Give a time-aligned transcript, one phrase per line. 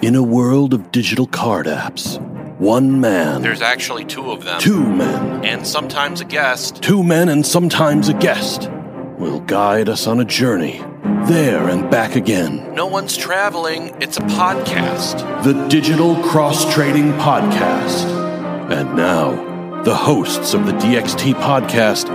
[0.00, 2.20] In a world of digital card apps,
[2.58, 4.60] one man, There's actually two of them.
[4.60, 6.80] two men, And sometimes a guest.
[6.82, 8.70] two men and sometimes a guest
[9.18, 10.80] will guide us on a journey
[11.24, 12.72] there and back again.
[12.74, 15.42] No one's traveling, it's a podcast.
[15.42, 18.06] The Digital Cross Trading Podcast.
[18.70, 22.08] And now, the hosts of the DXT podcast,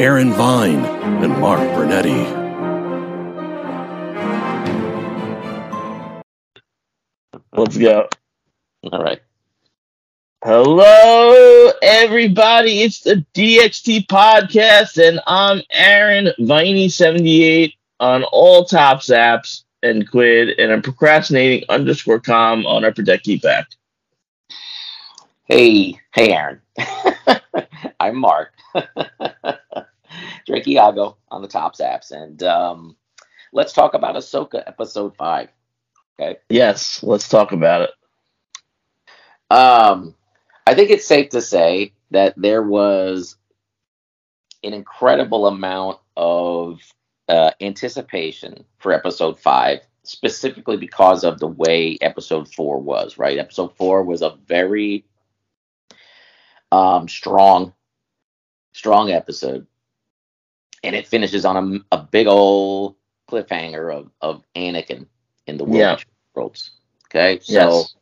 [0.00, 0.84] Aaron Vine
[1.24, 2.41] and Mark Bernetti.
[7.54, 8.08] Let's go.
[8.90, 9.20] All right.
[10.42, 12.80] Hello, everybody.
[12.80, 20.72] It's the DXT podcast, and I'm Aaron Viney78 on all Topps apps and quid, and
[20.72, 23.66] I'm procrastinating underscore com on our Deck Keep Back.
[25.44, 26.62] Hey, hey, Aaron.
[28.00, 28.54] I'm Mark.
[30.46, 32.96] Drake Iago on the Topps apps, and um,
[33.52, 35.50] let's talk about Ahsoka episode five.
[36.20, 36.38] Okay.
[36.48, 37.90] Yes, let's talk about it.
[39.50, 40.14] Um,
[40.66, 43.36] I think it's safe to say that there was
[44.62, 46.80] an incredible amount of
[47.28, 53.18] uh, anticipation for episode five, specifically because of the way episode four was.
[53.18, 55.04] Right, episode four was a very
[56.70, 57.74] um, strong,
[58.72, 59.66] strong episode,
[60.82, 62.96] and it finishes on a, a big old
[63.30, 65.06] cliffhanger of of Anakin
[65.46, 65.98] in the world Yeah.
[66.34, 66.70] worlds.
[67.06, 67.52] Okay, so.
[67.52, 67.94] Yes.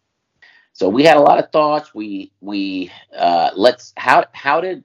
[0.72, 1.94] So we had a lot of thoughts.
[1.94, 4.82] We we uh, let's how how did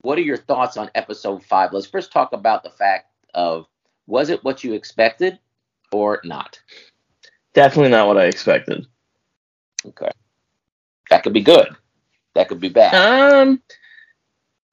[0.00, 1.72] what are your thoughts on episode five?
[1.72, 3.66] Let's first talk about the fact of
[4.08, 5.38] was it what you expected
[5.92, 6.58] or not?
[7.54, 8.86] Definitely not what I expected.
[9.86, 10.10] Okay,
[11.10, 11.68] that could be good.
[12.34, 12.94] That could be bad.
[12.94, 13.62] Um,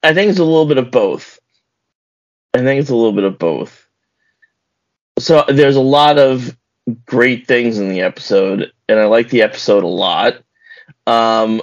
[0.02, 1.38] I think it's a little bit of both.
[2.54, 3.86] I think it's a little bit of both.
[5.20, 6.56] So there's a lot of
[7.06, 10.34] great things in the episode, and I like the episode a lot.
[11.06, 11.62] Um,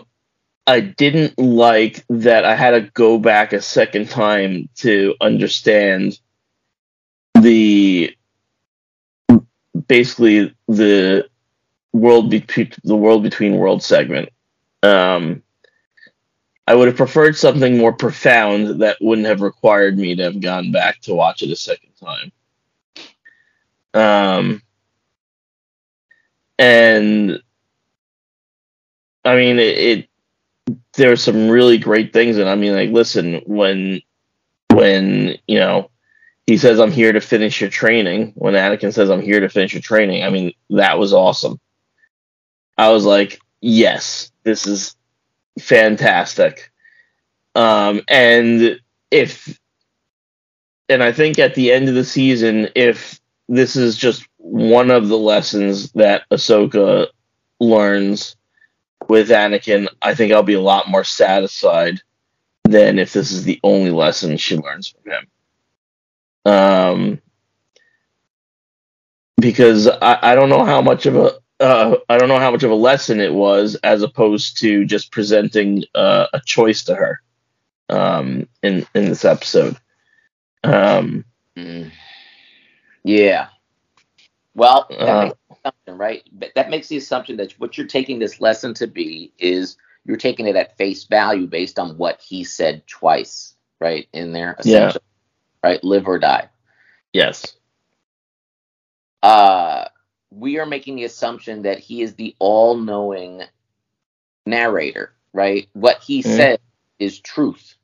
[0.67, 6.19] I didn't like that I had to go back a second time to understand
[7.39, 8.15] the
[9.87, 11.27] basically the
[11.93, 14.29] world between the world between worlds segment.
[14.81, 15.43] Um,
[16.67, 20.71] I would have preferred something more profound that wouldn't have required me to have gone
[20.71, 22.31] back to watch it a second time.
[23.93, 24.61] Um,
[26.57, 27.41] and
[29.23, 30.09] I mean, it, it
[30.97, 34.01] there are some really great things, and I mean, like, listen, when
[34.71, 35.89] when you know
[36.47, 39.73] he says, "I'm here to finish your training," when Anakin says, "I'm here to finish
[39.73, 41.59] your training," I mean, that was awesome.
[42.77, 44.95] I was like, yes, this is
[45.59, 46.71] fantastic.
[47.55, 48.79] Um, and
[49.11, 49.59] if,
[50.89, 55.07] and I think at the end of the season, if this is just one of
[55.07, 57.07] the lessons that Ahsoka
[57.59, 58.35] learns
[59.07, 62.01] with Anakin, I think I'll be a lot more satisfied
[62.63, 65.27] than if this is the only lesson she learns from him.
[66.53, 67.21] Um,
[69.37, 72.63] because I, I don't know how much of a uh, I don't know how much
[72.63, 77.21] of a lesson it was, as opposed to just presenting uh, a choice to her
[77.89, 79.77] um, in in this episode.
[80.63, 81.25] Um,
[81.57, 81.91] Mm.
[83.03, 83.47] Yeah.
[84.55, 86.23] Well, that Uh, makes the assumption, right?
[86.33, 90.17] But that makes the assumption that what you're taking this lesson to be is you're
[90.17, 94.09] taking it at face value based on what he said twice, right?
[94.13, 94.93] In there, Yeah.
[95.63, 95.83] right?
[95.83, 96.49] Live or die.
[97.13, 97.55] yes,
[99.23, 99.85] uh,
[100.31, 103.43] we are making the assumption that he is the all-knowing
[104.45, 105.69] narrator, right?
[105.73, 106.23] What he Mhm.
[106.23, 106.59] said
[106.99, 107.75] is truth.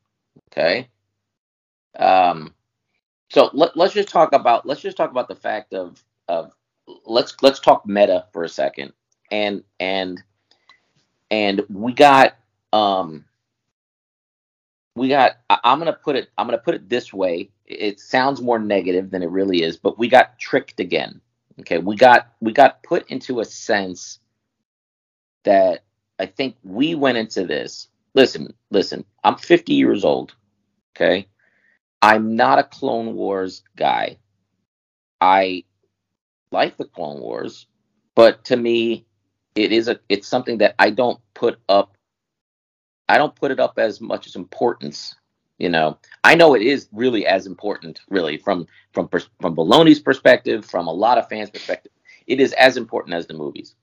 [0.51, 0.89] Okay.
[1.97, 2.53] Um,
[3.31, 6.53] so let, let's just talk about let's just talk about the fact of of
[7.05, 8.93] let's let's talk meta for a second,
[9.31, 10.21] and and
[11.29, 12.35] and we got
[12.73, 13.25] um
[14.95, 17.49] we got i'm gonna put it i'm gonna put it this way.
[17.65, 21.21] It sounds more negative than it really is but we got tricked again.
[21.61, 24.19] Okay we got we got put into a sense
[25.43, 25.83] that
[26.19, 27.87] i think we went into this.
[28.13, 30.35] Listen listen i'm 50 years old
[30.95, 31.27] okay?
[32.01, 34.17] I'm not a clone wars guy.
[35.19, 35.63] I
[36.51, 37.67] like the clone wars
[38.15, 39.05] but to me
[39.55, 41.95] it is a it's something that i don't put up
[43.11, 45.15] I don't put it up as much as importance.
[45.57, 50.65] You know, I know it is really as important, really from from from Filoni's perspective,
[50.65, 51.91] from a lot of fans' perspective,
[52.25, 53.75] it is as important as the movies.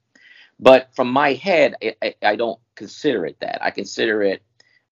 [0.59, 3.63] But from my head, I, I, I don't consider it that.
[3.63, 4.43] I consider it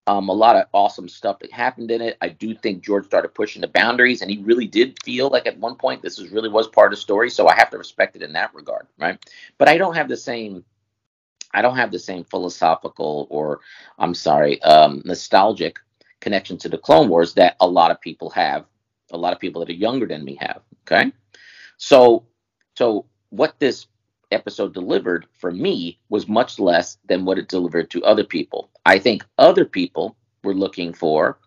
[0.07, 2.17] um, a lot of awesome stuff that happened in it.
[2.21, 5.59] I do think George started pushing the boundaries, and he really did feel like at
[5.59, 7.31] one point this really was part of the story.
[7.31, 9.19] So I have to respect it in that regard, right?
[9.59, 10.65] But I don't have the same
[11.53, 13.61] I don't have the same philosophical or
[13.99, 15.79] I'm sorry, um, nostalgic
[16.21, 18.67] connection to the Clone Wars that a lot of people have.
[19.13, 20.63] A lot of people that are younger than me have.
[20.83, 21.13] Okay,
[21.77, 22.27] so
[22.77, 23.87] so what this
[24.33, 28.69] episode delivered for me was much less than what it delivered to other people.
[28.87, 31.39] I think other people were looking for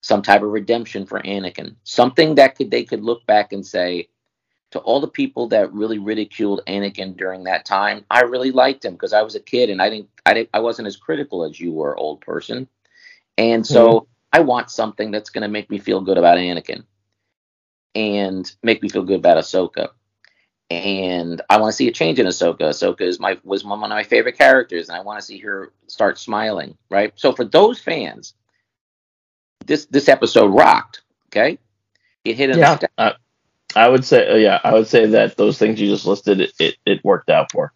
[0.00, 4.08] some type of redemption for Anakin, something that could they could look back and say
[4.70, 8.94] to all the people that really ridiculed Anakin during that time, I really liked him
[8.94, 11.60] because I was a kid and I didn't I didn't I wasn't as critical as
[11.60, 12.66] you were, old person.
[13.36, 14.06] And so mm-hmm.
[14.32, 16.84] I want something that's going to make me feel good about Anakin
[17.94, 19.90] and make me feel good about Ahsoka
[20.70, 22.60] and I want to see a change in Ahsoka.
[22.60, 25.72] Ahsoka is my was one of my favorite characters, and I want to see her
[25.86, 26.76] start smiling.
[26.90, 27.12] Right.
[27.16, 28.34] So for those fans,
[29.64, 31.02] this this episode rocked.
[31.28, 31.58] Okay,
[32.24, 32.56] it hit.
[32.56, 33.12] Yeah, uh,
[33.74, 34.28] I would say.
[34.28, 37.30] Uh, yeah, I would say that those things you just listed, it, it it worked
[37.30, 37.72] out for.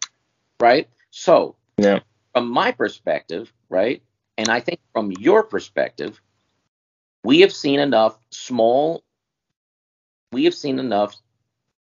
[0.59, 0.87] Right.
[1.09, 1.99] So yeah,
[2.33, 4.03] from my perspective, right,
[4.37, 6.21] and I think from your perspective,
[7.23, 9.03] we have seen enough small.
[10.31, 11.15] We have seen enough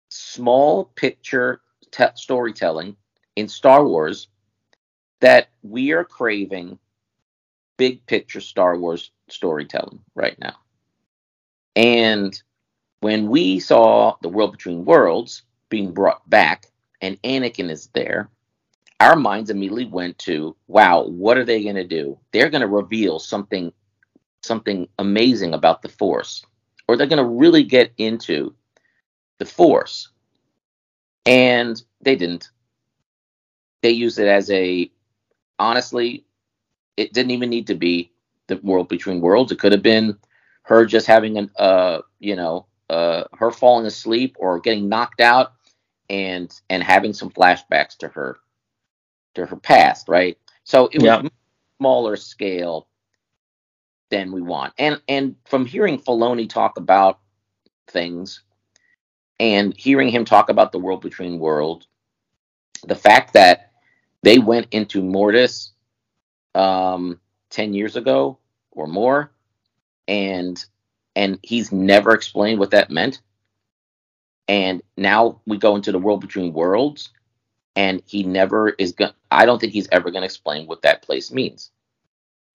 [0.09, 1.61] small picture
[1.91, 2.97] te- storytelling
[3.37, 4.29] in Star Wars
[5.21, 6.79] that we are craving
[7.77, 10.55] big picture Star Wars storytelling right now.
[11.75, 12.41] And
[13.01, 16.67] when we saw the world between worlds being brought back
[17.01, 18.31] and Anakin is there,
[19.01, 22.19] our minds immediately went to, wow, what are they going to do?
[22.33, 23.73] They're going to reveal something
[24.43, 26.45] something amazing about the Force
[26.87, 28.55] or they're going to really get into
[29.39, 30.09] the Force.
[31.25, 32.51] And they didn't.
[33.83, 34.91] They used it as a,
[35.59, 36.25] honestly,
[36.97, 38.13] it didn't even need to be
[38.47, 39.53] the world between worlds.
[39.53, 40.17] It could have been
[40.63, 45.53] her just having an, uh, you know, uh, her falling asleep or getting knocked out
[46.09, 48.39] and and having some flashbacks to her
[49.35, 50.39] to her past, right?
[50.65, 51.31] So it was
[51.79, 52.89] smaller scale
[54.11, 54.73] than we want.
[54.79, 57.21] And and from hearing Filoni talk about
[57.89, 58.43] things,
[59.39, 61.87] and hearing him talk about the world between worlds,
[62.87, 63.73] the fact that
[64.23, 65.73] they went into Mortis
[66.55, 68.39] um, ten years ago
[68.71, 69.33] or more,
[70.09, 70.65] and
[71.15, 73.21] and he's never explained what that meant.
[74.49, 77.11] And now we go into the world between worlds,
[77.75, 79.13] and he never is going.
[79.31, 81.71] I don't think he's ever going to explain what that place means.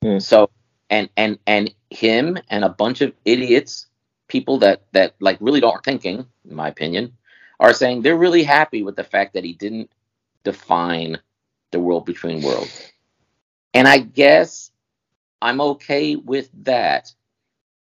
[0.04, 0.22] Mm.
[0.22, 0.50] So,
[0.90, 3.88] and and and him and a bunch of idiots
[4.32, 7.12] people that that like really aren't thinking, in my opinion,
[7.60, 9.92] are saying they're really happy with the fact that he didn't
[10.46, 11.20] define
[11.72, 12.92] the world between worlds.
[13.74, 14.72] And I guess
[15.42, 17.14] I'm okay with that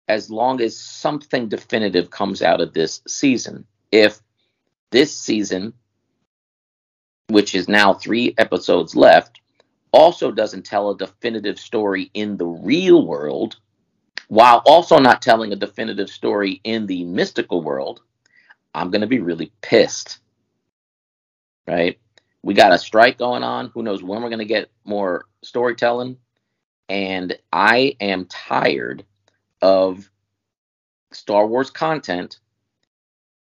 [0.09, 3.65] as long as something definitive comes out of this season.
[3.92, 4.19] If
[4.89, 5.74] this season,
[7.30, 9.39] which is now three episodes left,
[9.94, 13.57] also doesn't tell a definitive story in the real world,
[14.31, 18.00] while also not telling a definitive story in the mystical world,
[18.74, 20.19] I'm going to be really pissed.
[21.68, 22.00] Right?
[22.42, 23.72] We got a strike going on.
[23.74, 26.16] Who knows when we're going to get more storytelling?
[26.88, 29.04] And I am tired
[29.62, 30.10] of
[31.12, 32.39] Star Wars content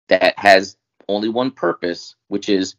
[0.09, 0.75] that has
[1.07, 2.75] only one purpose, which is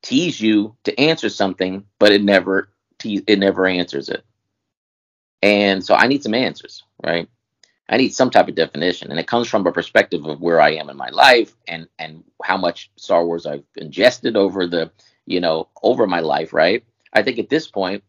[0.00, 4.24] tease you to answer something, but it never te- it never answers it.
[5.44, 7.28] And so I need some answers, right?
[7.90, 10.70] I need some type of definition, and it comes from a perspective of where I
[10.70, 14.90] am in my life and and how much Star Wars I've ingested over the
[15.26, 16.82] you know over my life, right?
[17.12, 18.02] I think at this point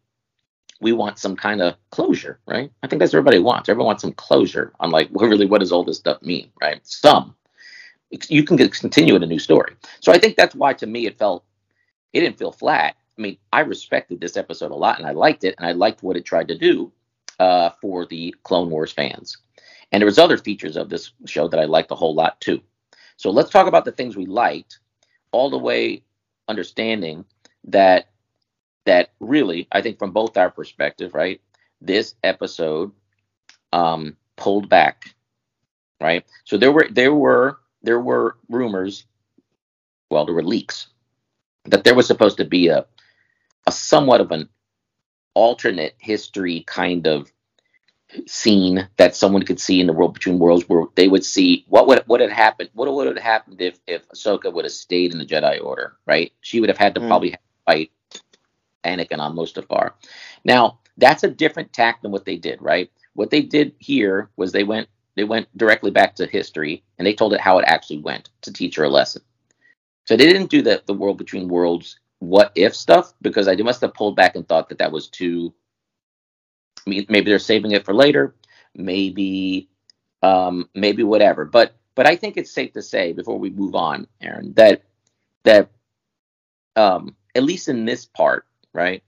[0.80, 2.72] we want some kind of closure, right?
[2.82, 3.68] I think that's what everybody wants.
[3.68, 6.80] Everyone wants some closure on like, well, really, what does all this stuff mean, right?
[6.88, 7.36] Some
[8.30, 9.76] you can continue in a new story.
[10.00, 11.44] So I think that's why to me it felt
[12.14, 12.96] it didn't feel flat.
[13.18, 16.02] I mean, I respected this episode a lot and I liked it and I liked
[16.02, 16.94] what it tried to do
[17.40, 19.38] uh, for the Clone Wars fans.
[19.92, 22.62] And there was other features of this show that I liked a whole lot too.
[23.18, 24.80] So let's talk about the things we liked,
[25.32, 26.04] all the way
[26.48, 27.26] understanding
[27.66, 28.10] that
[28.86, 31.42] that really, I think from both our perspective, right,
[31.82, 32.92] this episode
[33.74, 35.16] um, pulled back,
[36.00, 36.24] right.
[36.44, 39.06] So there were there were there were rumors,
[40.10, 40.88] well, there were leaks
[41.66, 42.86] that there was supposed to be a
[43.68, 44.48] a somewhat of an
[45.36, 47.32] alternate history kind of
[48.28, 51.88] scene that someone could see in the world between worlds where they would see what
[51.88, 55.20] would what had happened what would have happened if if Ahsoka would have stayed in
[55.20, 56.32] the Jedi Order, right?
[56.42, 57.08] She would have had to mm.
[57.08, 57.92] probably fight
[58.84, 59.92] Anakin on Mustafar.
[60.44, 62.90] Now, that's a different tack than what they did, right?
[63.14, 67.14] What they did here was they went they went directly back to history and they
[67.14, 69.22] told it how it actually went to teach her a lesson.
[70.06, 73.82] So they didn't do the the world between worlds what if stuff because I must
[73.82, 75.54] have pulled back and thought that that was too.
[76.88, 78.36] Maybe they're saving it for later.
[78.76, 79.70] Maybe,
[80.22, 81.46] um, maybe whatever.
[81.46, 84.84] But but I think it's safe to say before we move on, Aaron, that
[85.44, 85.70] that
[86.76, 89.04] um, at least in this part, right?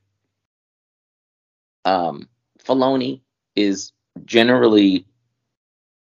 [1.85, 2.27] Um,
[2.63, 3.21] Filoni
[3.55, 3.93] is
[4.25, 5.05] generally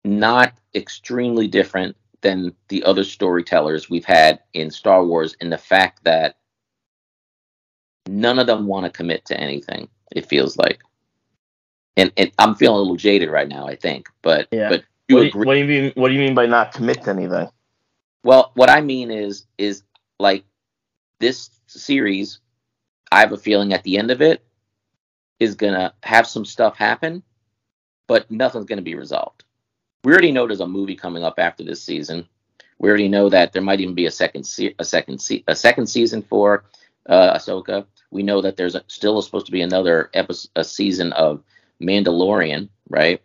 [0.04, 6.04] not extremely different than the other storytellers we've had in Star Wars in the fact
[6.04, 6.36] that
[8.08, 9.88] none of them want to commit to anything.
[10.14, 10.80] It feels like,
[11.96, 13.66] and, and I'm feeling a little jaded right now.
[13.66, 14.68] I think, but Yeah.
[14.68, 15.40] but you what, do agree.
[15.40, 15.92] you, what do you mean?
[15.94, 17.48] What do you mean by not commit to anything?
[18.22, 19.82] Well, what I mean is is
[20.18, 20.44] like
[21.20, 22.40] this series,
[23.12, 24.44] I have a feeling at the end of it
[25.40, 27.22] is gonna have some stuff happen,
[28.06, 29.44] but nothing's gonna be resolved.
[30.04, 32.28] We already know there's a movie coming up after this season.
[32.78, 35.54] We already know that there might even be a second se- a second se- a
[35.56, 36.64] second season for
[37.08, 37.86] uh, Ahsoka.
[38.14, 41.42] We know that there's still supposed to be another episode, a season of
[41.82, 43.20] Mandalorian, right?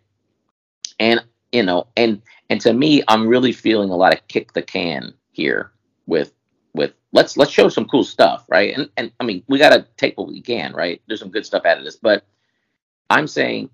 [0.98, 2.20] And you know, and
[2.50, 5.72] and to me, I'm really feeling a lot of kick the can here
[6.06, 6.32] with
[6.74, 8.76] with let's let's show some cool stuff, right?
[8.76, 11.00] And and I mean, we got to take what we can, right?
[11.06, 12.24] There's some good stuff out of this, but
[13.08, 13.70] I'm saying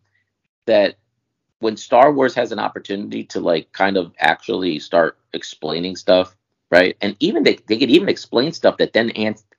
[0.66, 0.96] that
[1.60, 6.36] when Star Wars has an opportunity to like kind of actually start explaining stuff,
[6.70, 6.96] right?
[7.00, 9.12] And even they they could even explain stuff that then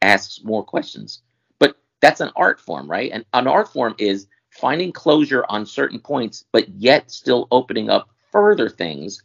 [0.04, 1.24] asks more questions.
[2.02, 3.12] That's an art form, right?
[3.12, 8.10] And an art form is finding closure on certain points, but yet still opening up
[8.32, 9.24] further things,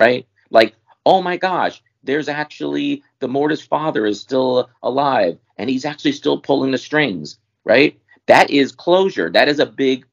[0.00, 0.26] right?
[0.50, 0.74] Like,
[1.06, 6.40] oh my gosh, there's actually the Mortis father is still alive and he's actually still
[6.40, 7.98] pulling the strings, right?
[8.26, 9.30] That is closure.
[9.30, 10.04] That is a big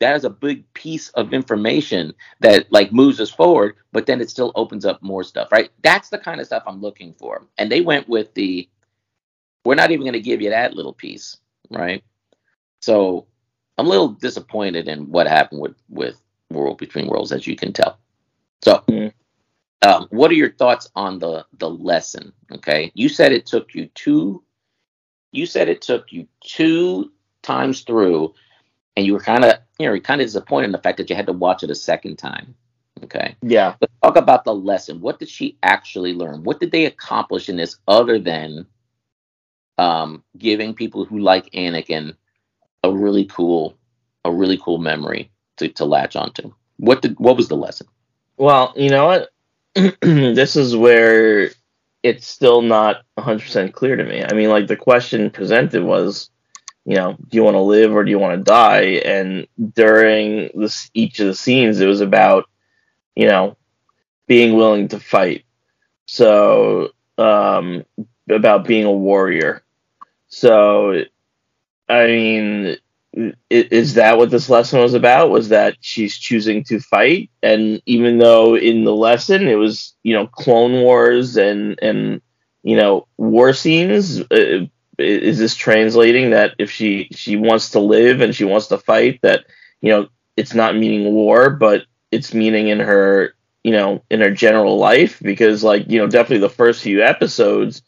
[0.00, 4.30] that is a big piece of information that like moves us forward, but then it
[4.30, 5.70] still opens up more stuff, right?
[5.82, 7.46] That's the kind of stuff I'm looking for.
[7.58, 8.66] And they went with the
[9.64, 11.36] we're not even going to give you that little piece,
[11.70, 12.02] right?
[12.80, 13.26] So
[13.78, 17.72] I'm a little disappointed in what happened with with World Between Worlds, as you can
[17.72, 17.98] tell.
[18.62, 19.12] So, Mm.
[19.82, 22.32] um, what are your thoughts on the the lesson?
[22.52, 24.42] Okay, you said it took you two.
[25.32, 27.12] You said it took you two
[27.42, 28.34] times through,
[28.96, 31.16] and you were kind of you know kind of disappointed in the fact that you
[31.16, 32.54] had to watch it a second time.
[33.04, 33.76] Okay, Yeah.
[33.80, 35.00] let's talk about the lesson.
[35.00, 36.42] What did she actually learn?
[36.44, 38.66] What did they accomplish in this other than
[39.80, 42.14] um, giving people who like Anakin
[42.84, 43.78] a really cool,
[44.26, 46.52] a really cool memory to, to latch onto?
[46.76, 47.86] What did what was the lesson?
[48.36, 49.30] Well, you know what?
[50.02, 51.50] this is where
[52.02, 54.22] it's still not 100% clear to me.
[54.22, 56.30] I mean, like the question presented was,
[56.84, 59.02] you know, do you want to live or do you want to die?
[59.04, 62.48] And during this each of the scenes, it was about,
[63.14, 63.56] you know,
[64.26, 65.44] being willing to fight.
[66.06, 67.84] So, um,
[68.30, 69.62] about being a warrior.
[70.30, 71.04] So,
[71.88, 72.76] I mean,
[73.50, 75.30] is that what this lesson was about?
[75.30, 80.14] Was that she's choosing to fight, and even though in the lesson it was you
[80.14, 82.22] know Clone Wars and and
[82.62, 84.66] you know war scenes, uh,
[84.98, 89.20] is this translating that if she she wants to live and she wants to fight,
[89.22, 89.46] that
[89.80, 93.34] you know it's not meaning war, but it's meaning in her
[93.64, 97.82] you know in her general life because like you know definitely the first few episodes,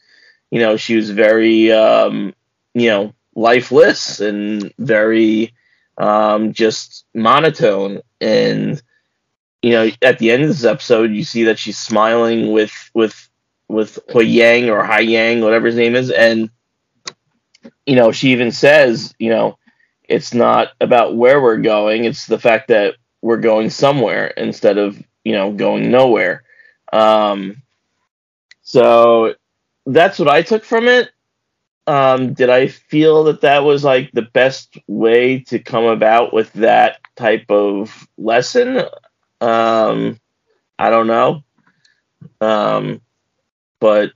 [0.53, 2.31] you know she was very um,
[2.75, 5.51] you know lifeless and very
[5.97, 8.01] um, just monotone.
[8.21, 8.79] And
[9.63, 13.29] you know, at the end of this episode, you see that she's smiling with with
[13.67, 16.51] with Hui Yang or Hai Yang, whatever his name is, and
[17.87, 19.57] you know, she even says, you know,
[20.07, 22.93] it's not about where we're going; it's the fact that
[23.23, 26.43] we're going somewhere instead of you know going nowhere.
[26.91, 27.63] Um,
[28.61, 29.33] so
[29.85, 31.09] that's what I took from it
[31.87, 36.51] um, did I feel that that was like the best way to come about with
[36.53, 38.77] that type of lesson?
[39.41, 40.19] Um,
[40.79, 41.43] I don't know.
[42.39, 43.01] Um,
[43.79, 44.11] but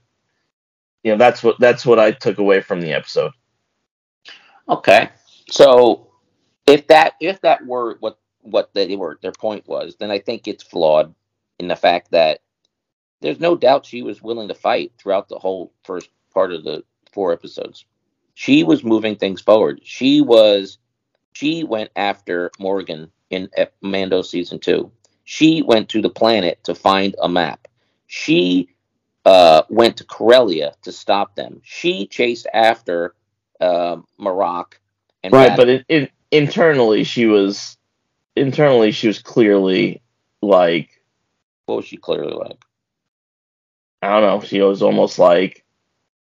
[1.02, 3.32] you know, that's what that's what I took away from the episode.
[4.68, 5.10] Okay,
[5.50, 6.10] so
[6.66, 10.48] if that if that were what what they were their point was, then I think
[10.48, 11.14] it's flawed
[11.58, 12.40] in the fact that
[13.20, 16.84] there's no doubt she was willing to fight throughout the whole first part of the
[17.12, 17.84] four episodes.
[18.34, 19.80] She was moving things forward.
[19.82, 20.78] She was
[21.32, 23.48] she went after Morgan in
[23.80, 24.90] Mando season two.
[25.24, 27.68] She went to the planet to find a map.
[28.06, 28.70] She
[29.24, 31.60] uh, went to Corellia to stop them.
[31.62, 33.14] She chased after
[33.60, 34.80] uh, Marrok
[35.22, 37.76] and Right, Rad- but it, it, internally she was
[38.36, 40.00] internally she was clearly
[40.40, 40.90] like
[41.66, 42.64] what was she clearly like?
[44.02, 44.46] I don't know.
[44.46, 45.64] She was almost like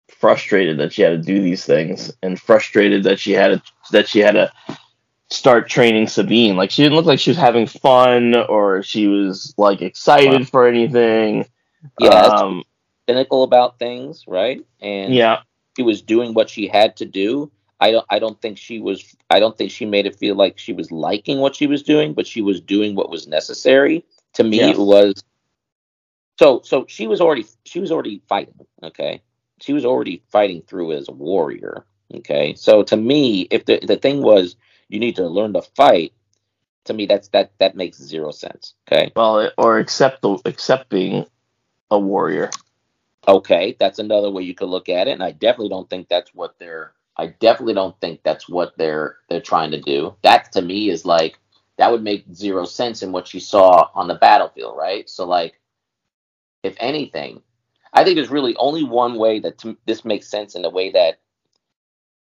[0.08, 4.08] frustrated that she had to do these things and frustrated that she had to, that
[4.08, 4.50] she had to
[5.30, 6.56] start training Sabine.
[6.56, 10.44] Like she didn't look like she was having fun or she was like excited Wow.
[10.46, 11.46] for anything.
[12.00, 12.64] Yeah, Um,
[13.08, 14.64] cynical about things, right?
[14.80, 15.40] And yeah.
[15.76, 17.50] she was doing what she had to do.
[17.78, 20.58] I don't I don't think she was I don't think she made it feel like
[20.58, 24.02] she was liking what she was doing, but she was doing what was necessary.
[24.34, 24.70] To me Yeah.
[24.70, 25.22] it was
[26.38, 29.22] so so she was already she was already fighting, okay?
[29.60, 32.54] She was already fighting through as a warrior, okay?
[32.54, 34.56] So to me, if the the thing was
[34.88, 36.12] you need to learn to fight,
[36.84, 39.12] to me that's that that makes zero sense, okay?
[39.16, 41.26] Well, or accept the accept being
[41.90, 42.50] a warrior.
[43.28, 46.34] Okay, that's another way you could look at it, and I definitely don't think that's
[46.34, 46.92] what they're.
[47.16, 50.14] I definitely don't think that's what they're they're trying to do.
[50.22, 51.38] That to me is like
[51.78, 55.08] that would make zero sense in what she saw on the battlefield, right?
[55.10, 55.60] So like,
[56.66, 57.42] if anything,
[57.92, 60.90] I think there's really only one way that to, this makes sense in the way
[60.90, 61.20] that,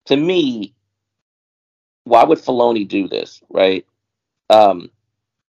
[0.05, 0.73] to me,
[2.03, 3.85] why would Filoni do this, right?
[4.49, 4.89] Um,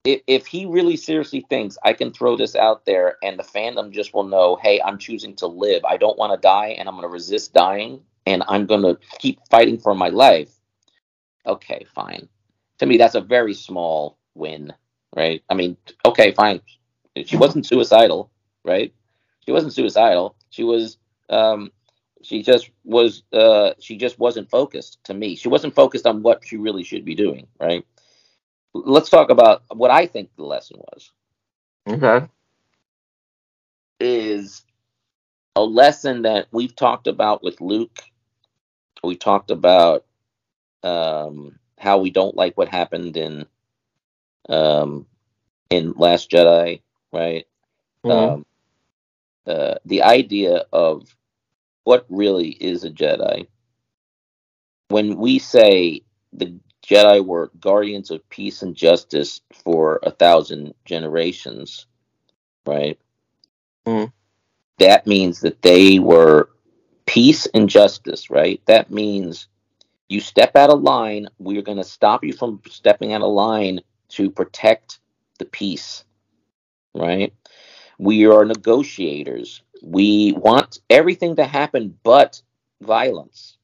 [0.04, 3.92] if, if he really seriously thinks I can throw this out there and the fandom
[3.92, 5.85] just will know, hey, I'm choosing to live.
[5.85, 8.99] I don't want to die and I'm going to resist dying and I'm going to
[9.18, 10.50] keep fighting for my life.
[11.47, 12.28] Okay, fine.
[12.78, 14.73] To me, that's a very small win,
[15.14, 15.42] right?
[15.49, 16.61] I mean, okay, fine.
[17.25, 18.30] She wasn't suicidal,
[18.68, 18.94] right?
[19.46, 20.37] She wasn't suicidal.
[20.50, 20.98] She was,
[21.30, 21.72] um,
[22.22, 25.37] she just was, uh, she just wasn't focused to me.
[25.37, 27.84] She wasn't focused on what she really should be doing, right?
[28.75, 31.12] let's talk about what I think the lesson was.
[31.88, 32.26] Okay.
[34.00, 34.64] Is
[35.56, 38.00] a lesson that we've talked about with Luke.
[39.02, 40.04] We talked about
[40.82, 43.46] um, how we don't like what happened in
[44.48, 45.06] um,
[45.70, 46.82] in Last Jedi,
[47.12, 47.46] right?
[48.04, 48.34] Mhm.
[48.34, 48.46] Um,
[49.48, 51.08] uh, the idea of
[51.84, 53.46] what really is a Jedi.
[54.88, 56.02] When we say
[56.32, 56.54] the
[56.86, 61.87] Jedi were guardians of peace and justice for a thousand generations,
[62.66, 62.98] right?
[63.87, 64.12] Mhm.
[64.78, 66.50] That means that they were
[67.06, 68.61] peace and justice, right?
[68.66, 69.48] That means
[70.08, 73.80] you step out of line, we're going to stop you from stepping out of line
[74.11, 75.00] to protect
[75.38, 76.04] the peace,
[76.94, 77.32] right?
[77.98, 79.62] We are negotiators.
[79.82, 82.40] We want everything to happen but
[82.80, 83.58] violence.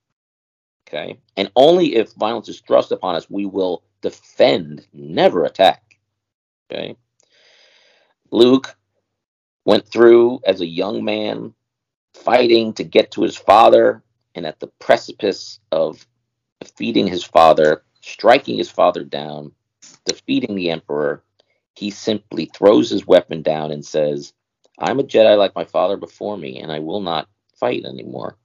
[0.89, 1.19] Okay.
[1.37, 5.83] And only if violence is thrust upon us, we will defend, never attack.
[6.71, 6.97] Okay.
[8.31, 8.77] Luke
[9.65, 11.55] went through as a young man
[12.13, 14.03] fighting to get to his father,
[14.35, 16.07] and at the precipice of
[16.61, 19.53] defeating his father, striking his father down,
[20.05, 21.23] defeating the Emperor,
[21.75, 24.33] he simply throws his weapon down and says,
[24.79, 28.37] I'm a Jedi like my father before me, and I will not fight anymore.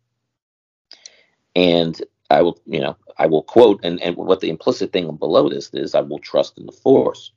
[1.55, 5.49] And I will, you know, I will quote, and, and what the implicit thing below
[5.49, 7.31] this is, I will trust in the Force.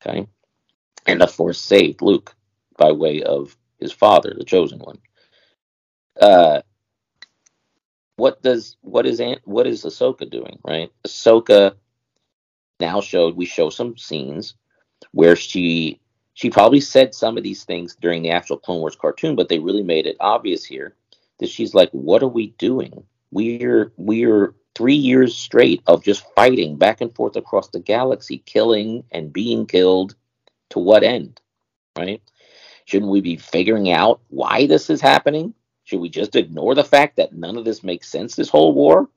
[0.00, 0.26] Okay.
[1.06, 2.34] And the Force saved Luke
[2.76, 4.98] by way of his father, the chosen one.
[6.20, 6.62] Uh,
[8.16, 10.58] what does what is Aunt, what is Ahsoka doing?
[10.64, 11.74] Right, Ahsoka
[12.78, 14.54] now showed we show some scenes
[15.12, 16.00] where she
[16.34, 19.60] she probably said some of these things during the actual Clone Wars cartoon, but they
[19.60, 20.94] really made it obvious here
[21.38, 23.04] that she's like, "What are we doing?
[23.30, 29.04] We're we're three years straight of just fighting back and forth across the galaxy, killing
[29.12, 30.14] and being killed.
[30.70, 31.40] To what end?
[31.96, 32.22] Right?
[32.86, 35.54] Shouldn't we be figuring out why this is happening?
[35.84, 39.08] Should we just ignore the fact that none of this makes sense, this whole war?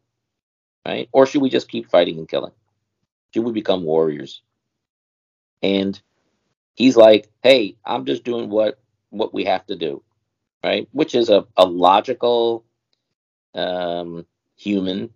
[0.85, 1.09] Right?
[1.11, 2.51] Or should we just keep fighting and killing?
[3.33, 4.41] Should we become warriors?
[5.63, 5.99] And
[6.75, 8.79] he's like, hey, I'm just doing what
[9.11, 10.03] what we have to do.
[10.63, 10.87] Right?
[10.93, 12.65] Which is a, a logical
[13.55, 14.25] um,
[14.57, 15.11] human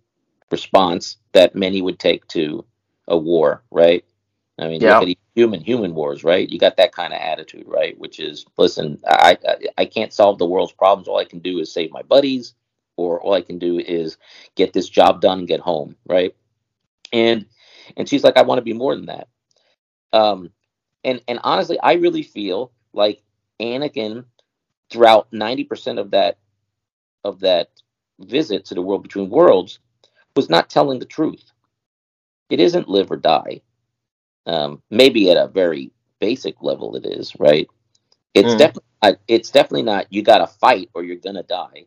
[0.52, 2.66] response that many would take to
[3.08, 4.04] a war, right?
[4.58, 5.00] I mean, Yeah.
[5.00, 6.48] look at human human wars, right?
[6.48, 7.98] You got that kind of attitude, right?
[7.98, 11.08] Which is, listen, I, I I can't solve the world's problems.
[11.08, 12.54] All I can do is save my buddies,
[12.96, 14.18] or all I can do is
[14.56, 16.34] get this job done and get home, right?
[17.12, 17.46] And
[17.96, 19.28] and she's like, I want to be more than that.
[20.12, 20.50] Um,
[21.04, 23.22] and and honestly, I really feel like
[23.60, 24.24] Anakin,
[24.90, 26.38] throughout ninety percent of that
[27.24, 27.70] of that
[28.20, 29.80] visit to the world between worlds,
[30.36, 31.52] was not telling the truth.
[32.50, 33.62] It isn't live or die.
[34.46, 37.68] Um, maybe at a very basic level, it is right.
[38.34, 38.58] It's Mm.
[38.58, 38.84] definitely
[39.28, 40.06] it's definitely not.
[40.12, 41.86] You got to fight or you're gonna die.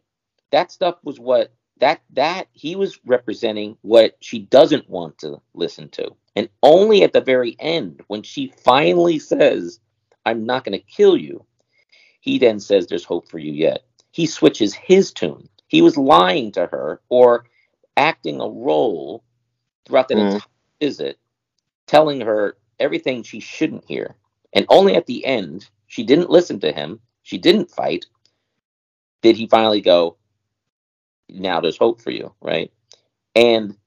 [0.51, 5.89] That stuff was what that that he was representing what she doesn't want to listen
[5.89, 9.79] to, and only at the very end when she finally says,
[10.25, 11.45] "I'm not gonna kill you,"
[12.21, 15.49] he then says, "There's hope for you yet." He switches his tune.
[15.67, 17.45] He was lying to her or
[17.97, 19.23] acting a role
[19.85, 20.33] throughout that Mm.
[20.33, 20.41] entire
[20.79, 21.19] visit,
[21.87, 24.15] telling her everything she shouldn't hear.
[24.53, 27.01] And only at the end, she didn't listen to him.
[27.23, 28.05] She didn't fight.
[29.21, 30.17] Did he finally go,
[31.29, 32.71] now there's hope for you, right?
[33.35, 33.77] And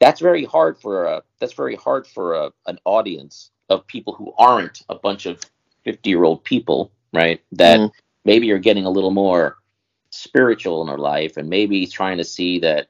[0.00, 4.34] that's very hard for a that's very hard for a, an audience of people who
[4.38, 5.40] aren't a bunch of
[5.84, 7.42] 50 year old people, right?
[7.52, 7.92] That Mhm.
[8.24, 9.58] maybe are getting a little more
[10.10, 12.88] spiritual in their life and maybe trying to see that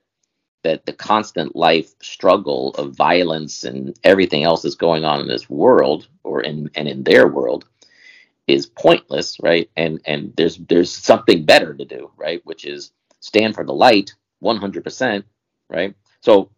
[0.64, 5.50] that the constant life struggle of violence and everything else that's going on in this
[5.50, 7.66] world or in and in their world
[8.48, 9.70] is pointless, right?
[9.76, 12.42] And and there's there's something better to do, right?
[12.46, 15.24] Which is stand for the light 100%,
[15.70, 15.94] right?
[16.22, 16.50] So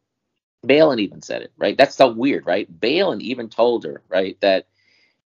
[0.66, 1.76] Baylan even said it, right?
[1.76, 2.68] That's so weird, right?
[2.80, 4.66] Baylan even told her, right, that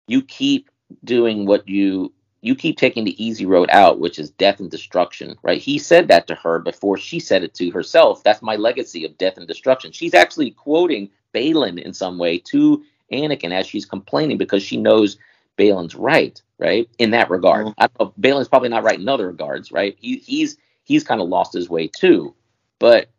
[0.08, 0.70] you keep
[1.04, 5.36] doing what you you keep taking the easy road out, which is death and destruction,
[5.44, 5.62] right?
[5.62, 8.24] He said that to her before she said it to herself.
[8.24, 9.92] That's my legacy of death and destruction.
[9.92, 15.18] She's actually quoting Baylan in some way to Anakin as she's complaining because she knows
[15.58, 16.90] Baylan's right, right?
[17.00, 17.68] In that regard.
[17.68, 17.82] Mm-hmm.
[17.84, 19.98] I don't know, Baylan's probably not right in other regards, right?
[20.00, 20.58] He, he's
[20.90, 22.36] he's kind of lost his way too.
[22.80, 23.10] But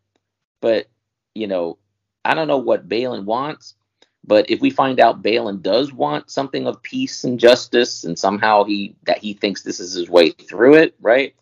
[0.60, 0.88] but
[1.34, 1.78] you know,
[2.24, 3.74] I don't know what Baylan wants,
[4.24, 8.64] but if we find out Baylan does want something of peace and justice, and somehow
[8.64, 11.34] he that he thinks this is his way through it, right?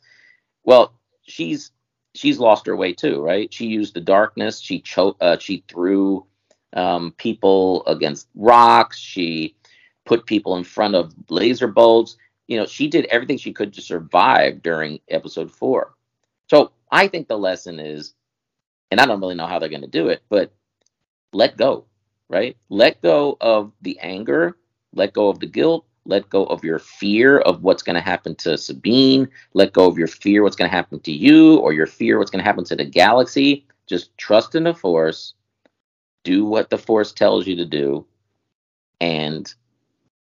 [0.64, 1.73] Well, she's
[2.14, 3.53] she's lost her way too, right?
[3.53, 4.61] She used the darkness.
[4.61, 6.27] She cho- uh, she threw
[6.75, 8.99] um, people against rocks.
[8.99, 9.57] She
[10.05, 12.17] put people in front of laser bolts.
[12.49, 15.95] You know, she did everything she could to survive during episode four.
[16.49, 18.15] So I think the lesson is,
[18.91, 20.53] and I don't really know how they're going to do it, but
[21.33, 21.85] let go,
[22.29, 22.57] right?
[22.71, 24.57] Let go of the anger,
[24.95, 28.35] let go of the guilt, let go of your fear of what's going to happen
[28.37, 31.87] to Sabine, let go of your fear what's going to happen to you or your
[31.87, 33.67] fear what's going to happen to the galaxy.
[33.87, 35.35] Just trust in the Force,
[36.25, 38.07] do what the Force tells you to do,
[39.01, 39.55] and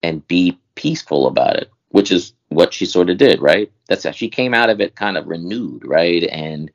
[0.04, 3.72] and be peaceful about it, which is what she sort of did, right?
[3.88, 6.24] That's how she came out of it kind of renewed, right?
[6.24, 6.72] And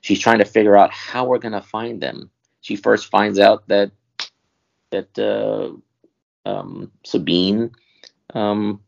[0.00, 2.30] she's trying to figure out how we're going to find them.
[2.60, 3.90] She first finds out that
[4.90, 5.72] that uh,
[6.48, 7.70] um, Sabine
[8.34, 8.80] um,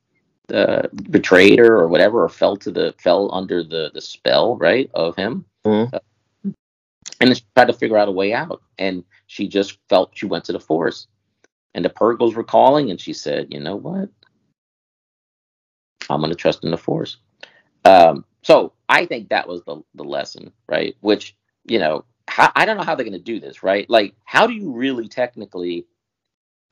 [0.52, 4.90] uh, betrayed her or whatever, or fell to the fell under the the spell, right,
[4.94, 5.44] of him.
[5.64, 5.92] Mhm.
[5.92, 5.98] Uh,
[7.20, 10.26] and then she tried to figure out a way out, and she just felt she
[10.26, 11.06] went to the Force,
[11.74, 14.08] and the Purrgil were calling, and she said, "You know what?
[16.10, 17.18] I'm going to trust in the Force."
[17.84, 20.96] Um, so I think that was the the lesson, right?
[21.00, 23.88] Which you know, how, I don't know how they're going to do this, right?
[23.88, 25.86] Like, how do you really technically?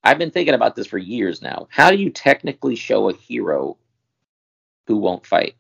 [0.04, 1.68] I've been thinking about this for years now.
[1.70, 3.76] How do you technically show a hero
[4.86, 5.54] who won't fight?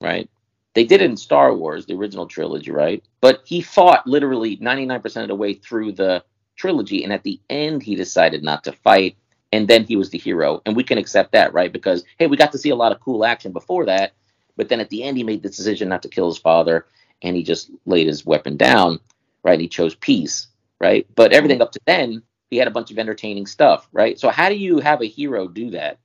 [0.00, 0.28] Right?
[0.74, 3.02] They did it in Star Wars, the original trilogy, right?
[3.22, 6.22] But he fought literally 99% of the way through the
[6.56, 9.16] trilogy, and at the end, he decided not to fight,
[9.52, 11.72] and then he was the hero, and we can accept that, right?
[11.72, 14.12] Because hey, we got to see a lot of cool action before that,
[14.56, 16.86] but then at the end, he made the decision not to kill his father,
[17.22, 19.00] and he just laid his weapon down,
[19.42, 19.60] right?
[19.60, 20.48] He chose peace,
[20.80, 21.06] right?
[21.14, 24.18] But everything up to then, he had a bunch of entertaining stuff, right?
[24.18, 25.98] So how do you have a hero do that?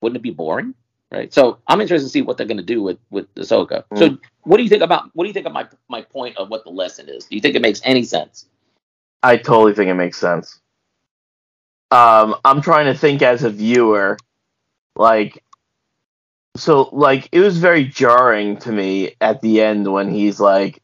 [0.00, 0.74] Wouldn't it be boring,
[1.10, 1.32] right?
[1.32, 3.84] So I'm interested to see what they're going to do with with Ahsoka.
[3.96, 4.18] So mm.
[4.42, 6.64] what do you think about what do you think of my my point of what
[6.64, 7.24] the lesson is?
[7.24, 8.46] Do you think it makes any sense?
[9.22, 10.60] I totally think it makes sense.
[11.90, 14.18] Um, I'm trying to think as a viewer,
[14.96, 15.42] like,
[16.56, 20.82] so like it was very jarring to me at the end when he's like,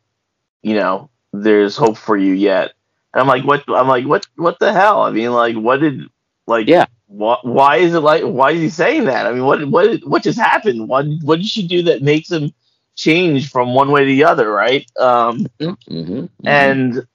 [0.62, 2.72] you know, there's hope for you yet,
[3.12, 3.64] and I'm like, what?
[3.68, 4.26] I'm like, what?
[4.36, 5.02] What the hell?
[5.02, 6.02] I mean, like, what did,
[6.46, 6.86] like, Yeah.
[7.06, 8.22] Why, why is it like?
[8.24, 9.26] Why is he saying that?
[9.26, 9.64] I mean, what?
[9.68, 10.00] What?
[10.06, 10.88] What just happened?
[10.88, 11.06] What?
[11.22, 12.52] What did she do that makes him
[12.96, 14.50] change from one way to the other?
[14.50, 14.90] Right?
[14.98, 15.46] Um,
[15.88, 16.26] Mm-hmm.
[16.46, 17.06] and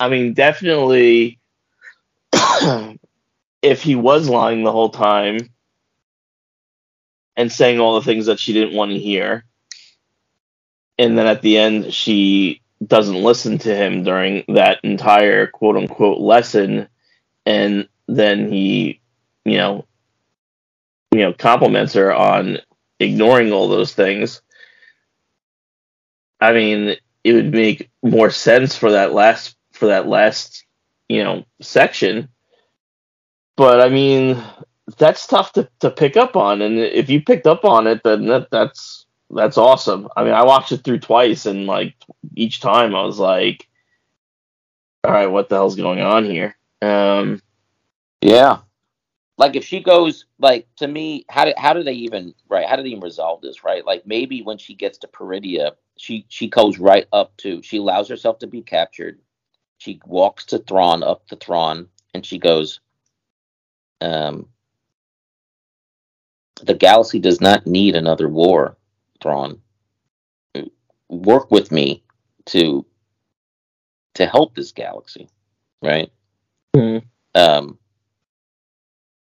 [0.00, 1.38] I mean, definitely,
[3.62, 5.50] if he was lying the whole time
[7.36, 9.44] and saying all the things that she didn't want to hear,
[10.98, 16.20] and then at the end she doesn't listen to him during that entire quote unquote
[16.20, 16.88] lesson,
[17.46, 19.00] and then he,
[19.44, 19.86] you know,
[21.12, 22.58] you know, compliments her on
[22.98, 24.42] ignoring all those things.
[26.40, 30.64] I mean, it would make more sense for that last for that last
[31.08, 32.28] you know section
[33.60, 34.42] but i mean
[34.98, 38.26] that's tough to, to pick up on and if you picked up on it then
[38.26, 41.94] that, that's that's awesome i mean i watched it through twice and like
[42.36, 43.68] each time i was like
[45.04, 47.42] all right what the hell's going on here um
[48.22, 48.58] Yeah.
[49.38, 52.66] like if she goes like to me, how did how do they even right?
[52.68, 53.64] How do they even resolve this?
[53.64, 53.84] Right?
[53.84, 58.08] Like maybe when she gets to Peridea, she she goes right up to she allows
[58.08, 59.18] herself to be captured.
[59.78, 62.80] She walks to Thrawn up to Thrawn, and she goes,
[64.00, 64.46] um,
[66.62, 68.76] the galaxy does not need another war,
[69.22, 69.60] Thrawn.
[71.08, 72.02] Work with me
[72.46, 72.84] to
[74.14, 75.28] to help this galaxy,
[75.82, 76.10] right?
[76.76, 77.02] Mhm.
[77.34, 77.78] Um,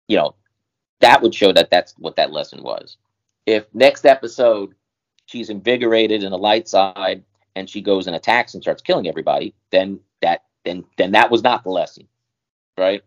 [0.08, 0.36] you know,
[1.00, 2.98] that would show that that's what that lesson was.
[3.46, 4.76] If next episode
[5.26, 7.24] she's invigorated in the light side
[7.56, 11.44] and she goes and attacks and starts killing everybody, then that then then that was
[11.44, 12.08] not the lesson,
[12.78, 13.02] right?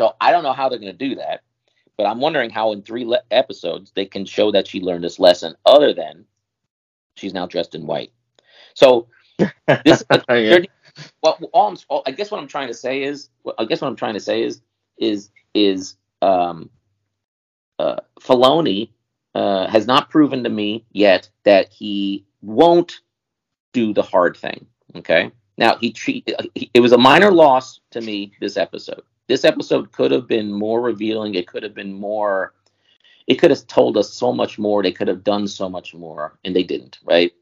[0.00, 1.42] So I don't know how they're going to do that,
[1.98, 5.18] but I'm wondering how in three le- episodes they can show that she learned this
[5.18, 6.24] lesson other than
[7.16, 8.10] she's now dressed in white.
[8.72, 9.08] So
[9.84, 10.60] this Yeah.
[11.22, 13.96] well, all I'm, I guess what I'm trying to say is, I guess what I'm
[13.96, 14.62] trying to say is,
[14.96, 16.70] is, is, um,
[17.78, 18.88] uh, Filoni,
[19.34, 23.02] uh, has not proven to me yet that he won't
[23.74, 24.64] do the hard thing.
[24.96, 25.30] Okay.
[25.58, 29.02] Now he treat, he, it was a minor loss to me this episode.
[29.30, 31.36] This episode could have been more revealing.
[31.36, 32.54] It could have been more,
[33.28, 34.82] it could have told us so much more.
[34.82, 37.32] They could have done so much more and they didn't, right?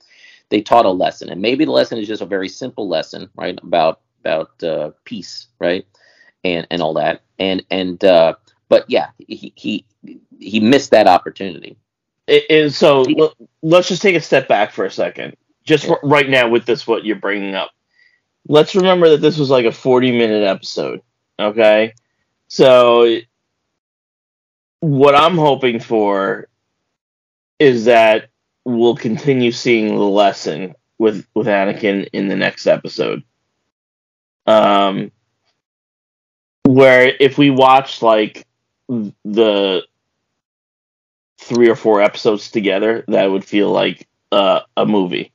[0.50, 3.58] they taught a lesson and maybe the lesson is just a very simple lesson right
[3.62, 5.86] about about uh, peace right
[6.44, 8.34] and and all that and and uh
[8.68, 9.84] but yeah he he
[10.40, 11.76] he missed that opportunity
[12.26, 13.04] It is so.
[13.62, 15.36] Let's just take a step back for a second.
[15.64, 15.96] Just Yeah.
[16.02, 17.72] right now with this, what you're bringing up.
[18.48, 21.02] Let's remember that this was like a 40 minute episode.
[21.40, 21.94] Okay,
[22.48, 23.18] so
[24.80, 26.48] what I'm hoping for
[27.58, 28.30] is that
[28.64, 33.22] we'll continue seeing the lesson with with Anakin in the next episode.
[34.46, 35.12] Um,
[36.64, 38.46] where if we watch like
[38.88, 39.82] the
[41.38, 45.32] three or four episodes together, that would feel like uh, a movie.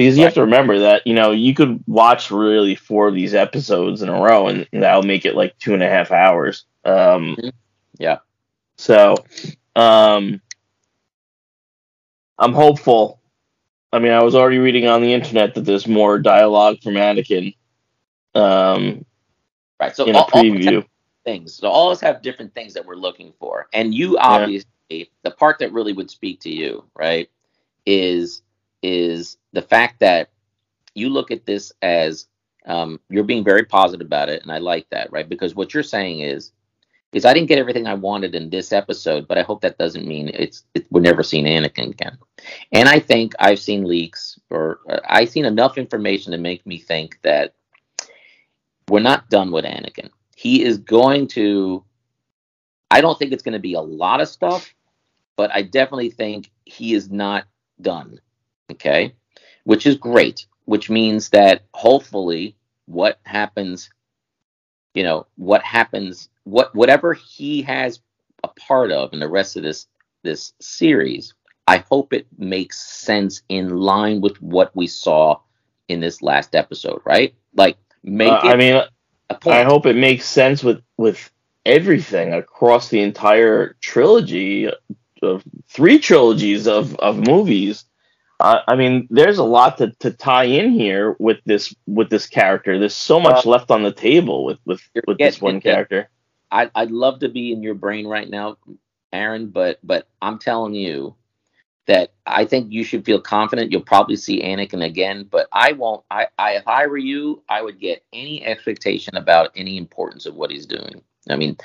[0.00, 3.34] Because you have to remember that you know you could watch really four of these
[3.34, 6.64] episodes in a row, and that'll make it like two and a half hours.
[6.84, 7.36] Um,
[7.98, 8.18] Yeah.
[8.76, 9.16] So,
[9.76, 10.40] um,
[12.38, 13.20] I'm hopeful.
[13.92, 17.54] I mean, I was already reading on the internet that there's more dialogue from Anakin
[18.34, 19.04] um,
[19.80, 20.86] right so in a all, all of us have preview.
[21.24, 24.66] things so all of us have different things that we're looking for and you obviously
[24.88, 27.28] the part that really would speak to you right
[27.86, 28.42] is
[28.82, 30.30] is the fact that
[30.94, 32.26] you look at this as
[32.66, 35.28] um, you're being very positive about it and i like that right?
[35.28, 36.52] Because what you're saying is
[37.12, 40.06] is i didn't get everything i wanted in this episode but i hope that doesn't
[40.06, 42.16] mean it's it, we're never seeing anakin again.
[42.72, 46.78] And i think i've seen leaks or uh, i've seen enough information to make me
[46.78, 47.54] think that
[48.90, 50.10] we're not done with anakin.
[50.36, 51.84] He is going to
[52.90, 54.74] I don't think it's going to be a lot of stuff,
[55.36, 57.44] but I definitely think he is not
[57.80, 58.20] done.
[58.70, 59.14] Okay?
[59.64, 62.56] Which is great, which means that hopefully
[62.86, 63.90] what happens
[64.94, 68.00] you know, what happens what whatever he has
[68.42, 69.86] a part of in the rest of this
[70.22, 71.34] this series,
[71.66, 75.40] I hope it makes sense in line with what we saw
[75.88, 77.34] in this last episode, right?
[77.54, 78.82] Like make Uh, I mean,
[79.30, 79.56] a point.
[79.56, 81.30] I hope it makes sense with with
[81.64, 84.68] everything across the entire trilogy
[85.22, 87.84] of three trilogies of of movies.
[88.40, 92.26] Uh, I mean, there's a lot to, to tie in here with this with this
[92.26, 92.78] character.
[92.78, 96.08] There's so much left on the table with with, with this one it, character.
[96.50, 98.56] I, I'd love to be in your brain right now,
[99.12, 101.14] Aaron, but but I'm telling you
[101.86, 103.70] that I think you should feel confident.
[103.70, 106.02] You'll probably see Anakin again, but I won't.
[106.10, 110.34] I, I if I were you, I would get any expectation about any importance of
[110.34, 111.02] what he's doing.
[111.28, 111.58] I mean,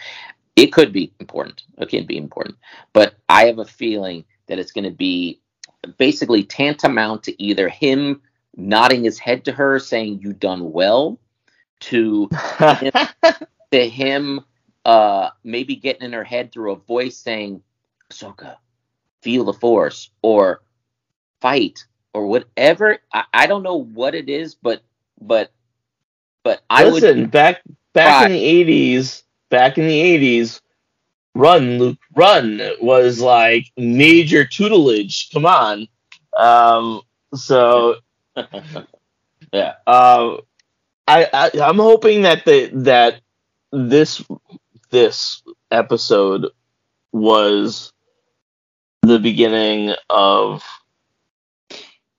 [0.57, 1.63] it could be important.
[1.77, 2.57] It can be important,
[2.91, 5.39] but I have a feeling that it's going to be
[5.87, 8.21] basically tantamount to either him
[8.57, 11.19] nodding his head to her, saying "You done well,"
[11.81, 12.29] to
[13.71, 14.41] to him
[14.85, 17.61] uh maybe getting in her head through a voice saying
[18.11, 18.57] Ahsoka,
[19.21, 20.61] feel the force or
[21.41, 24.83] fight or whatever I, I don't know what it is but
[25.21, 25.51] but
[26.43, 27.61] but I Listen, would back
[27.93, 28.21] back Right.
[28.21, 30.61] in the eighties, back in the eighties,
[31.35, 35.29] run Luke run was like major tutelage.
[35.31, 35.87] Come on.
[36.37, 37.01] Um
[37.35, 37.97] so
[39.53, 40.37] yeah uh,
[41.07, 43.21] I, I I'm hoping that the that
[43.71, 44.23] this
[44.89, 46.47] this episode
[47.11, 47.91] was
[49.01, 50.63] the beginning of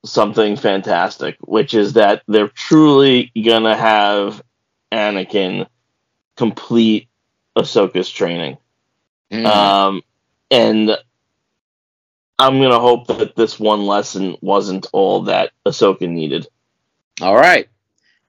[0.05, 4.41] something fantastic, which is that they're truly gonna have
[4.91, 5.67] Anakin
[6.37, 7.09] complete
[7.57, 8.57] Ahsoka's training.
[9.31, 9.45] Mm.
[9.45, 10.01] Um,
[10.51, 10.97] and
[12.39, 16.47] I'm gonna hope that this one lesson wasn't all that Ahsoka needed.
[17.21, 17.67] All right.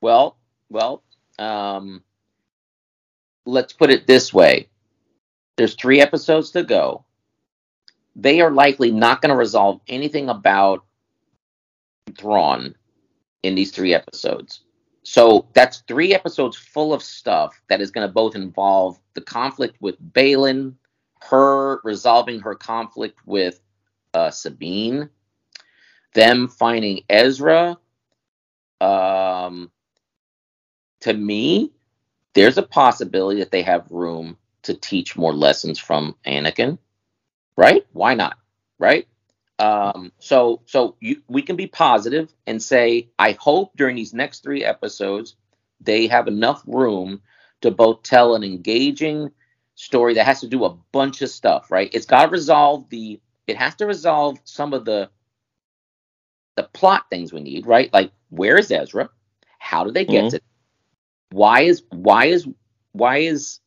[0.00, 0.36] Well,
[0.70, 1.02] well,
[1.38, 2.02] um,
[3.44, 4.68] let's put it this way.
[5.56, 7.04] There's three episodes to go.
[8.14, 10.84] They are likely not going to resolve anything about
[12.16, 12.74] Thrawn
[13.42, 14.60] in these three episodes.
[15.02, 19.76] So that's three episodes full of stuff that is going to both involve the conflict
[19.80, 20.74] with Baylan,
[21.22, 23.60] her resolving her conflict with
[24.14, 25.10] uh, Sabine,
[26.14, 27.78] them finding Ezra.
[28.80, 29.70] Um,
[31.02, 31.72] to me,
[32.34, 36.78] there's a possibility that they have room to teach more lessons from Anakin,
[37.56, 37.86] right?
[37.92, 38.38] Why not?
[38.78, 39.08] Right?
[39.58, 44.44] Um, so so you, we can be positive and say, I hope during these next
[44.44, 45.36] three episodes
[45.80, 47.22] they have enough room
[47.62, 49.32] to both tell an engaging
[49.78, 51.90] story that has to do a bunch of stuff, right?
[51.94, 55.10] It's got to resolve the it has to resolve some of the
[56.56, 57.92] the plot things we need, right?
[57.92, 59.10] Like where is Ezra?
[59.58, 60.30] How do they get Mhm.
[60.30, 60.40] to?
[61.30, 62.48] Why is why is
[62.92, 63.60] why is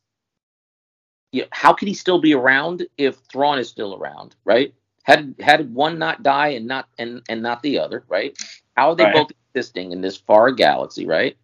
[1.34, 4.74] you know, how could he still be around if Thrawn is still around, right?
[5.04, 8.38] Had had one not die and not and and not the other, right?
[8.78, 9.08] How are they Right.
[9.08, 11.38] both existing in this far galaxy, right?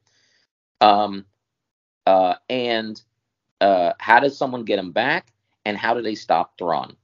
[0.82, 1.26] Um,
[2.08, 3.02] uh, and
[3.62, 5.34] uh, how does someone get him back,
[5.66, 6.96] and how do they stop Thrawn?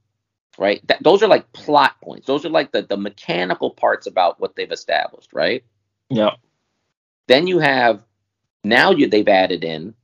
[0.58, 0.86] Right?
[0.88, 2.26] That, those are like plot points.
[2.26, 5.64] Those are like the the mechanical parts about what they've established, right?
[6.10, 6.32] Yeah.
[7.28, 8.02] Then you have
[8.64, 9.94] now you they've added in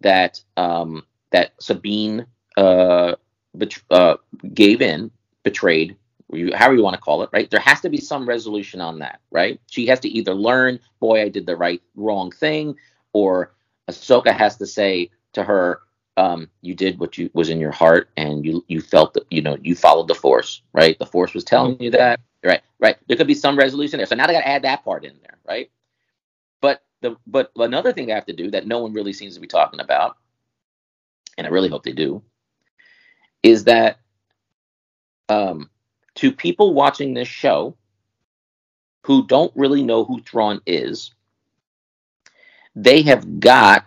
[0.00, 3.16] that um, that Sabine uh,
[3.54, 4.16] bet- uh,
[4.54, 5.10] gave in,
[5.44, 5.96] betrayed,
[6.32, 7.50] you- however you want to call it, right?
[7.50, 9.60] There has to be some resolution on that, right?
[9.70, 12.76] She has to either learn, boy, I did the right wrong thing,
[13.12, 13.54] or
[13.90, 15.80] Ahsoka has to say to her,
[16.18, 19.40] um, you did what you was in your heart, and you you felt that you
[19.40, 20.98] know you followed the Force, right?
[20.98, 22.60] The Force was telling you that, right?
[22.80, 22.96] Right.
[23.06, 24.06] There could be some resolution there.
[24.06, 25.70] So now they got to add that part in there, right?
[26.60, 29.40] But the but another thing they have to do that no one really seems to
[29.40, 30.16] be talking about,
[31.38, 32.20] and I really hope they do,
[33.44, 34.00] is that
[35.28, 35.70] um,
[36.16, 37.76] to people watching this show
[39.04, 41.14] who don't really know who Thrawn is,
[42.74, 43.86] they have got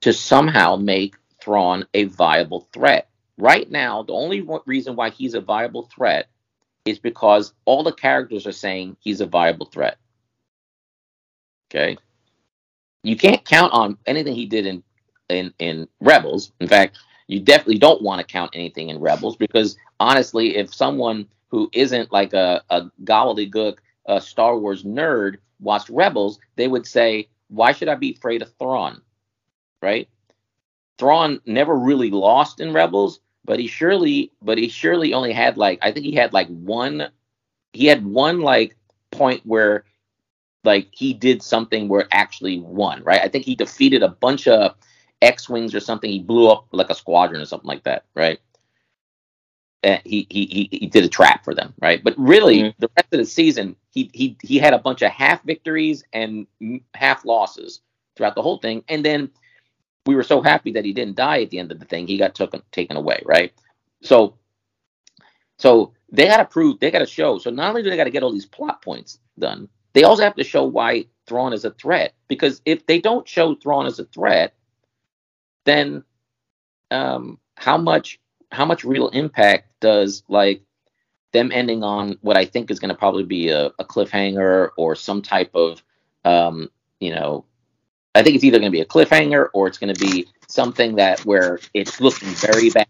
[0.00, 3.08] to somehow make Thrawn a viable threat.
[3.36, 6.28] Right now, the only reason why he's a viable threat
[6.84, 9.98] is because all the characters are saying he's a viable threat.
[11.70, 11.96] Okay.
[13.02, 14.82] You can't count on anything he did in
[15.28, 16.52] in in Rebels.
[16.60, 21.26] In fact, you definitely don't want to count anything in Rebels because honestly, if someone
[21.48, 27.28] who isn't like a, a gobbledygook uh, Star Wars nerd watched Rebels, they would say,
[27.48, 29.02] "Why should I be afraid of Thrawn?"
[29.80, 30.08] Right?
[31.02, 35.80] Thrawn never really lost in Rebels, but he surely, but he surely only had like
[35.82, 37.08] I think he had like one,
[37.72, 38.76] he had one like
[39.10, 39.84] point where
[40.64, 43.20] like he did something where it actually won, right?
[43.22, 44.76] I think he defeated a bunch of
[45.22, 46.10] X-wings or something.
[46.10, 48.40] He blew up like a squadron or something like that, right?
[49.82, 52.02] And he he he, he did a trap for them, right?
[52.04, 52.74] But really, Mhm.
[52.78, 56.46] the rest of the season, he he he had a bunch of half victories and
[56.94, 57.80] half losses
[58.16, 59.30] throughout the whole thing, and then
[60.06, 62.06] we were so happy that he didn't die at the end of the thing.
[62.06, 63.52] He got taken taken away, right?
[64.02, 64.34] So,
[65.58, 67.38] so they got to prove, they got to show.
[67.38, 70.22] So not only do they got to get all these plot points done, they also
[70.22, 72.14] have to show why Thrawn is a threat.
[72.28, 74.54] Because if they don't show Thrawn as a threat,
[75.64, 76.02] then
[76.90, 80.62] um, how much how much real impact does like
[81.32, 84.94] them ending on what I think is going to probably be a, a cliffhanger or
[84.94, 85.82] some type of
[86.24, 86.68] um,
[87.00, 87.46] you know
[88.14, 90.96] I think it's either going to be a cliffhanger or it's going to be something
[90.96, 92.88] that where it's looking very bad,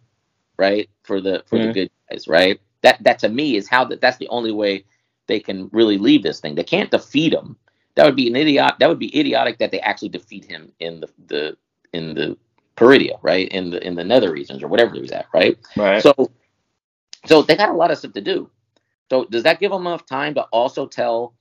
[0.59, 1.75] right, for the for the Mhm.
[1.75, 2.61] good guys, right?
[2.83, 4.85] That that to me is how that that's the only way
[5.29, 6.55] they can really leave this thing.
[6.57, 7.57] They can't defeat him.
[7.95, 8.75] That would be an idiot.
[8.81, 11.57] That would be idiotic that they actually defeat him in the the
[11.93, 12.37] in the
[12.77, 13.49] Peridea, right?
[13.51, 15.59] In the in the nether regions or whatever he was at, right?
[15.77, 16.03] Right.
[16.03, 16.33] So,
[17.27, 18.51] so they got a lot of stuff to do.
[19.11, 21.35] So does that give them enough time to also tell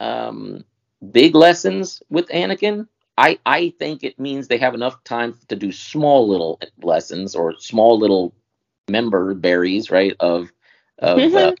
[0.00, 0.64] um,
[1.12, 2.88] big lessons with Anakin?
[3.16, 7.56] I I think it means they have enough time to do small little lessons or
[7.58, 8.34] small little
[8.88, 10.14] member berries, right?
[10.20, 10.50] Of
[10.98, 11.54] of uh,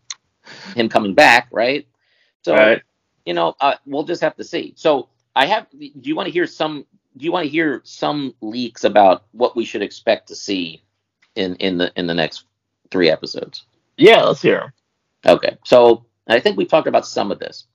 [0.74, 1.86] him coming back, right?
[2.42, 2.82] So right.
[3.24, 4.74] you know, uh, we'll just have to see.
[4.76, 5.70] So I have.
[5.70, 6.86] Do you want to hear some?
[7.16, 10.82] Do you want to hear some leaks about what we should expect to see
[11.36, 12.44] in in the in the next
[12.90, 13.64] three episodes?
[13.96, 14.72] Yeah, let's hear 'em.
[15.26, 17.66] Okay, so I think we talked about some of this.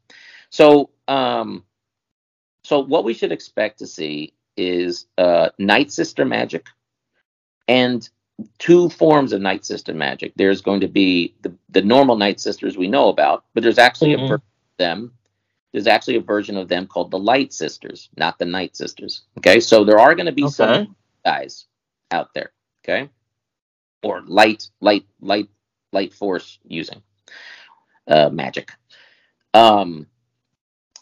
[0.49, 1.63] So, um,
[2.69, 6.67] so what we should expect to see is uh, Night Sister magic,
[7.67, 8.07] and
[8.59, 10.33] two forms of Night Sister magic.
[10.35, 14.11] There's going to be the, the normal Night Sisters we know about, but there's actually
[14.11, 14.17] Mhm.
[14.25, 15.13] a version of them.
[15.71, 19.23] There's actually a version of them called the Light Sisters, not the Night Sisters.
[19.39, 20.51] Okay, so there are going to be Okay.
[20.53, 20.95] some
[21.25, 21.65] guys
[22.11, 22.51] out there.
[22.83, 23.09] Okay,
[24.03, 25.49] or light, light, light,
[25.91, 27.01] light force using
[28.07, 28.71] uh, magic.
[29.55, 30.05] Um,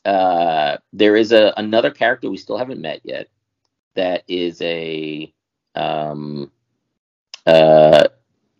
[0.08, 3.28] uh, there is a another character we still haven't met yet
[3.96, 5.32] that is a
[5.76, 6.50] um,
[7.46, 8.08] uh,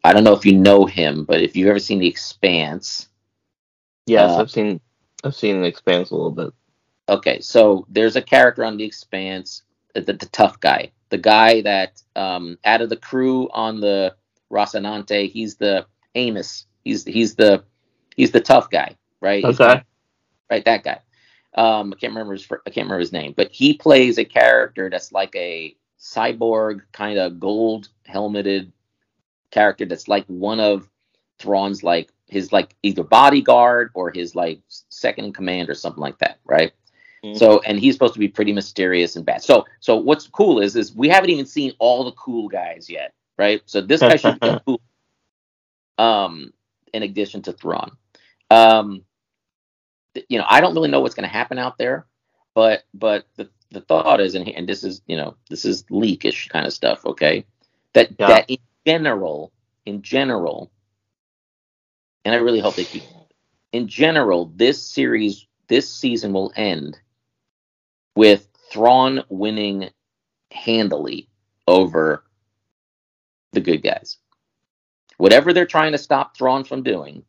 [0.04, 3.10] I don't know if you know him, but if you've ever seen The Expanse,
[4.06, 4.80] Yes, Uh, I've seen
[5.24, 6.54] I've seen the expanse a little bit.
[7.10, 12.02] okay, so there's a character on The Expanse, the, the, tough guy, the guy that
[12.16, 14.16] um, out of the crew on the
[14.52, 15.86] Rocinante, he's the
[16.16, 16.66] Amos.
[16.84, 17.64] He's he's the
[18.16, 19.44] he's the tough guy, right?
[19.44, 19.82] Okay.
[20.50, 20.66] right?
[20.66, 21.00] That guy.
[21.58, 24.90] Um, I can't remember his I can't remember his name, but he plays a character
[24.90, 28.72] that's like a cyborg kind of gold helmeted
[29.50, 30.88] character that's like one of
[31.40, 36.20] Thrawn's like his like either bodyguard or his like second in command or something like
[36.20, 36.74] that, right?
[37.24, 37.38] Mhm.
[37.38, 39.44] So and he's supposed to be pretty mysterious and bad.
[39.44, 43.14] So so what's cool is is we haven't even seen all the cool guys yet,
[43.40, 43.62] right?
[43.66, 44.82] So this guy should be cool.
[45.98, 46.54] Um,
[46.94, 47.98] in addition to Thrawn.
[48.52, 49.04] Um,
[50.30, 52.06] you know, I don't really know what's going to happen out there,
[52.54, 56.48] but but the the thought is, and, and this is you know this is leakish
[56.50, 57.46] kind of stuff, okay?
[57.94, 58.28] That Yeah.
[58.28, 59.52] that in general,
[59.86, 60.72] in general,
[62.26, 63.04] and I really hope they keep.
[63.74, 66.98] In general, this series, this season will end
[68.16, 69.90] with Thrawn winning
[70.52, 71.30] handily
[71.68, 72.24] over
[73.52, 74.18] the good guys.
[75.18, 77.24] Whatever they're trying to stop Thrawn from doing,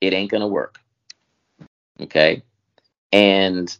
[0.00, 0.78] it ain't gonna work.
[2.00, 2.42] Okay,
[3.12, 3.76] and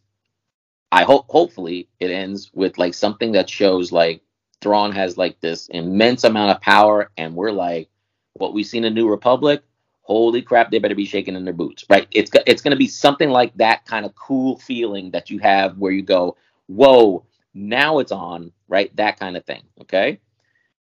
[0.91, 4.23] I hope hopefully it ends with like something that shows like
[4.61, 7.89] Thrawn has like this immense amount of power, and we're like,
[8.35, 9.63] what we seen in New Republic.
[10.03, 10.71] Holy crap!
[10.71, 12.09] They better be shaking in their boots, right?
[12.13, 15.77] It's it's going to be something like that kind of cool feeling that you have
[15.77, 18.95] where you go, "Whoa, now it's on!" Right?
[18.97, 19.63] That kind of thing.
[19.83, 20.19] Okay.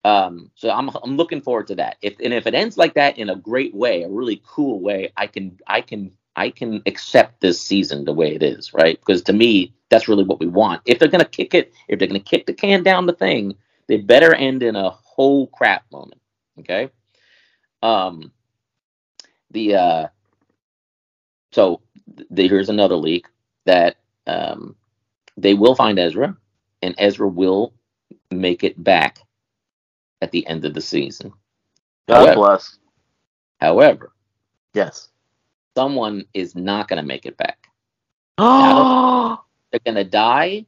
[0.06, 1.98] Um, so I'm I'm looking forward to that.
[2.02, 5.12] If and if it ends like that in a great way, a really cool way,
[5.18, 8.98] I can I can I can accept this season the way it is, right?
[9.00, 10.82] Because to me, that's really what we want.
[10.86, 13.56] If they're gonna kick it, if they're gonna kick the can down the thing,
[13.88, 16.22] they better end in a whole crap moment.
[16.60, 16.90] Okay.
[17.82, 18.32] Um.
[19.52, 20.08] The uh.
[21.54, 21.82] So
[22.30, 23.26] the, here's another leak
[23.66, 24.76] that um,
[25.38, 26.38] they will find Ezra,
[26.84, 27.74] and Ezra will
[28.30, 29.20] make it back
[30.22, 31.34] at the end of the season.
[32.08, 32.78] God However- bless.
[33.60, 34.12] However,
[34.74, 35.10] Yes.
[35.78, 37.70] Someone is not going to make it back.
[38.40, 39.40] Oh,
[39.72, 40.66] They're going to die.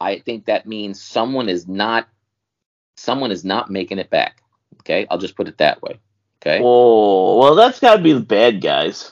[0.00, 2.08] I think that means someone is not
[2.96, 4.42] someone is not making it back.
[4.74, 5.98] Okay, I'll just put it that way.
[6.40, 9.10] Okay, oh, well, that's got to be the bad guys.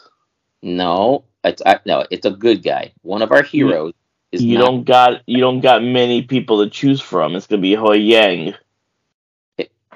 [0.62, 2.92] no, it's I, no, it's a good guy.
[3.02, 3.94] One of our heroes
[4.30, 4.64] is you not.
[4.64, 7.34] don't got you don't got many people to choose from.
[7.34, 8.54] It's gonna be Huyang.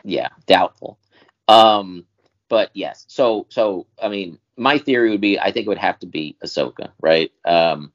[0.02, 0.98] yeah, doubtful.
[1.46, 2.04] Um,
[2.48, 5.98] but yes, so so I mean, my theory would be I think it would have
[6.00, 7.30] to be Ahsoka, right?
[7.44, 7.92] Um,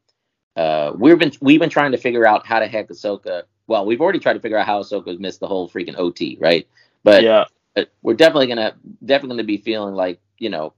[0.55, 3.43] uh, we've been we've been trying to figure out how the heck Ahsoka.
[3.68, 6.68] Well, we've already tried to figure out how Ahsoka's missed the whole freaking OT, right?
[7.03, 7.45] But yeah,
[7.76, 10.74] uh, we're definitely gonna definitely gonna be feeling like you know,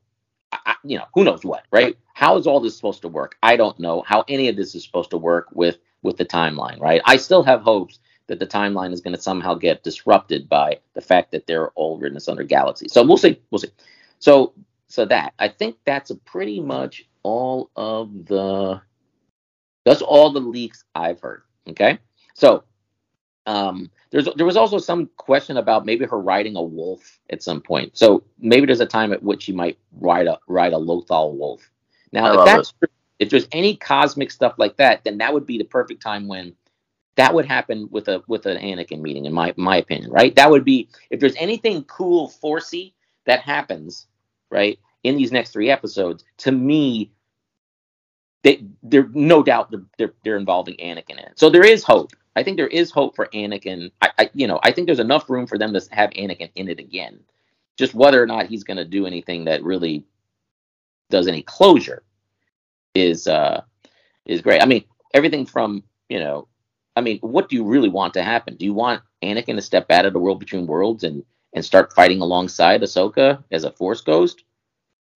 [0.51, 1.97] I, you know, who knows what, right?
[2.13, 3.37] How is all this supposed to work?
[3.41, 6.79] I don't know how any of this is supposed to work with with the timeline,
[6.79, 7.01] right?
[7.05, 11.01] I still have hopes that the timeline is going to somehow get disrupted by the
[11.01, 12.87] fact that they're all written other galaxy.
[12.87, 13.71] So we'll see, we'll see.
[14.19, 14.53] So
[14.93, 18.79] so that I think that's a pretty much all of the
[19.85, 21.41] that's all the leaks I've heard.
[21.67, 21.97] Okay,
[22.35, 22.63] so
[23.47, 27.59] um, there's there was also some question about maybe her riding a wolf at some
[27.59, 27.97] point.
[27.97, 31.67] So maybe there's a time at which she might ride a ride a Lothal wolf.
[32.11, 32.73] Now, if love that's
[33.17, 36.53] if there's any cosmic stuff like that, then that would be the perfect time when
[37.15, 40.35] that would happen with a with an Anakin meeting, in my my opinion, right?
[40.35, 42.93] That would be if there's anything cool, forcey
[43.25, 44.05] that happens,
[44.53, 46.23] right, in these next three episodes.
[46.39, 47.11] To me,
[48.43, 51.33] they they're no doubt they're, they're they're involving Anakin in it.
[51.39, 52.11] So there is hope.
[52.35, 53.91] I think there is hope for Anakin.
[54.01, 56.69] I, I you know I think there's enough room for them to have Anakin in
[56.69, 57.19] it again.
[57.77, 60.05] Just whether or not he's going to do anything that really
[61.09, 62.03] does any closure
[62.93, 63.61] is uh
[64.25, 64.61] is great.
[64.61, 64.83] I mean
[65.13, 66.47] everything from you know
[66.95, 68.55] I mean what do you really want to happen?
[68.55, 71.23] Do you want Anakin to step out of the world between worlds and
[71.53, 74.43] and start fighting alongside Ahsoka as a Force ghost?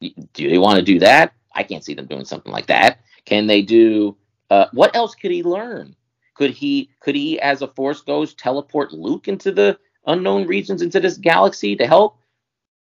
[0.01, 1.33] Do they want to do that?
[1.53, 2.99] I can't see them doing something like that.
[3.25, 4.15] Can they do?
[4.49, 5.95] Uh, what else could he learn?
[6.35, 9.77] Could he could he as a Force ghost teleport Luke into the
[10.07, 12.17] unknown regions into this galaxy to help.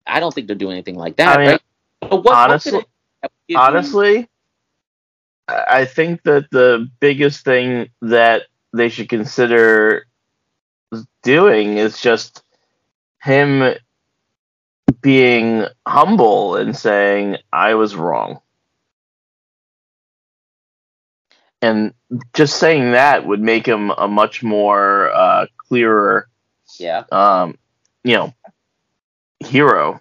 [0.07, 1.61] I don't think they're doing anything like that, I mean, right?
[2.01, 2.89] But what, honestly- what could
[3.23, 4.29] it you- honestly,
[5.47, 8.43] I think that the biggest thing that
[8.73, 10.07] they should consider
[11.23, 12.43] doing is just
[13.25, 13.73] him
[15.01, 18.39] being humble and saying, I was wrong.
[21.61, 21.93] And
[22.33, 26.29] just saying that would make him a much more uh, clearer,
[26.79, 27.57] yeah, um,
[28.03, 28.33] you know,
[29.39, 29.99] hero.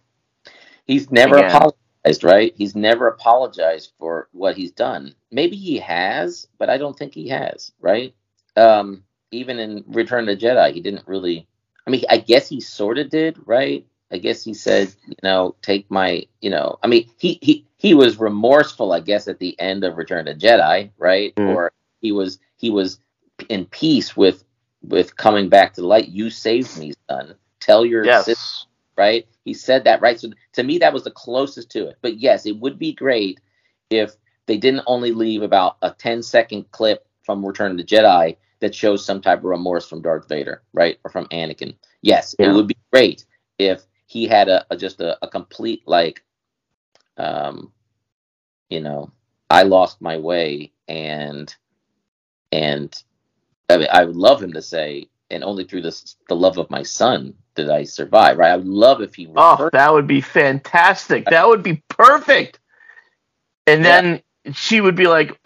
[0.86, 1.50] he's never Again.
[1.50, 2.52] apologized, right?
[2.56, 5.14] He's never apologized for what he's done.
[5.30, 8.14] Maybe he has, but I don't think he has, right?
[8.56, 11.48] Um, even in Return of the Jedi, he didn't really.
[11.87, 13.87] I mean, I guess he sort of did, right?
[14.11, 17.95] I guess he said, you know, take my, you know, I mean, he he he
[17.95, 21.35] was remorseful, I guess, at the end of Return to Jedi, right?
[21.35, 21.55] Mm.
[21.55, 22.99] Or he was he was
[23.49, 24.45] in peace with
[24.82, 26.09] with coming back to the light.
[26.09, 27.35] You saved me, son.
[27.61, 28.66] Tell your sister Yes.
[28.97, 29.26] right?
[29.45, 30.20] He said that, right?
[30.20, 31.97] So to me, that was the closest to it.
[32.03, 33.41] But yes, it would be great
[33.91, 34.12] if
[34.47, 38.74] they didn't only leave about a 10 second clip from Return of the Jedi that
[38.74, 40.98] shows some type of remorse from Darth Vader, right?
[41.04, 41.76] Or from Anakin.
[42.00, 42.46] Yes, Yeah.
[42.48, 43.26] it would be great
[43.58, 46.24] if he had a, a just a, a complete like
[47.18, 47.70] um
[48.70, 49.10] you know,
[49.50, 51.54] I lost my way and
[52.52, 52.90] and
[53.68, 56.70] I mean I would love him to say and only through this the love of
[56.70, 58.52] my son did I survive, right?
[58.52, 61.26] I would love if he Oh, reversed- that would be fantastic.
[61.26, 62.60] That would be perfect.
[63.66, 64.00] And Yeah.
[64.00, 64.22] then
[64.54, 65.38] she would be like,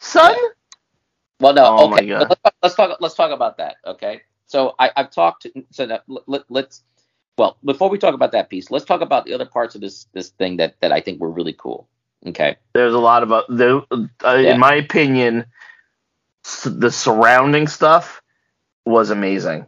[0.00, 0.36] "Son."
[1.40, 2.06] Well, no, Oh okay.
[2.14, 2.96] Let's, talk- let's talk.
[3.00, 3.76] Let's talk about that.
[3.86, 4.22] Okay.
[4.46, 5.42] So I, I've talked.
[5.42, 6.82] To, so that, let, let's.
[7.36, 10.06] Well, before we talk about that piece, let's talk about the other parts of this
[10.12, 11.88] this thing that that I think were really cool.
[12.26, 12.56] Okay.
[12.72, 13.86] There's a lot of uh, the,
[14.24, 14.54] uh, Yeah.
[14.54, 15.44] in my opinion,
[16.64, 18.22] the surrounding stuff
[18.86, 19.66] was amazing.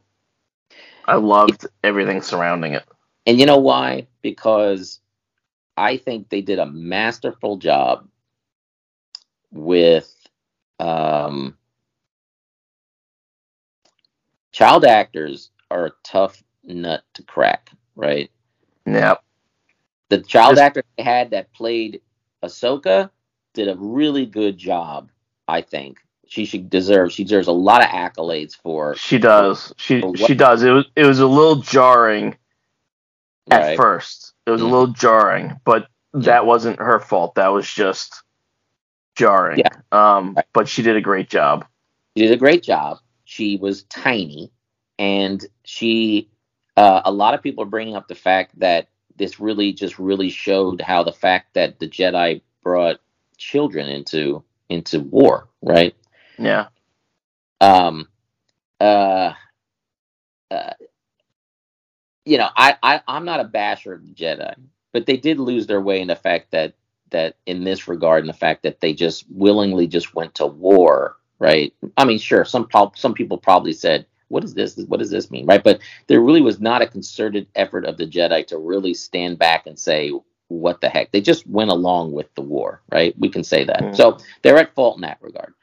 [1.05, 2.85] I loved everything surrounding it.
[3.27, 4.07] And you know why?
[4.23, 5.01] Because
[5.77, 8.09] I think they did a masterful job
[9.53, 10.15] with
[10.79, 11.58] um,
[14.59, 18.29] child actors are a tough nut to crack, right?
[18.87, 19.15] Yeah,
[20.09, 22.01] the child actor they had that played
[22.43, 23.11] Ahsoka
[23.55, 25.11] did a really good job.
[25.47, 27.13] I think she should deserve.
[27.13, 28.97] She deserves a lot of accolades for.
[28.97, 29.73] she does.
[29.77, 30.63] She what- she does.
[30.65, 32.37] It was it was a little jarring
[33.51, 33.77] at right?
[33.77, 34.35] first.
[34.47, 34.71] It was a Mhm.
[34.71, 37.37] little jarring, but that wasn't her fault.
[37.37, 38.23] That was just
[39.15, 39.59] jarring.
[39.61, 39.69] Yeah.
[39.93, 40.47] Um, Right.
[40.53, 41.65] but she did a great job.
[42.17, 42.99] She did a great job.
[43.29, 44.53] She was tiny,
[44.99, 46.31] and she.
[46.77, 50.31] Uh, a lot of people are bringing up the fact that this really just really
[50.31, 53.01] showed how the fact that the Jedi brought
[53.39, 55.97] children into into war, right?
[56.39, 56.69] Yeah.
[57.63, 58.09] um
[58.81, 59.35] uh,
[60.53, 60.73] uh
[62.27, 64.55] you know I, I i'm not a basher of the jedi
[64.95, 66.77] but they did lose their way in the fact that
[67.13, 71.18] that in this regard in the fact that they just willingly just went to war
[71.39, 71.73] right?
[71.97, 75.47] I mean sure some some people probably said what is this what does this mean?
[75.47, 75.63] Right?
[75.63, 79.67] But there really was not a concerted effort of the jedi to really stand back
[79.67, 80.13] and say
[80.49, 81.13] what the heck?
[81.13, 83.15] They just went along with the war right?
[83.19, 83.81] We can say that.
[83.81, 83.97] Mhm.
[83.97, 85.55] so they're at fault in that regard.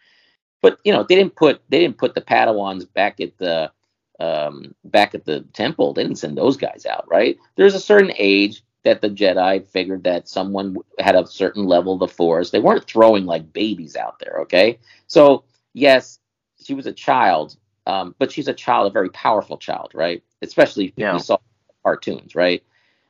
[0.62, 3.72] But you know they didn't put they didn't put the padawans back at the
[4.20, 5.94] um back at the temple.
[5.94, 7.38] They didn't send those guys out right?
[7.56, 12.00] There's a certain age that the jedi figured that someone had a certain level of
[12.00, 12.52] the force.
[12.52, 14.80] They weren't throwing like babies out there okay?
[15.08, 15.44] So
[15.76, 16.20] yes
[16.64, 17.58] she was a child
[17.88, 21.14] um but she's a child a very powerful child right especially if Yeah.
[21.14, 21.38] you saw
[21.86, 22.64] cartoons right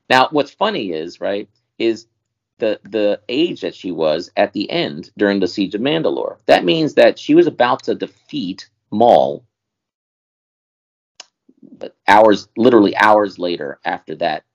[0.10, 1.50] now what's funny is right
[1.80, 2.08] is
[2.60, 6.38] the the age that she was at the end during the siege of Mandalore.
[6.48, 9.46] That means that she was about to defeat Maul,
[11.80, 14.46] but hours, literally hours later after that,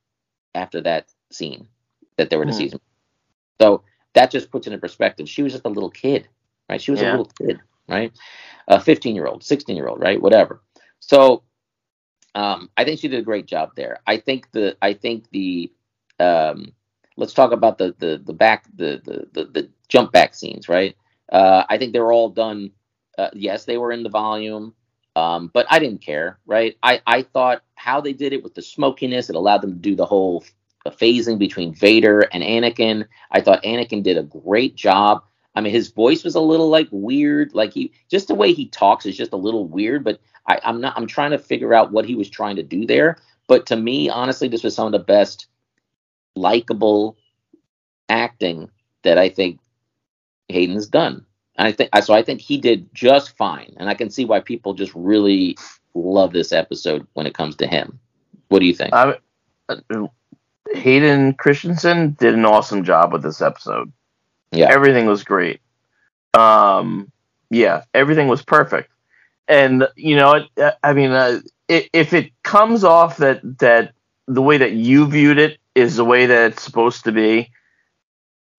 [0.54, 1.68] after that scene
[2.18, 2.54] that they were in the Hmm.
[2.54, 2.80] season.
[3.60, 3.84] So
[4.14, 5.28] that just puts it in perspective.
[5.28, 6.28] She was just a little kid,
[6.70, 6.82] right?
[6.82, 7.02] She was Yeah.
[7.02, 7.60] a little kid,
[7.90, 8.12] right?
[8.68, 10.22] A 15 year old, 16 year old, right?
[10.22, 10.62] Whatever.
[11.00, 11.42] So
[12.36, 14.00] um, I think she did a great job there.
[14.08, 15.72] I think the I think the
[16.20, 16.72] um,
[17.18, 20.96] let's talk about the the the back the the the, the jump back scenes, right?
[21.32, 22.72] Uh, I think they were all done.
[23.18, 24.74] Uh, yes, they were in the volume,
[25.16, 26.76] um, but I didn't care, right?
[26.82, 29.96] I I thought how they did it with the smokiness, it allowed them to do
[29.96, 30.44] the whole
[30.86, 33.06] f- phasing between Vader and Anakin.
[33.32, 35.24] I thought Anakin did a great job.
[35.54, 38.68] I mean, his voice was a little like weird, like he just the way he
[38.68, 40.04] talks is just a little weird.
[40.04, 40.96] But I, I'm not.
[40.96, 43.18] I'm trying to figure out what he was trying to do there.
[43.48, 45.46] But to me, honestly, this was some of the best
[46.36, 47.16] likable
[48.08, 48.70] acting
[49.02, 49.58] that I think
[50.48, 51.24] Hayden's done.
[51.56, 52.14] And I think so.
[52.14, 55.58] I think he did just fine, and I can see why people just really
[55.94, 57.98] love this episode when it comes to him.
[58.48, 58.92] What do you think?
[58.92, 59.14] Uh,
[60.72, 63.92] Hayden Christensen did an awesome job with this episode.
[64.52, 64.68] Yeah.
[64.70, 65.60] everything was great.
[66.34, 67.10] Um,
[67.50, 68.90] yeah, everything was perfect.
[69.48, 73.92] And you know, it, uh, I mean, uh, if it comes off that that
[74.26, 77.50] the way that you viewed it is the way that it's supposed to be,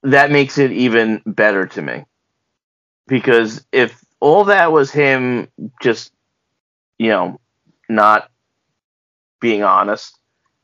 [0.04, 2.06] that makes it even better to me.
[3.08, 5.48] Because if all that was him
[5.82, 6.12] just,
[6.98, 7.40] you know,
[7.90, 8.30] not
[9.40, 10.18] being honest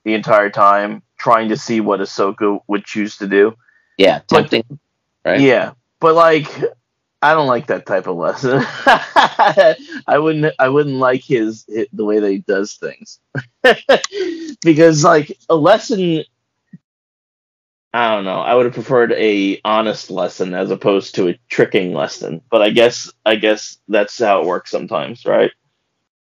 [0.03, 3.55] the entire time, trying to see what Ahsoka would choose to do.
[3.97, 4.79] yeah, but- tempting,
[5.25, 5.39] right?
[5.39, 6.47] Yeah, but like,
[7.21, 8.59] I don't like that type of lesson.
[10.07, 10.53] I wouldn't.
[10.59, 13.19] I wouldn't like his, hi the way that he does things,
[14.63, 16.23] because like a lesson.
[17.93, 18.39] I don't know.
[18.41, 22.41] I would have preferred a honest lesson as opposed to a tricking lesson.
[22.51, 25.51] But I guess I guess that's how it works sometimes, right?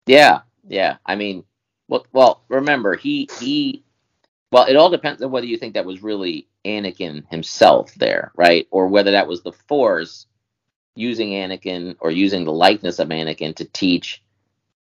[0.06, 0.98] Yeah, yeah.
[1.04, 1.44] I mean,
[1.88, 3.82] well, well, remember he he.
[4.52, 8.66] Well, it all depends on whether you think that was really Anakin himself there, right,
[8.70, 10.26] or whether that was the Force
[10.96, 14.22] using Anakin or using the likeness of Anakin to teach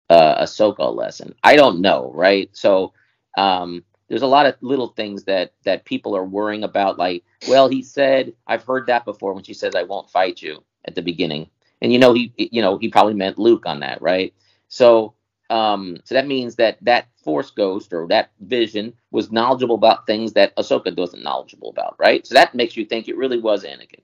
[0.09, 1.35] uh, Ahsoka a lesson.
[1.43, 2.49] I don't know, right?
[2.53, 2.93] So
[3.37, 6.99] um, there's a lot of little things that that people are worrying about.
[6.99, 10.63] Like, well, he said, I've heard that before when she says, "I won't fight you"
[10.85, 11.49] at the beginning,
[11.81, 14.33] and you know he, you know, he probably meant Luke on that, right?
[14.69, 15.15] So,
[15.49, 20.33] um, so that means that that Force Ghost or that Vision was knowledgeable about things
[20.33, 22.25] that Ahsoka wasn't knowledgeable about, right?
[22.27, 24.01] So that makes you think it really was Anakin,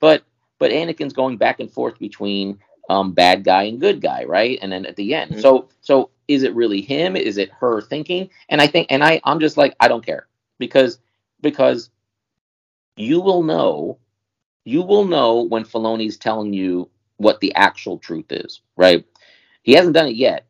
[0.00, 0.24] but
[0.58, 2.58] but Anakin's going back and forth between
[2.90, 4.58] um, bad guy and good guy, right?
[4.62, 5.40] And then at the end, Mhm.
[5.40, 7.16] so so is it really him?
[7.16, 8.30] Is it her thinking?
[8.48, 10.28] And I think, and I I'm just like I don't care
[10.58, 10.98] because
[11.42, 11.90] because
[12.96, 13.98] you will know
[14.64, 19.04] you will know when Filoni's telling you what the actual truth is, right?
[19.64, 20.47] He hasn't done it yet,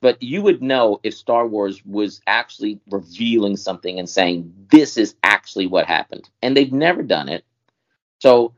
[0.00, 5.14] but you would know if Star Wars was actually revealing something and saying this is
[5.22, 6.28] actually what happened.
[6.42, 7.44] And they've never done it.
[8.18, 8.54] So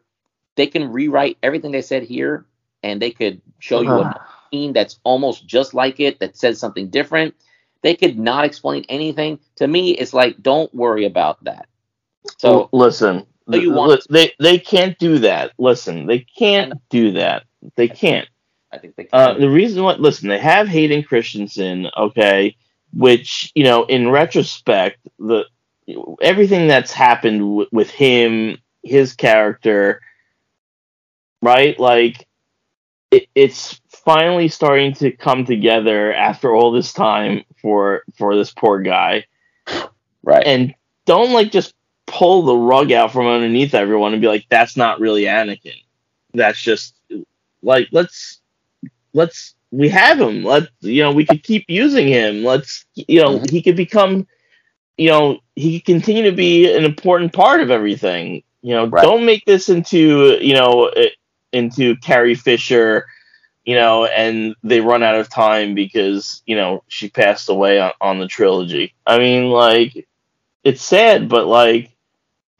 [0.56, 2.46] they can rewrite everything they said here
[2.82, 4.18] and they could show you a uh-huh.
[4.50, 7.34] scene that's almost just like it that says something different.
[7.82, 9.40] They could not explain anything.
[9.56, 11.66] To me, it's like don't worry about that.
[12.38, 15.52] So listen, So you want- they they can't do that.
[15.58, 17.44] Listen, they can't do that.
[17.76, 18.28] They can't.
[18.72, 22.56] I think they Uh, the reason why, listen, they have Hayden Christensen, okay,
[22.92, 25.44] which you know, in retrospect, the
[26.22, 30.00] everything that's happened w- with him, his character,
[31.42, 31.78] right?
[31.78, 32.26] Like,
[33.10, 38.80] it, it's finally starting to come together after all this time for for this poor
[38.80, 39.26] guy,
[40.22, 40.46] right.
[40.46, 41.74] and don't like just
[42.06, 45.76] pull the rug out from underneath everyone and be like, that's not really Anakin.
[46.34, 46.94] That's just
[47.62, 48.41] like let's
[49.14, 50.44] let's we have him.
[50.44, 52.44] Let's you know we could keep using him.
[52.44, 53.50] Let's you know Mhm.
[53.50, 54.26] he could become
[54.96, 58.42] you know he could continue to be an important part of everything.
[58.62, 59.02] You know, Right.
[59.02, 60.90] don't make this into you know
[61.52, 63.06] into Carrie Fisher.
[63.64, 67.92] You know, and they run out of time because you know she passed away on,
[68.00, 68.94] on the trilogy.
[69.06, 70.06] I mean, like
[70.64, 71.90] it's sad, but like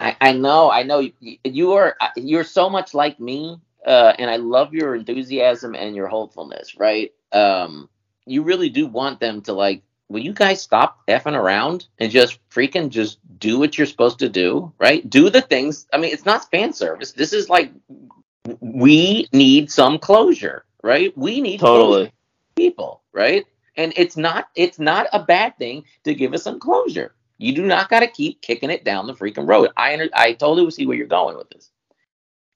[0.01, 0.99] I, I know, I know.
[1.01, 1.13] You,
[1.45, 6.09] you are you're so much like me, uh, and I love your enthusiasm and your
[6.09, 6.77] hopefulness.
[6.77, 7.13] Right?
[7.33, 7.89] Um,
[8.27, 9.83] you really do want them to like.
[10.09, 14.29] Will you guys stop effing around and just freaking just do what you're supposed to
[14.29, 14.73] do?
[14.79, 15.09] Right?
[15.09, 15.87] Do the things.
[15.93, 17.13] I mean, it's not fan service.
[17.13, 17.73] This is like
[18.61, 20.65] we need some closure.
[20.83, 21.17] Right?
[21.17, 22.13] We need totally.
[22.57, 23.47] people, right?
[23.77, 27.15] And it's not it's not a bad thing to give us some closure.
[27.43, 29.71] You do not got to keep kicking it down the freaking road.
[29.77, 31.72] I under, I totally see where you're going with this.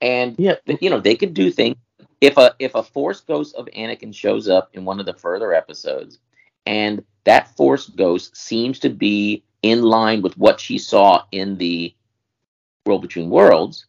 [0.00, 0.56] And Yeah.
[0.80, 1.76] you know they could do things
[2.20, 5.52] if a if a force ghost of Anakin shows up in one of the further
[5.54, 6.18] episodes,
[6.66, 11.94] and that force ghost seems to be in line with what she saw in the
[12.84, 13.86] world between worlds,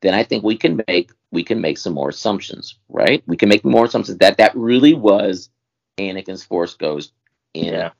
[0.00, 3.22] then I think we can make we can make some more assumptions, right?
[3.26, 5.50] We can make more assumptions that that really was
[5.98, 7.12] Anakin's force ghost
[7.54, 7.90] in Yeah.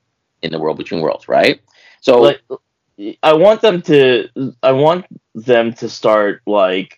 [0.42, 1.60] in the world between worlds, right?
[2.00, 2.42] So like
[3.22, 4.28] I want them to
[4.62, 6.97] I want them to start like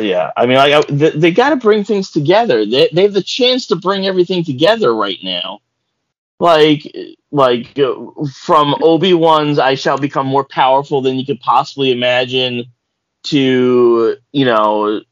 [0.00, 3.12] yeah I mean like I, they, they got to bring things together they, they have
[3.12, 5.60] the chance to bring everything together right now
[6.40, 6.90] like
[7.30, 7.94] like uh,
[8.34, 12.64] from Obi-Wan's I shall become more powerful than you could possibly imagine
[13.24, 15.02] to you know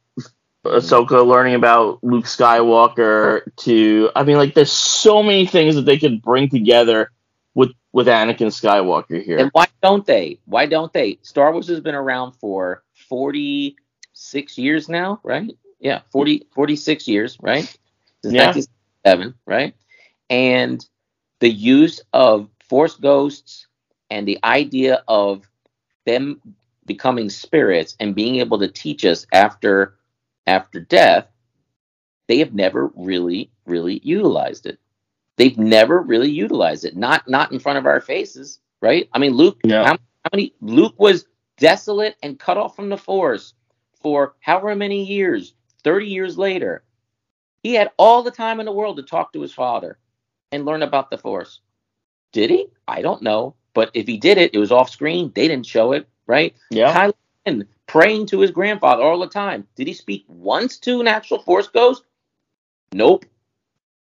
[0.64, 5.98] Ahsoka learning about Luke Skywalker to I mean like there's so many things that they
[5.98, 7.10] could bring together
[7.54, 9.38] with with Anakin Skywalker here.
[9.38, 10.38] and why don't they?
[10.44, 11.18] Why don't they?
[11.22, 12.82] Star Wars has been around for
[14.20, 15.50] 46 years now, right?
[15.80, 17.64] Yeah, 40 46 years, right?
[18.22, 18.46] Since Yeah.
[18.46, 18.64] 19
[19.06, 19.74] seven, right?
[20.28, 20.86] And
[21.40, 23.66] the use of force ghosts
[24.10, 25.48] and the idea of
[26.04, 26.40] them
[26.84, 29.96] becoming spirits and being able to teach us after
[30.46, 31.26] after death,
[32.28, 34.78] they have never really really utilized it.
[35.38, 36.94] They've never really utilized it.
[36.94, 39.08] Not not in front of our faces, right?
[39.14, 39.60] I mean, Luke.
[39.64, 39.82] No.
[39.82, 40.52] How, how many?
[40.60, 41.24] Luke was
[41.56, 43.54] desolate and cut off from the force
[44.02, 45.54] for however many years.
[45.82, 46.84] Thirty years later,
[47.62, 49.98] he had all the time in the world to talk to his father
[50.52, 51.60] and learn about the force.
[52.32, 52.66] Did he?
[52.86, 53.54] I don't know.
[53.72, 55.32] But if he did it, it was off screen.
[55.34, 56.54] They didn't show it, right?
[56.70, 56.92] Yeah.
[56.92, 57.14] Kylo
[57.46, 59.66] Ren praying to his grandfather all the time.
[59.76, 62.04] Did he speak once to an actual Force ghost?
[62.92, 63.24] Nope.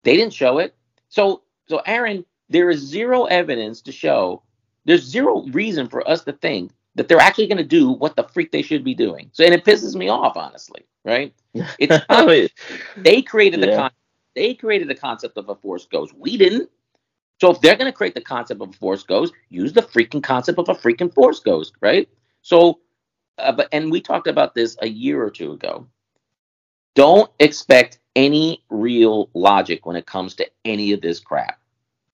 [0.05, 0.75] They didn't show it.
[1.09, 4.43] So, so Aaron, there is zero evidence to show.
[4.85, 8.25] There's zero reason for us to think that they're actually going to do what the
[8.25, 9.31] freak they should be doing.
[9.33, 11.35] So, and it pisses me off, honestly, right?
[11.81, 12.49] It's I mean,
[12.97, 13.77] they created the Yeah.
[13.77, 13.93] con-
[14.37, 16.15] they created the concept of a force ghost.
[16.17, 16.71] We didn't.
[17.41, 20.23] So if they're going to create the concept of a force ghost, use the freaking
[20.23, 22.09] concept of a freaking force ghost, right?
[22.43, 22.81] So,
[23.39, 25.87] uh, but and we talked about this a year or two ago.
[26.95, 31.61] Don't expect any real logic when it comes to any of this crap,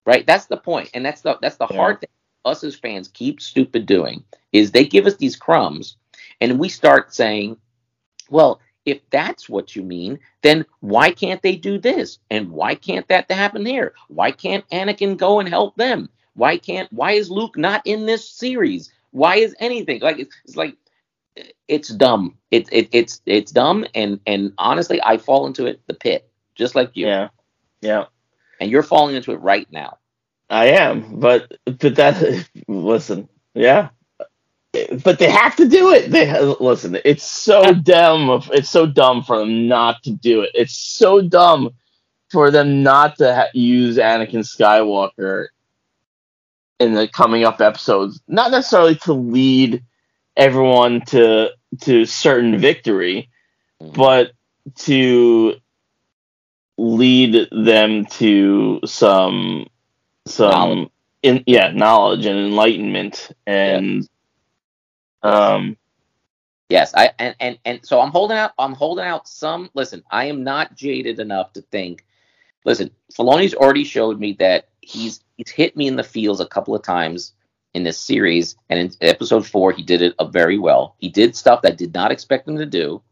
[0.07, 0.27] right?
[0.27, 1.77] That's the point, and that's the that's the Yeah.
[1.77, 2.11] hard thing
[2.45, 5.97] us as fans keep stupid doing is they give us these crumbs,
[6.41, 7.57] and we start saying,
[8.31, 12.19] well, if that's what you mean, then why can't they do this?
[12.31, 13.95] And why can't that happen here?
[14.09, 16.09] Why can't Anakin go and help them?
[16.35, 18.93] Why can't why is Luke not in this series?
[19.13, 20.77] Why is anything like it's, it's like
[21.69, 22.37] it's dumb.
[22.51, 26.75] It, it it's it's dumb and and honestly I fall into it the pit just
[26.75, 27.07] like you.
[27.07, 27.29] yeah.
[27.81, 28.05] Yeah.
[28.61, 29.99] And you're falling into it right now.
[30.51, 33.89] I am, but but that listen, yeah,
[35.03, 36.11] but they have to do it.
[36.11, 36.99] They listen.
[37.05, 38.43] It's so dumb.
[38.53, 40.51] It's so dumb for them not to do it.
[40.55, 41.71] It's so dumb
[42.31, 45.47] for them not to ha- use Anakin Skywalker
[46.81, 48.21] in the coming up episodes.
[48.27, 49.83] Not necessarily to lead
[50.37, 51.51] everyone to
[51.83, 53.29] to certain victory,
[53.81, 53.93] mm-hmm.
[53.93, 54.33] but
[54.77, 55.55] to
[56.77, 59.67] lead them to some
[60.27, 60.89] some Knowledge.
[61.23, 64.09] in yeah knowledge and enlightenment and
[65.23, 65.77] um
[66.69, 68.53] Yes, I and, and and so I'm holding out.
[68.59, 69.71] I'm holding out some.
[69.75, 72.05] Listen, I am not jaded enough to think.
[72.65, 76.75] Listen, Filoni's already showed me that he's he's hit me in the feels a couple
[76.75, 77.33] of times
[77.75, 80.97] in this series, and in episode four he did it uh, very well.
[80.99, 83.03] He did stuff that I did not expect him to do.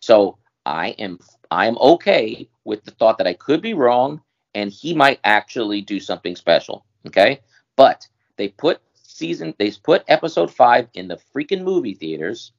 [0.00, 0.36] So
[0.66, 1.18] I am
[1.50, 4.20] I am okay with the thought that I could be wrong,
[4.54, 6.84] and he might actually do something special.
[7.06, 7.40] Okay,
[7.76, 12.52] but they put season they put episode five in the freaking movie theaters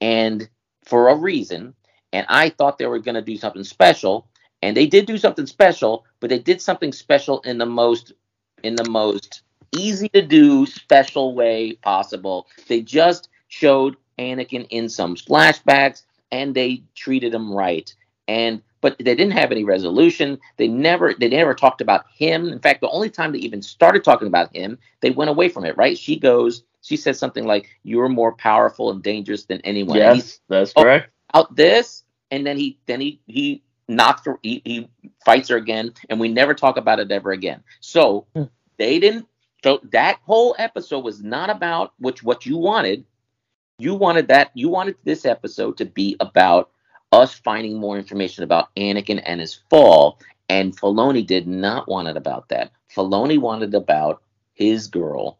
[0.00, 0.48] and
[0.84, 1.74] for a reason.
[2.12, 4.28] And I thought they were going to do something special,
[4.62, 8.12] and they did do something special, but they did something special in the most
[8.62, 9.42] in the most
[9.76, 12.46] easy to do special way possible.
[12.68, 17.92] They just showed Anakin in some flashbacks, and they treated him right.
[18.28, 20.38] And but they didn't have any resolution.
[20.58, 22.48] They never they never talked about him.
[22.50, 25.64] In fact, the only time they even started talking about him, they went away from
[25.64, 25.76] it.
[25.76, 25.98] Right?
[25.98, 26.62] She goes.
[26.82, 30.82] She says something like, "You're more powerful and dangerous than anyone." Yes that's Oh.
[30.84, 34.38] correct out this, and then he then he he knocks her.
[34.44, 34.88] He, he
[35.24, 37.64] fights her again, and we never talk about it ever again.
[37.80, 38.44] So Hmm.
[38.76, 39.26] they didn't.
[39.64, 43.04] So that whole episode was not about which what you wanted.
[43.80, 44.52] You wanted that.
[44.54, 46.70] You wanted this episode to be about
[47.12, 50.20] us finding more information about Anakin and his fall.
[50.48, 52.72] And Filoni did not want it about that.
[52.94, 54.22] Filoni wanted about
[54.54, 55.38] his girl,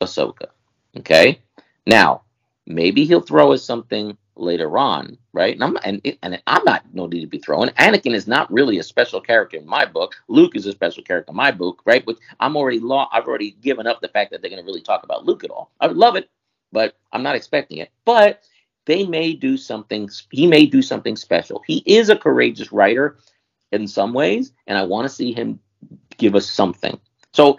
[0.00, 0.48] Ahsoka.
[0.96, 1.40] Okay.
[1.86, 2.22] Now,
[2.66, 5.54] maybe he'll throw us something later on, right?
[5.54, 7.68] And I'm and, and I'm not no need to be throwing.
[7.70, 10.14] Anakin is not really a special character in my book.
[10.28, 12.04] Luke is a special character in my book, right?
[12.04, 13.08] But I'm already law.
[13.12, 15.50] I've already given up the fact that they're going to really talk about Luke at
[15.50, 15.70] all.
[15.80, 16.30] I would love it,
[16.72, 17.90] but I'm not expecting it.
[18.04, 18.42] But
[18.86, 20.08] they may do something.
[20.30, 21.62] He may do something special.
[21.66, 23.18] He is a courageous writer
[23.72, 25.60] in some ways, and I want to see him
[26.16, 26.98] give us something.
[27.32, 27.58] So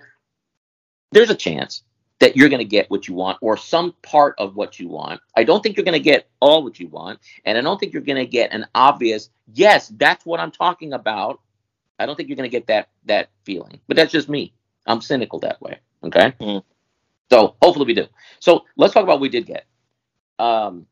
[1.12, 1.84] there's a chance
[2.20, 5.22] that you're going to get what you want or some part of what you want.
[5.36, 7.94] I don't think you're going to get all what you want, and I don't think
[7.94, 11.40] you're going to get an obvious yes, that's what I'm talking about.
[12.00, 13.80] I don't think you're going to get that that feeling.
[13.88, 14.54] But that's just me.
[14.86, 15.80] I'm cynical that way.
[16.04, 16.34] Okay.
[16.40, 16.64] Mm.
[17.30, 18.08] So hopefully we do.
[18.40, 19.66] So let's talk about what we did get.
[20.40, 20.88] Um,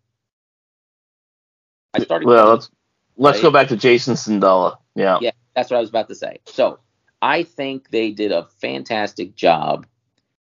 [1.94, 2.28] I started.
[2.28, 2.70] well let's
[3.18, 3.44] let's Right.
[3.44, 6.40] go back to Jacen Syndulla yeah Yeah, that's what I was about to say.
[6.46, 6.80] So
[7.22, 9.86] I think they did a fantastic job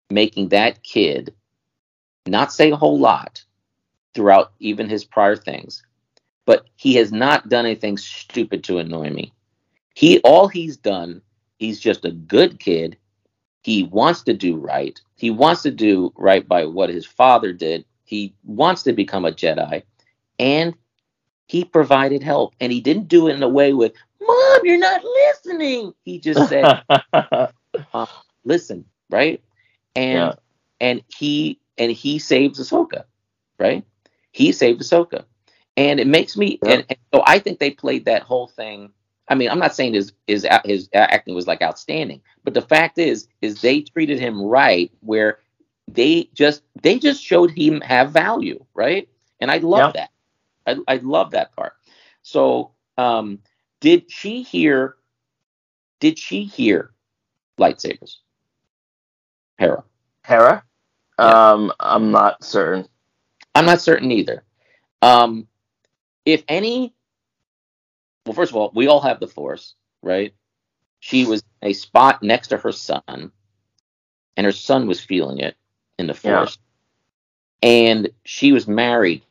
[0.09, 1.33] making that kid
[2.27, 3.43] not say a whole lot
[4.13, 5.83] throughout even his prior things,
[6.45, 9.33] but he has not done anything stupid to annoy me.
[9.95, 11.21] He all he's done,
[11.57, 12.97] he's just a good kid.
[13.63, 14.99] He wants to do right.
[15.15, 17.85] He wants to do right by what his father did.
[18.05, 19.83] He wants to become a Jedi,
[20.39, 20.73] and
[21.47, 22.55] he provided help.
[22.61, 26.49] And he didn't do it in a way with, "Mom, you're not listening." He just
[26.49, 26.83] said,
[27.13, 28.05] uh,
[28.45, 29.41] "Listen, right?"
[29.95, 30.35] And Yeah.
[30.81, 33.05] and he and he saves Ahsoka,
[33.59, 33.85] right?
[34.31, 35.25] He saved Ahsoka,
[35.77, 36.59] and it makes me.
[36.63, 36.73] Yeah.
[36.73, 38.91] And, and so I think they played that whole thing.
[39.29, 42.97] I mean, I'm not saying his his his acting was like outstanding, but the fact
[42.99, 45.39] is, is they treated him right, where
[45.87, 49.09] they just they just showed him have value, right?
[49.41, 50.11] And I love that.
[50.67, 51.73] I I love that part.
[52.21, 53.39] So, um,
[53.79, 54.97] did she hear?
[55.99, 56.91] Did she hear
[57.59, 58.17] lightsabers?
[59.57, 59.83] Hera.
[60.23, 60.63] Hera?
[61.17, 61.51] Yeah.
[61.51, 62.87] Um, I'm not certain.
[63.55, 64.43] I'm not certain either.
[65.01, 65.47] Um,
[66.25, 66.93] if any,
[68.25, 70.33] well, first of all, we all have the Force, right?
[70.99, 73.31] She was a spot next to her son,
[74.35, 75.55] and her son was feeling it
[75.97, 76.39] in the Yeah.
[76.39, 76.57] Force.
[77.63, 79.23] And she was married.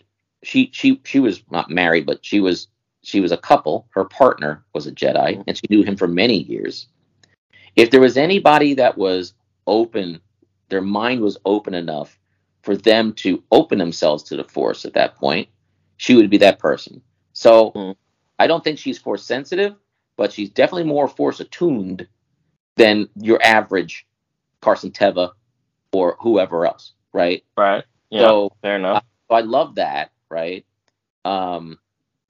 [0.42, 2.68] She she she was not married, but she was
[3.02, 3.86] she was a couple.
[3.90, 6.88] Her partner was a Jedi, and she knew him for many years.
[7.76, 9.34] If there was anybody that was
[9.66, 10.20] open,
[10.68, 12.18] their mind was open enough
[12.62, 15.48] for them to open themselves to the force at that point,
[15.98, 17.00] she would be that person.
[17.32, 17.90] So Hmm.
[18.38, 19.76] I don't think she's force sensitive,
[20.16, 22.06] but she's definitely more force attuned
[22.76, 24.06] than your average
[24.60, 25.30] Carson Teva
[25.92, 27.44] or whoever else, right?
[27.56, 27.84] Right.
[28.10, 28.20] Yeah.
[28.22, 29.04] So fair enough.
[29.30, 30.64] so I love that, right?
[31.24, 31.78] Um,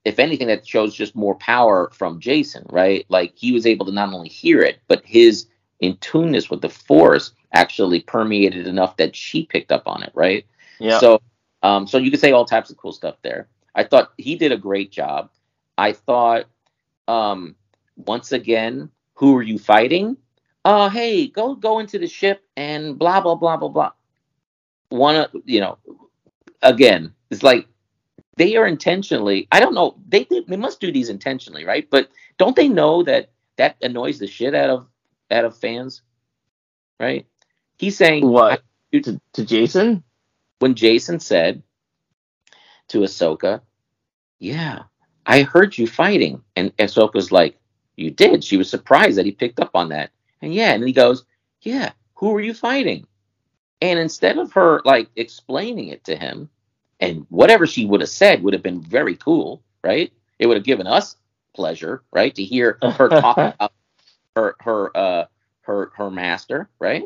[0.05, 3.05] if anything, that shows just more power from Jacen, right?
[3.09, 5.47] Like he was able to not only hear it, but his
[5.79, 10.45] in tuneness with the force actually permeated enough that she picked up on it, right?
[10.79, 10.99] yeah.
[10.99, 11.21] So,
[11.63, 13.47] um, so you could say all types of cool stuff there.
[13.75, 15.29] I thought he did a great job.
[15.77, 16.45] I thought,
[17.07, 17.55] um,
[17.95, 20.17] once again, who are you fighting?
[20.65, 23.91] Oh, hey, go go into the ship and blah blah blah blah blah.
[24.89, 25.77] One, of you know,
[26.61, 27.67] again, it's like
[28.37, 29.47] they are intentionally.
[29.51, 29.97] I don't know.
[30.07, 31.87] They they, they must do these intentionally, right?
[31.89, 34.87] But don't they know that that annoys the shit out of
[35.31, 36.01] out of fans,
[36.99, 37.27] right?
[37.77, 38.63] He's saying what?
[38.93, 40.03] To, to Jacen?
[40.59, 41.63] when Jacen said
[42.89, 43.61] to Ahsoka,
[44.39, 44.83] "Yeah,
[45.25, 47.57] I heard you fighting," and Ahsoka's like,
[47.95, 50.11] "You did." She was surprised that he picked up on that,
[50.41, 51.25] and yeah, and he goes,
[51.61, 53.07] "Yeah, who were you fighting?"
[53.81, 56.49] And instead of her like explaining it to him,
[56.99, 60.11] and whatever she would have said would have been very cool, right?
[60.39, 61.15] It would have given us
[61.53, 63.73] pleasure, right, to hear her talk about
[64.35, 65.25] her her uh
[65.61, 67.03] her her master, right?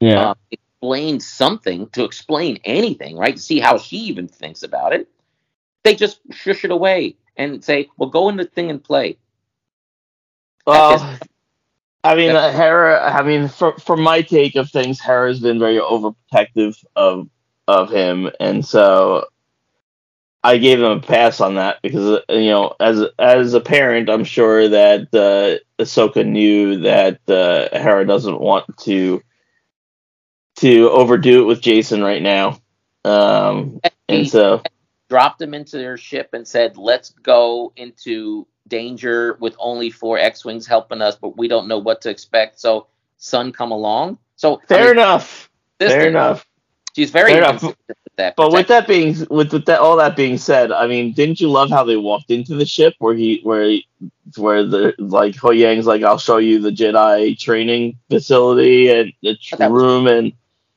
[0.00, 0.30] Yeah.
[0.30, 3.36] um, explain something to explain anything, right?
[3.36, 5.08] To see how she even thinks about it.
[5.84, 9.18] They just shush it away and say, "Well, go in the thing and play."
[10.66, 11.18] well,
[12.04, 13.12] I mean, uh, Hera.
[13.12, 17.28] I mean, for for my take of things, Hera's been very overprotective of
[17.68, 19.26] of him, and so
[20.44, 24.24] I gave him a pass on that because you know, as as a parent, I'm
[24.24, 29.22] sure that uh, Ahsoka knew that uh, Hera doesn't want to
[30.56, 32.58] to overdo it with Jacen right now,
[33.04, 34.62] um, and He so
[35.08, 40.66] dropped them into their ship and said, "Let's go into danger with only four X-wings
[40.66, 44.18] helping us, but we don't know what to expect." So, son, come along.
[44.34, 45.48] So I fair mean, enough,
[45.78, 46.44] fair enough.
[46.94, 48.36] She's very inconsistent with that.
[48.36, 51.50] But with that being with, with that all that being said, I mean, didn't you
[51.50, 53.86] love how they walked into the ship where he where he,
[54.36, 59.56] where the like Huyang's like I'll show you the Jedi training facility and the oh,
[59.56, 60.32] That room and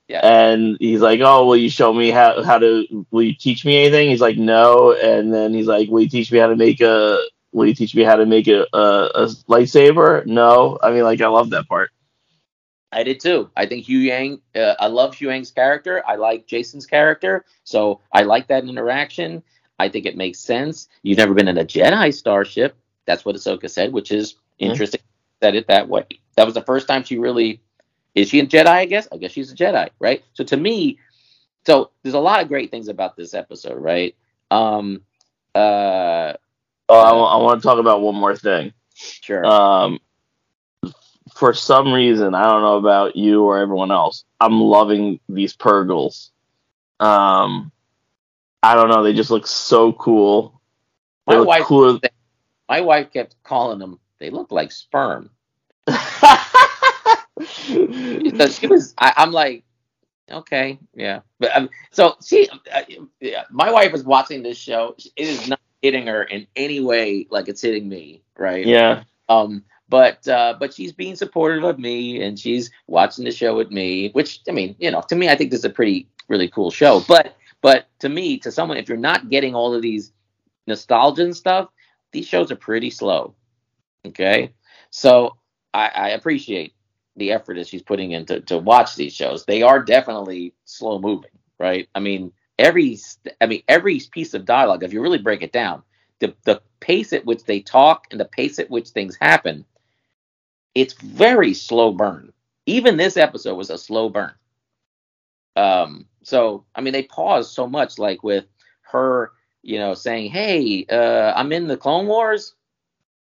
[0.08, 0.22] Yeah.
[0.24, 3.78] and he's like, oh, will you show me how how to will you teach me
[3.84, 4.10] anything?
[4.10, 7.20] He's like, no, and then he's like, will you teach me how to make a
[7.52, 8.80] will you teach me how to make a a,
[9.16, 10.26] a lightsaber?
[10.26, 11.92] No, I mean like I love that part.
[12.96, 13.50] I did too.
[13.56, 14.40] I think Huyang.
[14.56, 16.02] Uh, I love Huyang's character.
[16.08, 19.44] I like Jacen's character, so I like that interaction.
[19.78, 20.88] I think it makes sense.
[21.04, 22.76] You've never been in a Jedi starship.
[23.06, 24.70] That's what Ahsoka said, which is Yeah.
[24.70, 25.02] interesting.
[25.44, 26.06] Said it that way.
[26.38, 27.62] That was the first time she really
[28.16, 28.68] is she a Jedi.
[28.68, 29.08] I guess.
[29.12, 30.24] I guess she's a Jedi, right?
[30.34, 30.98] So to me,
[31.66, 34.16] so there's a lot of great things about this episode, right?
[34.52, 35.02] Um,
[35.54, 36.34] uh,
[36.88, 38.72] Oh, I, I want to talk about one more thing.
[38.94, 39.44] sure.
[39.46, 40.00] um,
[41.36, 44.24] for some reason, I don't know about you or everyone else.
[44.40, 46.30] I'm loving these Purrgils.
[47.00, 47.72] Um,
[48.64, 49.04] I don't know.
[49.04, 50.60] They just look so cool.
[51.28, 52.00] They My look wife- cooler.
[52.68, 54.00] My wife kept calling them.
[54.20, 55.30] They look like sperm.
[57.36, 59.64] because she was I, i'm like
[60.32, 62.82] okay yeah but um, so she uh,
[63.20, 67.28] yeah, my wife is watching this show it is not hitting her in any way
[67.30, 72.24] like it's hitting me right yeah, um but uh, but she's being supportive of me
[72.24, 74.10] and she's watching the show with me.
[74.12, 76.72] Which I mean, you know, to me, I think this is a pretty really cool
[76.72, 77.04] show.
[77.08, 80.12] But but to me, to someone, if you're not getting all of these
[80.68, 81.70] nostalgia and stuff,
[82.12, 83.36] these shows are pretty slow.
[84.06, 84.54] Okay,
[84.90, 85.38] so
[85.74, 86.74] I, I appreciate
[87.16, 89.46] the effort that she's putting into to watch these shows.
[89.46, 91.88] They are definitely slow moving, right?
[91.96, 92.98] I mean, every
[93.42, 95.84] I mean every piece of dialogue, if you really break it down,
[96.20, 99.66] the the pace at which they talk and the pace at which things happen,
[100.76, 102.32] it's very slow burn.
[102.66, 104.34] Even this episode was a slow burn.
[105.56, 108.46] Um, so I mean, they pause so much, like with
[108.92, 109.32] her,
[109.64, 112.56] you know, saying, "Hey, uh, I'm in the Clone Wars."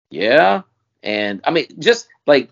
[0.10, 0.64] Yeah,
[1.04, 2.50] and I mean, just like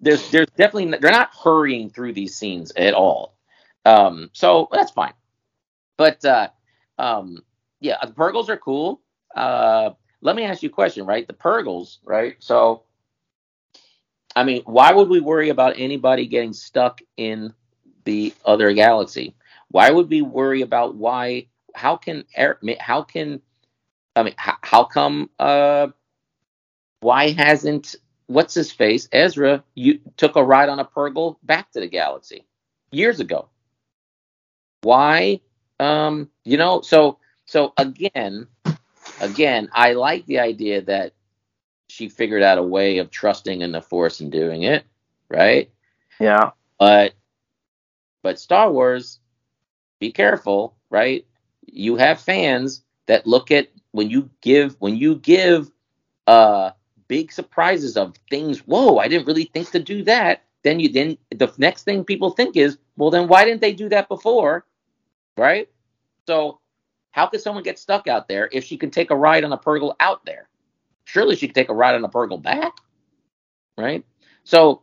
[0.00, 3.36] there's there's definitely they're not hurrying through these scenes at all.
[3.84, 5.14] Um, so that's fine.
[5.96, 6.48] But uh,
[6.98, 7.42] um,
[7.80, 9.00] yeah, the Purrgils are cool.
[9.34, 11.26] Uh, let me ask you a question, right?
[11.26, 12.36] The Purrgils, right?
[12.38, 12.84] So,
[14.36, 17.52] I mean, why would we worry about anybody getting stuck in
[18.04, 19.34] the other galaxy?
[19.68, 21.46] Why would we worry about why?
[21.74, 22.24] How can
[22.78, 23.40] how can
[24.14, 25.88] I mean how, how come uh
[27.00, 31.80] why hasn't what's his face Ezra you took a ride on a Purrgil back to
[31.80, 32.44] the galaxy
[32.90, 33.48] years ago?
[34.82, 35.40] Why
[35.80, 38.46] um, you know, so so again,
[39.20, 41.12] again, I like the idea that
[41.88, 44.84] she figured out a way of trusting in the force and doing it,
[45.28, 45.70] right?
[46.20, 46.50] Yeah.
[46.78, 47.14] But
[48.22, 49.20] but Star Wars,
[50.00, 51.26] be careful, right?
[51.66, 55.70] You have fans that look at when you give when you give
[56.26, 56.70] uh
[57.08, 60.44] big surprises of things, whoa, I didn't really think to do that.
[60.62, 63.88] Then you then the next thing people think is, well then why didn't they do
[63.90, 64.64] that before?
[65.36, 65.68] right?
[66.26, 66.60] So
[67.10, 69.58] how could someone get stuck out there if she can take a ride on a
[69.58, 70.48] Purrgil out there?
[71.04, 72.72] Surely she could take a ride on a Purrgil back,
[73.76, 74.04] right?
[74.44, 74.82] So,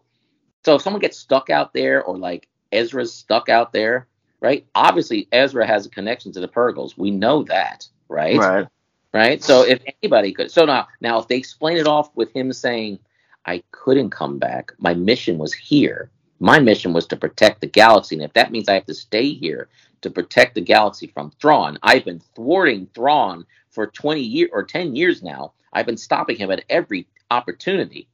[0.64, 4.08] so if someone gets stuck out there, or like Ezra's stuck out there,
[4.40, 4.66] right?
[4.76, 6.98] Obviously, Ezra has a connection to the Purrgils.
[6.98, 8.38] We know that, right?
[8.38, 8.68] Right.
[9.14, 9.44] Right.
[9.44, 12.98] So if anybody could, so now, now if they explain it off with him saying,
[13.46, 14.72] "I couldn't come back.
[14.78, 16.10] My mission was here.
[16.40, 19.34] My mission was to protect the galaxy, and if that means I have to stay
[19.34, 19.68] here
[20.02, 21.78] to protect the galaxy from Thrawn.
[21.84, 25.54] I've been thwarting Thrawn for 20 years or 10 years now.
[25.74, 28.08] I've been stopping him at every opportunity.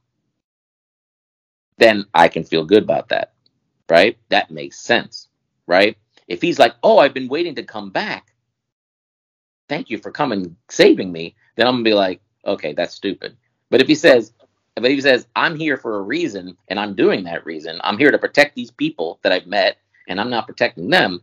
[1.78, 3.32] Then I can feel good about that,
[3.88, 4.18] right?
[4.28, 5.28] That makes sense,
[5.66, 5.96] right?
[6.26, 8.34] If he's like, "Oh, I've been waiting to come back.
[9.68, 13.36] Thank you for coming saving me." Then I'm to be like, "Okay, that's stupid."
[13.70, 14.32] But if he says,
[14.74, 17.80] but he says, "I'm here for a reason and I'm doing that reason.
[17.82, 19.78] I'm here to protect these people that I've met
[20.08, 21.22] and I'm not protecting them,"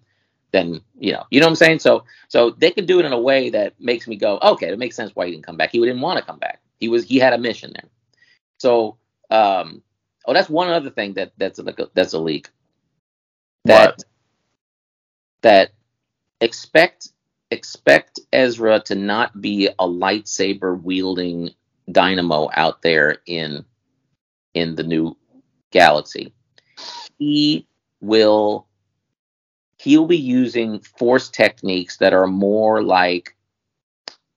[0.56, 1.80] then you know, you know what I'm saying?
[1.80, 4.80] So so they can do it in a way that makes me go, okay, it
[4.80, 5.72] makes sense why he didn't come back.
[5.72, 6.62] He didn't want to come back.
[6.80, 7.90] He was he had a mission there.
[8.58, 8.98] So
[9.30, 9.84] um
[10.26, 12.50] oh that's one other thing that that's a that's a leak.
[13.66, 14.04] That What?
[15.42, 15.72] that
[16.42, 17.10] expect
[17.52, 21.52] expect Ezra to not be a lightsaber wielding
[21.92, 23.66] dynamo out there in
[24.54, 25.18] in the new
[25.72, 26.34] galaxy.
[27.20, 27.68] He
[28.02, 28.68] will
[29.86, 33.36] he'll be using force techniques that are more like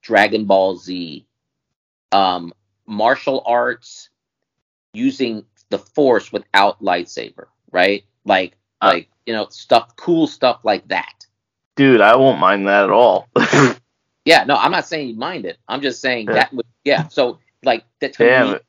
[0.03, 1.25] Dragon Ball Z,
[2.11, 2.53] um,
[2.85, 4.09] martial arts,
[4.93, 8.03] using the force without lightsaber, right?
[8.25, 11.25] Like, Uh, like you know, stuff, cool stuff like that.
[11.75, 13.27] Dude, I won't mind that at all.
[14.25, 15.57] Yeah, no, I'm not saying you mind it.
[15.67, 16.33] I'm just saying Yeah.
[16.33, 17.07] that would, yeah.
[17.07, 18.59] So, like, that to me,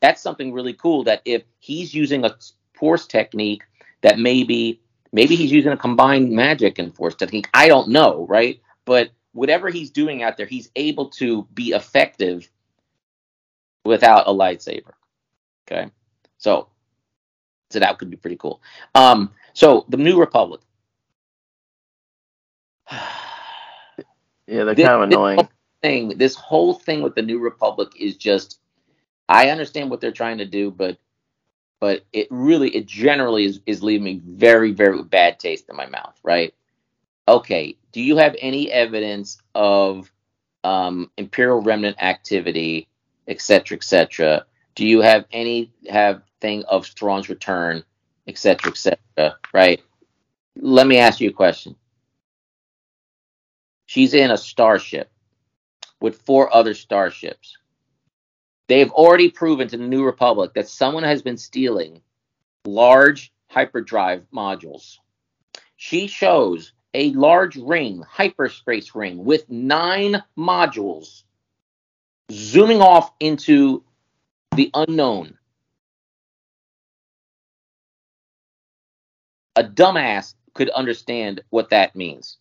[0.00, 1.04] that's something really cool.
[1.04, 2.36] That if he's using a
[2.74, 3.62] force technique
[4.02, 4.78] that maybe
[5.16, 7.48] maybe he's using a combined magic and force technique.
[7.54, 8.60] I don't know, right?
[8.84, 12.48] But whatever he's doing out there, he's able to be effective
[13.84, 14.92] without a lightsaber.
[15.66, 15.90] Okay,
[16.38, 16.68] so
[17.70, 18.60] so that could be pretty cool.
[18.94, 20.60] Um, so the New Republic.
[24.48, 25.36] Yeah, they're This- kind of this annoying.
[25.38, 25.48] whole
[25.82, 28.60] thing, this whole thing with the New Republic is just.
[29.28, 30.98] I understand what they're trying to do, but
[31.80, 35.86] but it really, it generally is is leaving me very very bad taste in my
[35.86, 36.18] mouth.
[36.22, 36.54] Right?
[37.28, 37.76] Okay.
[37.92, 40.10] Do you have any evidence of
[40.64, 42.88] um, Imperial Remnant activity,
[43.26, 44.44] et cetera, et cetera?
[44.74, 47.82] Do you have any have thing of Thrawn's return,
[48.26, 49.38] et cetera, et cetera?
[49.54, 49.82] Right?
[50.56, 51.74] Let me ask you a question.
[53.86, 55.10] She's in a starship
[56.00, 57.56] with four other starships.
[58.68, 62.02] They have already proven to the New Republic that someone has been stealing
[62.64, 64.98] large hyperdrive modules.
[65.76, 71.22] She shows a large ring, hyperspace ring, with nine modules
[72.32, 73.84] zooming off into
[74.56, 75.38] the unknown.
[79.54, 82.38] A dumbass could understand what that means.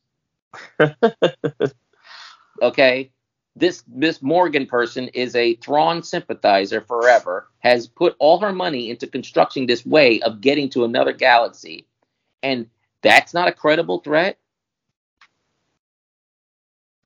[2.61, 3.11] okay?
[3.55, 9.07] This Miss Morgan person is a Thrawn sympathizer forever, has put all her money into
[9.07, 11.87] constructing this way of getting to another galaxy,
[12.43, 12.67] and
[13.01, 14.37] that's not a credible threat.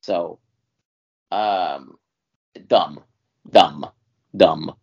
[0.02, 0.40] So,
[1.32, 1.98] um,
[2.68, 3.02] dumb,
[3.52, 3.86] dumb,
[4.36, 4.76] dumb.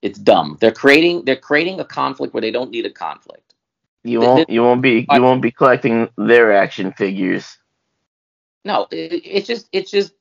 [0.00, 0.56] It's dumb.
[0.60, 3.54] They're creating they're creating a conflict where they don't need a conflict.
[4.04, 7.58] You won't you won't be you won't be collecting their action figures.
[8.64, 10.12] No, it, it's just it's just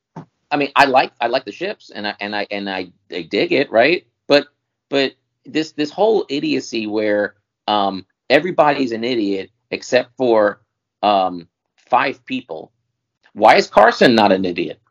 [0.53, 3.23] I mean, I like I like the ships and I and I and I, I
[3.23, 4.07] dig it, right?
[4.27, 4.47] But
[4.89, 5.13] but
[5.45, 7.37] this this whole idiocy where
[7.67, 10.63] um everybody's an idiot except for
[11.03, 12.73] um five people.
[13.33, 14.81] Why is Carson not an idiot?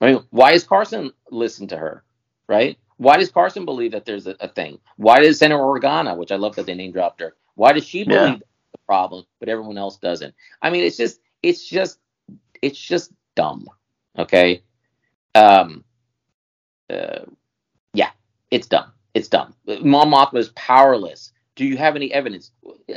[0.00, 2.04] I mean, why is Carson listen to her,
[2.48, 2.78] right?
[2.98, 4.78] Why does Carson believe that there's a, a thing?
[4.98, 8.04] Why does Senator Organa, which I love that they name dropped her, why does she
[8.04, 8.52] believe Yeah.
[8.72, 10.34] the problem, but everyone else doesn't?
[10.62, 12.00] I mean, it's just it's just
[12.62, 13.68] it's just dumb.
[14.18, 14.62] Okay.
[15.34, 15.84] Um.
[16.90, 17.24] Uh,
[17.94, 18.10] yeah,
[18.50, 18.92] it's dumb.
[19.14, 19.54] It's dumb.
[19.66, 21.32] Mon Mothma is powerless.
[21.54, 22.50] Do you have any evidence?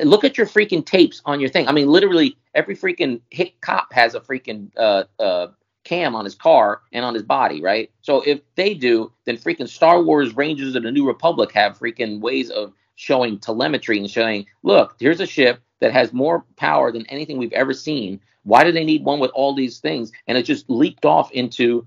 [0.04, 1.68] Look at your freaking tapes on your thing.
[1.68, 5.48] I mean, literally every freaking hit cop has a freaking uh, uh,
[5.84, 7.92] cam on his car and on his body, right?
[8.02, 12.22] So if they do, then freaking Star Wars Rangers of the New Republic have freaking
[12.22, 17.06] ways of showing telemetry and showing, look, here's a ship that has more power than
[17.08, 18.22] anything we've ever seen.
[18.44, 20.12] Why do they need one with all these things?
[20.28, 21.86] And it just leaped off into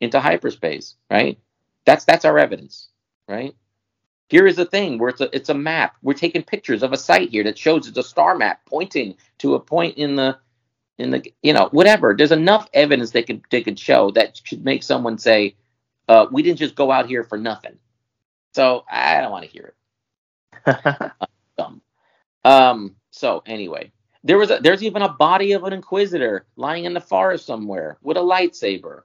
[0.00, 1.38] into hyperspace, right?
[1.86, 2.90] That's that's our evidence,
[3.28, 3.54] right?
[4.30, 5.96] Here is the thing where it's a it's a map.
[6.02, 9.54] We're taking pictures of a site here that shows it's a star map pointing to
[9.54, 10.38] a point in the
[10.98, 12.14] in the you know whatever.
[12.16, 15.56] There's enough evidence they could they could show that should make someone say,
[16.08, 17.78] uh, "We didn't just go out here for nothing."
[18.54, 19.74] So I don't want to hear
[20.66, 21.12] it.
[21.58, 21.82] Dumb.
[22.44, 22.96] Um.
[23.10, 23.92] So anyway,
[24.24, 27.98] there was a there's even a body of an inquisitor lying in the forest somewhere
[28.02, 29.02] with a lightsaber.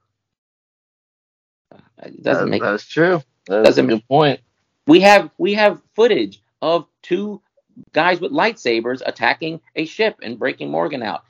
[2.04, 3.22] It doesn't That- make that's true.
[3.48, 4.40] That's Doesn't a good point.
[4.88, 7.42] we have we have footage of two
[7.92, 11.24] guys with lightsabers attacking a ship and breaking Morgan out.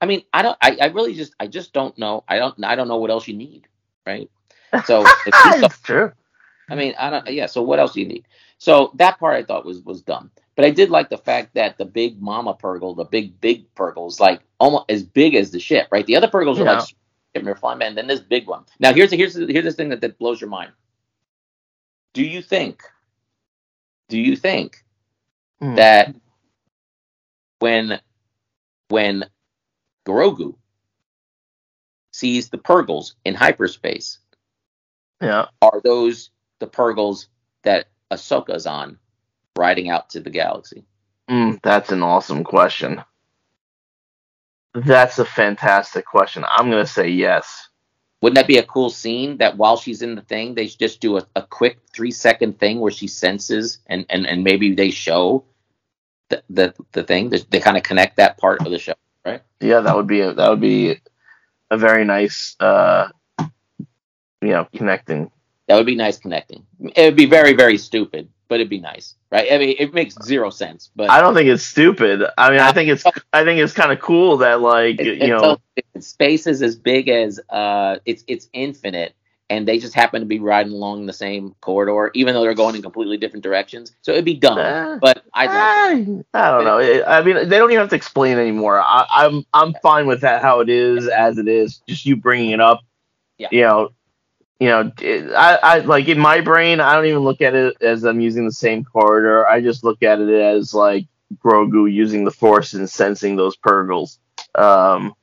[0.00, 0.56] I mean, I don't.
[0.62, 1.34] I, I really just.
[1.38, 2.24] I just don't know.
[2.26, 2.64] I don't.
[2.64, 3.68] I don't know what else you need,
[4.06, 4.30] right?
[4.84, 6.10] So, if you don't- it's true.
[6.68, 7.30] I mean, I don't.
[7.30, 7.46] Yeah.
[7.46, 8.24] So, what else do you need?
[8.58, 10.30] So that part I thought was was dumb.
[10.56, 14.18] But I did like the fact that the big mama Purrgil, the big big Purrgil's
[14.20, 16.04] like almost as big as the ship, right?
[16.06, 16.78] The other Purrgils are Yeah.
[16.80, 16.88] like
[17.56, 18.64] flying, and then this big one.
[18.78, 20.72] Now here's here's here's this thing that, that blows your mind.
[22.14, 22.82] Do you think?
[24.08, 24.84] Do you think
[25.60, 25.74] Hmm.
[25.76, 26.14] that
[27.60, 28.00] when
[28.88, 29.24] when
[30.06, 30.56] Grogu
[32.12, 34.18] sees the Purrgils in hyperspace,
[35.20, 35.46] Yeah.
[35.62, 37.26] are those the Purrgils
[37.64, 38.98] that Ahsoka's on,
[39.56, 40.84] riding out to the galaxy?
[41.30, 43.04] Mm, that's an awesome question.
[44.74, 46.44] That's a fantastic question.
[46.46, 47.68] I'm gonna say yes.
[48.20, 51.16] Wouldn't that be a cool scene that while she's in the thing, they just do
[51.16, 55.44] a, a quick three second thing where she senses and, and, and maybe they show
[56.28, 57.30] the the, the thing.
[57.30, 58.94] They, they kind of connect that part of the show,
[59.24, 59.42] right?
[59.60, 61.00] Yeah, that would be a, that would be
[61.70, 63.08] a very nice, uh,
[63.38, 63.48] you
[64.40, 65.30] know, connecting.
[65.66, 66.66] That would be nice connecting.
[66.80, 69.50] It would be very, very stupid, but it'd be nice, right?
[69.50, 72.24] I mean, it makes zero sense, but I don't think it's stupid.
[72.36, 75.28] I mean, I think it's I think it's kind of cool that like it, you
[75.28, 75.56] know
[76.00, 79.14] space is as big as uh, it's it's infinite,
[79.48, 82.74] and they just happen to be riding along the same corridor, even though they're going
[82.74, 83.92] in completely different directions.
[84.02, 84.98] So it'd be dumb, Eh.
[85.00, 85.46] but I.
[85.46, 85.90] I,
[86.34, 87.04] I don't know.
[87.06, 88.80] I mean, they don't even have to explain anymore.
[88.80, 91.82] I, I'm I'm fine with that how it is as it is.
[91.88, 92.80] Just you bringing it up.
[93.38, 93.48] Yeah.
[93.52, 93.92] You know,
[94.60, 97.80] you know, it, I, I like in my brain, I don't even look at it
[97.80, 99.48] as I'm using the same corridor.
[99.48, 101.06] I just look at it as like
[101.38, 104.18] Grogu using the Force and sensing those Purrgils
[104.54, 105.14] um,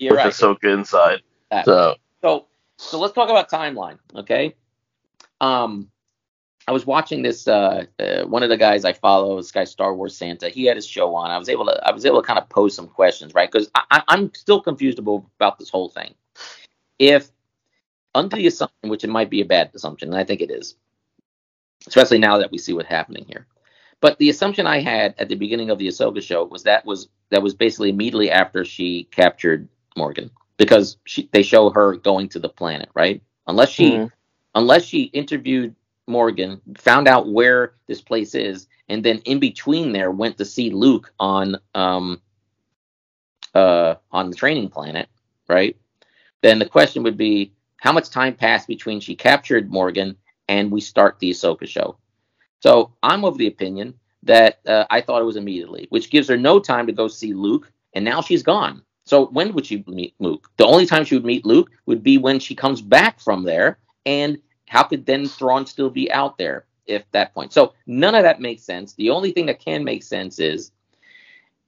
[0.00, 0.32] with right.
[0.32, 1.20] Ahsoka inside.
[1.50, 2.46] That- So So
[2.78, 4.54] so let's talk about timeline, okay?
[5.40, 5.90] Um,
[6.68, 7.46] I was watching this.
[7.46, 10.48] Uh, uh, one of the guys I follow, this guy Star Wars Santa.
[10.48, 11.30] He had his show on.
[11.30, 11.80] I was able to.
[11.86, 13.50] I was able to kind of pose some questions, right?
[13.50, 16.14] Because I, I, I'm still confused about, about this whole thing.
[16.98, 17.30] If
[18.16, 20.76] under the assumption, which it might be a bad assumption, and I think it is,
[21.88, 23.46] especially now that we see what's happening here.
[24.00, 27.08] But the assumption I had at the beginning of the Ahsoka show was that was
[27.30, 32.40] that was basically immediately after she captured Morgan because she they show her going to
[32.40, 33.22] the planet, right?
[33.48, 34.12] Unless she Mhm.
[34.54, 35.76] unless she interviewed
[36.08, 40.70] Morgan, found out where this place is, and then in between there went to see
[40.70, 42.22] Luke on um
[43.54, 45.08] uh on the training planet,
[45.48, 45.76] right?
[46.42, 47.52] Then the question would be
[47.86, 50.16] how much time passed between she captured Morgan
[50.48, 51.96] and we start the Ahsoka show.
[52.58, 53.94] So I'm of the opinion
[54.24, 57.32] that uh, I thought it was immediately, which gives her no time to go see
[57.32, 58.82] Luke, and now she's gone.
[59.04, 60.50] So when would she meet Luke?
[60.56, 63.78] The only time she would meet Luke would be when she comes back from there,
[64.04, 67.52] and how could then Thrawn still be out there if that point?
[67.52, 68.94] So none of that makes sense.
[68.94, 70.72] The only thing that can make sense is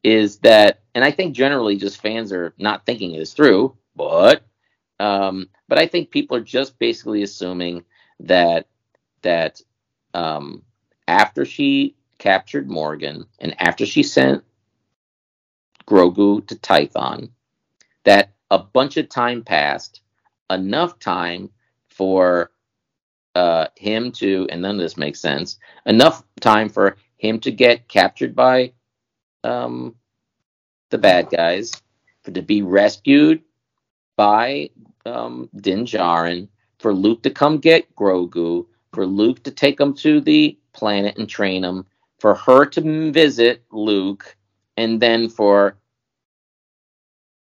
[0.03, 4.43] is that, and I think generally just fans are not thinking this through, but
[5.01, 7.85] um, but I think people are just basically assuming
[8.21, 8.67] that
[9.23, 9.61] that
[10.15, 10.63] um,
[11.07, 14.45] after she captured Morgan and after she sent
[15.87, 17.31] Grogu to Tython,
[18.05, 20.01] that a bunch of time passed,
[20.51, 21.51] enough time
[21.89, 22.51] for
[23.35, 27.89] uh, him to, and none of this makes sense, enough time for him to get
[27.89, 28.73] captured by
[29.45, 29.95] um,
[30.91, 31.73] the bad guys,
[32.23, 33.43] for to be rescued
[34.17, 34.71] by
[35.07, 36.49] um, Din Djarin,
[36.79, 41.29] for Luke to come get Grogu, for Luke to take him to the planet and
[41.29, 41.87] train him,
[42.19, 44.37] for her to visit Luke,
[44.77, 45.77] and then for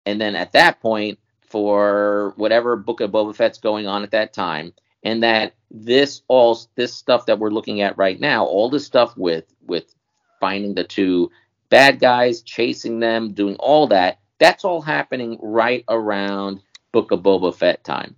[0.07, 4.33] and then at that point for whatever book of Boba Fett's going on at that
[4.33, 8.87] time, and that this all this stuff that we're looking at right now, all this
[8.87, 9.95] stuff with with
[10.41, 11.31] finding the two
[11.69, 16.63] bad guys, chasing them, doing all that, that's all happening right around
[16.93, 18.17] Book of Boba Fett time.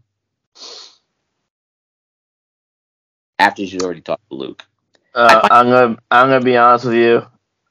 [3.38, 4.64] After she's already talked to Luke.
[5.14, 7.16] Uh, I'm gonna I'm gonna be honest with you.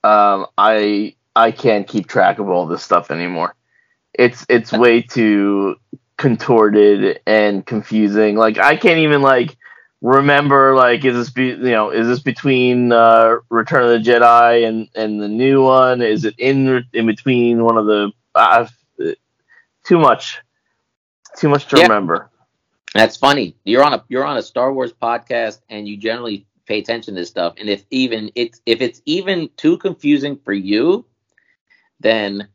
[0.04, 3.56] Um, I I can't keep track of all this stuff anymore.
[4.14, 5.76] It's it's way too
[6.18, 8.36] contorted and confusing.
[8.36, 9.58] Like I can't even like
[10.02, 14.68] remember like is this be you know is this between uh, Return of the Jedi
[14.68, 16.02] and and the new one?
[16.02, 18.68] Is it in in between one of the uh,
[19.86, 20.40] too much
[21.38, 21.84] too much to Yeah.
[21.84, 22.30] remember.
[22.94, 23.56] That's funny.
[23.66, 27.22] You're on a you're on a Star Wars podcast, and you generally pay attention to
[27.22, 27.54] this stuff.
[27.58, 31.06] And if even it's if it's even too confusing for you,
[32.00, 32.48] then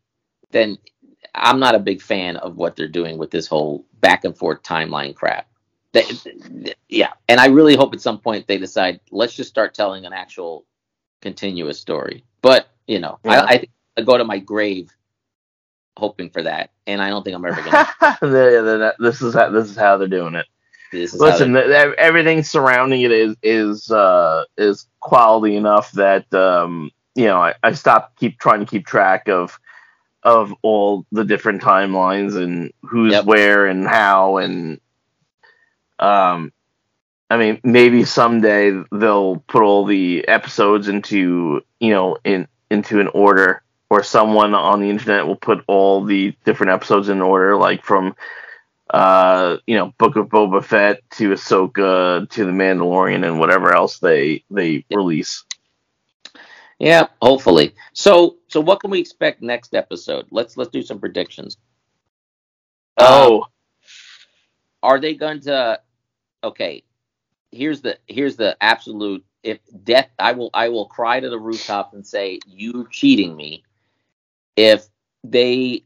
[0.51, 0.79] then
[1.35, 4.63] I'm not a big fan of what they're doing with this whole back and forth
[4.63, 5.49] timeline crap.
[5.93, 6.05] They,
[6.89, 10.13] yeah, and I really hope at some point they decide let's just start telling an
[10.13, 10.65] actual
[11.21, 12.25] continuous story.
[12.43, 13.43] But you know, Yeah.
[13.43, 13.65] I, I
[13.99, 14.91] I go to my grave
[15.97, 17.89] hoping for that, and I don't think I'm ever gonna.
[18.99, 20.47] This is how this is how they're doing it.
[20.93, 25.93] this is Listen, they're- th- th- everything surrounding it is is uh, is quality enough
[25.93, 29.59] that um, you know I, I stopped keep trying to keep track of
[30.23, 33.25] of all the different timelines and who's Yep.
[33.27, 34.81] where and how and
[35.99, 36.53] um,
[37.31, 43.09] I mean maybe someday they'll put all the episodes into you know in into an
[43.09, 43.63] order
[43.95, 48.15] or someone on the internet will put all the different episodes in order like from
[48.91, 53.99] uh, you know, Book of Boba Fett to Ahsoka to the Mandalorian and whatever else
[53.99, 55.45] they they release.
[56.79, 57.75] Yeah, hopefully.
[57.93, 60.27] So, so what can we expect next episode?
[60.31, 61.57] Let's let's do some predictions.
[62.99, 63.47] Oh,
[64.83, 65.81] Are they going to?
[66.43, 66.83] Okay,
[67.53, 69.25] here's the here's the absolute.
[69.43, 73.63] If death, I will I will cry to the rooftop and say you cheating me.
[74.57, 74.87] If
[75.23, 75.85] they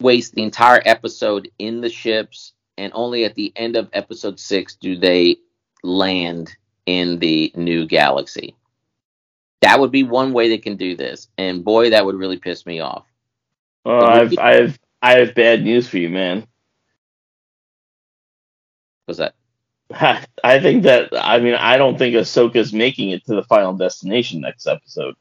[0.00, 4.74] waste the entire episode in the ships and only at the end of episode six
[4.74, 5.36] do they
[5.82, 6.56] land
[6.86, 8.56] in the new galaxy.
[9.60, 12.66] That would be one way they can do this, and boy, that would really piss
[12.66, 13.06] me off.
[13.86, 16.46] oh I've I've I have bad news for you, man.
[19.06, 19.34] Was that?
[20.44, 24.40] I think that I mean I don't think Ahsoka's making it to the final destination
[24.40, 25.14] next episode.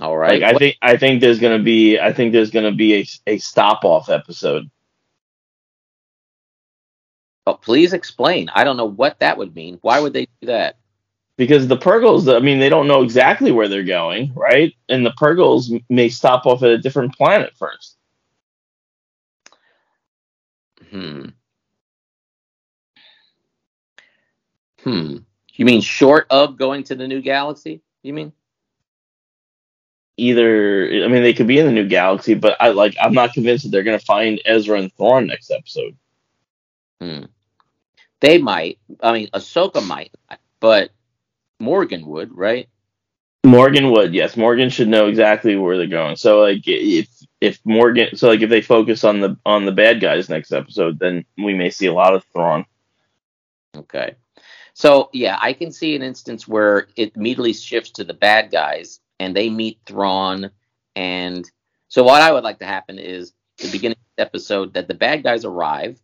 [0.00, 0.40] All right.
[0.40, 3.38] Like I think I think there's gonna be I think there's gonna be a a
[3.38, 4.70] stop off episode.
[7.46, 8.48] Oh, please explain.
[8.54, 9.78] I don't know what that would mean.
[9.82, 10.76] Why would they do that?
[11.36, 14.72] Because the Purrgils, I mean, they don't know exactly where they're going, right?
[14.88, 17.96] And the Purrgils may stop off at a different planet first.
[20.90, 21.30] Hmm.
[24.82, 25.16] Hmm.
[25.54, 27.82] You mean short of going to the new galaxy?
[28.02, 28.32] You mean?
[30.16, 33.32] Either I mean they could be in the new galaxy, but I like I'm not
[33.32, 35.96] convinced that they're gonna find Ezra and Thrawn next episode.
[37.00, 37.24] Hmm.
[38.20, 38.78] They might.
[39.00, 40.14] I mean, Ahsoka might,
[40.60, 40.90] but
[41.58, 42.68] Morgan would, right?
[43.44, 44.36] Morgan would, yes.
[44.36, 46.14] Morgan should know exactly where they're going.
[46.14, 47.08] So like if
[47.40, 50.98] if Morgan so like if they focus on the on the bad guys next episode,
[50.98, 52.64] then we may see a lot of Thrawn.
[53.76, 54.14] Okay.
[54.74, 59.00] So yeah, I can see an instance where it immediately shifts to the bad guys
[59.22, 60.50] and they meet Thrawn
[60.96, 61.50] and
[61.88, 64.94] so what I would like to happen is the beginning of the episode that the
[64.94, 66.00] bad guys arrive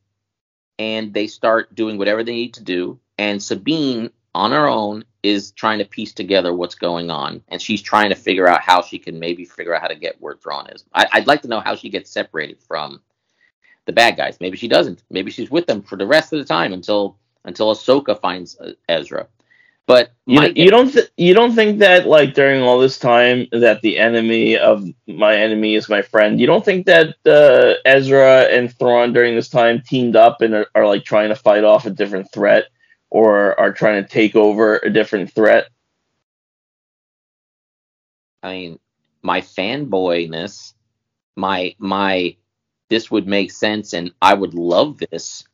[0.79, 5.51] and they start doing whatever they need to do and Sabine on her own is
[5.53, 8.99] trying to piece together what's going on, and she's trying to figure out how she
[8.99, 10.85] can maybe figure out how to get where Thrawn is.
[10.95, 13.03] I, I'd like to know how she gets separated from
[13.87, 14.39] the bad guys.
[14.41, 15.03] Maybe she doesn't.
[15.11, 18.73] Maybe she's with them for the rest of the time until until Ahsoka finds uh,
[18.89, 19.27] Ezra.
[19.89, 23.49] But You, my- you don't th- you don't think that like during all this time
[23.53, 26.41] that the enemy of my enemy is my friend.
[26.41, 30.69] You don't think that uh, Ezra and Thrawn during this time teamed up and are,
[30.77, 32.67] are like trying to fight off a different threat
[33.11, 35.67] or are trying to take over a different threat?
[38.43, 38.81] I mean,
[39.23, 40.75] my fanboyness,
[41.37, 42.37] my my
[42.91, 45.45] this would make sense and I would love this,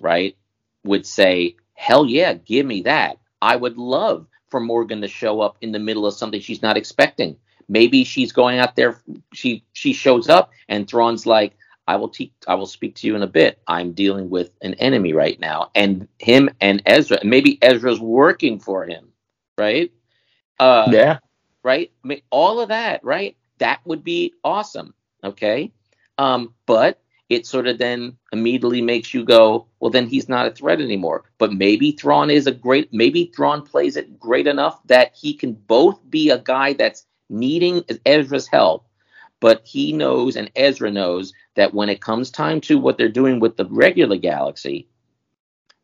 [0.00, 0.36] right?
[0.84, 3.18] Would say, hell yeah, give me that.
[3.42, 6.76] I would love for Morgan to show up in the middle of something she's not
[6.76, 7.36] expecting.
[7.68, 9.00] Maybe she's going out there.
[9.32, 11.56] She she shows up and Thrawn's like,
[11.86, 13.60] I will te- I will speak to you in a bit.
[13.66, 17.18] I'm dealing with an enemy right now, and him and Ezra.
[17.24, 19.08] Maybe Ezra's working for him,
[19.58, 19.90] right?
[20.60, 21.18] Uh, yeah.
[21.64, 21.90] right?
[22.04, 23.36] I mean, all of that, right?
[23.58, 24.94] That would be awesome.
[25.24, 25.72] Okay.
[26.18, 30.50] Um, but it sort of then immediately makes you go, well, then he's not a
[30.50, 31.24] threat anymore.
[31.38, 35.52] But maybe Thrawn is a great, maybe Thrawn plays it great enough that he can
[35.52, 38.88] both be a guy that's needing Ezra's help,
[39.38, 43.38] but he knows and Ezra knows that when it comes time to what they're doing
[43.38, 44.88] with the regular galaxy,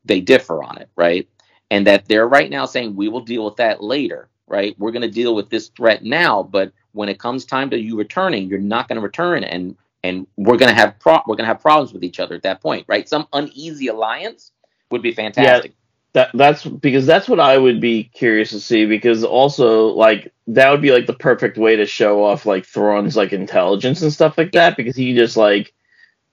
[0.04, 1.28] they differ on it, right?
[1.70, 4.76] And that they're right now saying we will deal with that later, right?
[4.80, 7.96] We're going to deal with this threat now, but when it comes time to you
[7.96, 9.76] returning, you're not going to return, and
[10.06, 12.62] and we're going to have pro- we're to have problems with each other at that
[12.62, 13.08] point, right?
[13.08, 14.52] Some uneasy alliance
[14.90, 15.74] would be fantastic.
[16.12, 20.70] That that's because that's what I would be curious to see because also like that
[20.70, 24.38] would be like the perfect way to show off like Thrawn's like intelligence and stuff
[24.38, 25.74] like that because he just like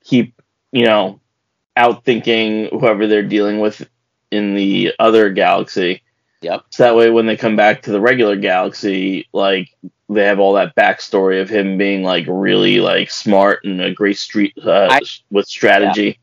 [0.02, 0.40] keep
[0.72, 1.20] you know
[1.76, 3.86] outthinking whoever they're dealing with
[4.30, 6.02] in the other galaxy.
[6.44, 6.66] Yep.
[6.70, 9.70] So that way when they come back to the regular galaxy, like
[10.10, 14.18] they have all that backstory of him being like really like smart and a great
[14.18, 15.00] street uh, I-
[15.30, 16.20] with strategy.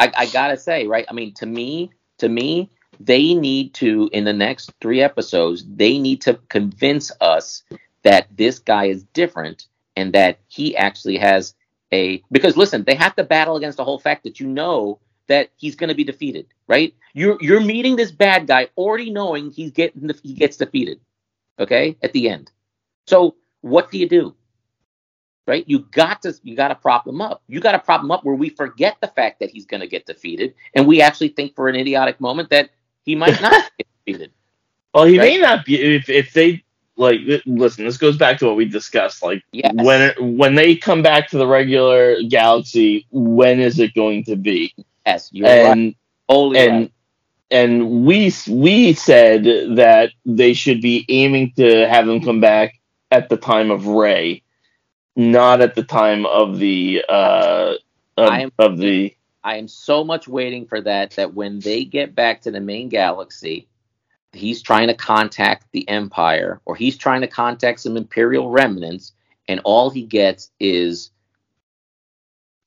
[0.00, 1.04] I, I gotta say, right?
[1.08, 2.68] I mean, to me, to me,
[2.98, 7.62] they need to in the next three episodes, they need to convince us
[8.02, 11.54] that this guy is different and that he actually has
[11.92, 14.98] a because listen, they have to battle against the whole fact that you know
[15.30, 16.94] that he's going to be defeated, right?
[17.14, 21.00] You're you're meeting this bad guy already knowing he's getting he gets defeated,
[21.60, 22.52] okay, at the end.
[23.08, 24.34] So what do you do?
[25.46, 25.64] right?
[25.68, 27.42] You got to you got to prop him up.
[27.48, 29.88] You got to prop him up where we forget the fact that he's going to
[29.88, 32.70] get defeated, and we actually think for an idiotic moment that
[33.04, 34.32] he might not get defeated.
[34.94, 35.34] Well, he Right?
[35.34, 36.64] may not be if if they
[36.96, 37.84] like listen.
[37.86, 39.22] This goes back to what we discussed.
[39.22, 39.72] Like Yes.
[39.72, 44.74] when when they come back to the regular galaxy, when is it going to be?
[45.06, 45.76] Yes, you're right.
[45.78, 45.94] and
[46.28, 46.92] Totally and right.
[47.50, 49.44] and we we said
[49.76, 52.74] that they should be aiming to have them come back
[53.10, 54.42] at the time of Rey,
[55.16, 57.74] not at the time of the uh
[58.16, 61.84] of, I am- of the I am so much waiting for that that when they
[61.84, 63.66] get back to the main galaxy,
[64.32, 69.12] he's trying to contact the Empire or he's trying to contact some Imperial remnants,
[69.48, 71.10] and all he gets is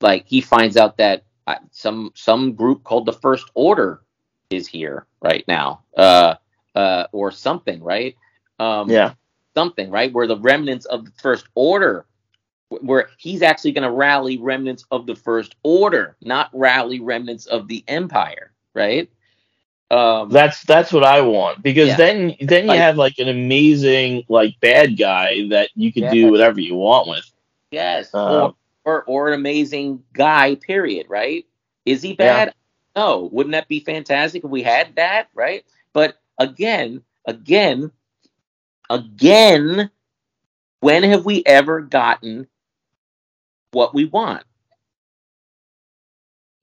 [0.01, 4.01] like he finds out that uh, some some group called the First Order
[4.49, 6.35] is here right now, uh,
[6.75, 8.15] uh, or something, right?
[8.59, 9.13] Um, yeah
[9.55, 10.11] something, right?
[10.11, 12.05] Where the remnants of the First Order,
[12.69, 17.67] where he's actually going to rally remnants of the First Order, not rally remnants of
[17.67, 19.09] the Empire, right?
[19.91, 21.97] Um, That's that's what I want because Yeah.
[21.97, 26.13] then then you Like- have like an amazing like bad guy that you can Yes.
[26.13, 27.31] do whatever you want with.
[27.71, 28.51] yes, Uh,
[28.85, 30.55] or, or an amazing guy.
[30.55, 31.07] Period.
[31.09, 31.45] Right?
[31.85, 32.53] Is he bad?
[32.95, 33.29] No.
[33.31, 35.29] Wouldn't that be fantastic if we had that?
[35.33, 35.65] Right?
[35.93, 37.91] But again, again,
[38.89, 39.89] again,
[40.79, 42.47] when have we ever gotten
[43.71, 44.43] what we want?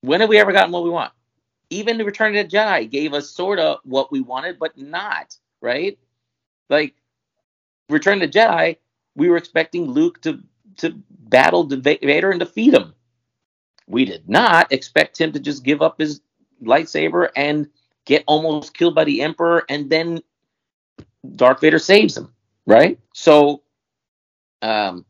[0.02, 1.12] When have we ever gotten what we want?
[1.70, 5.36] Even the Return of the Jedi gave us sort of what we wanted, but not,
[5.60, 5.98] right?
[6.68, 6.94] Like
[7.88, 8.76] Return of the Jedi,
[9.14, 10.42] we were expecting Luke to
[10.81, 12.94] to battle Vader and defeat him.
[13.86, 16.20] We did not expect him to just give up his
[16.62, 17.69] lightsaber and
[18.05, 20.20] get almost killed by the Emperor, and then
[21.36, 22.32] Darth Vader saves him,
[22.66, 22.98] right?
[23.15, 23.62] So,
[24.62, 25.05] um,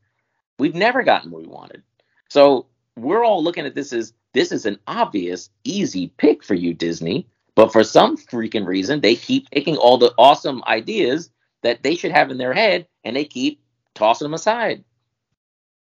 [0.59, 1.83] we've never gotten what we wanted.
[2.29, 2.67] So
[2.97, 7.27] we're all looking at this as this is an obvious, easy pick for you, Disney.
[7.57, 11.31] But for some freaking reason, they keep taking all the awesome ideas
[11.63, 13.61] that they should have in their head and they keep
[13.95, 14.85] tossing them aside.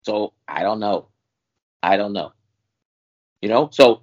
[0.02, 1.09] So I don't know.
[1.82, 2.32] I don't know.
[3.40, 4.02] You know, so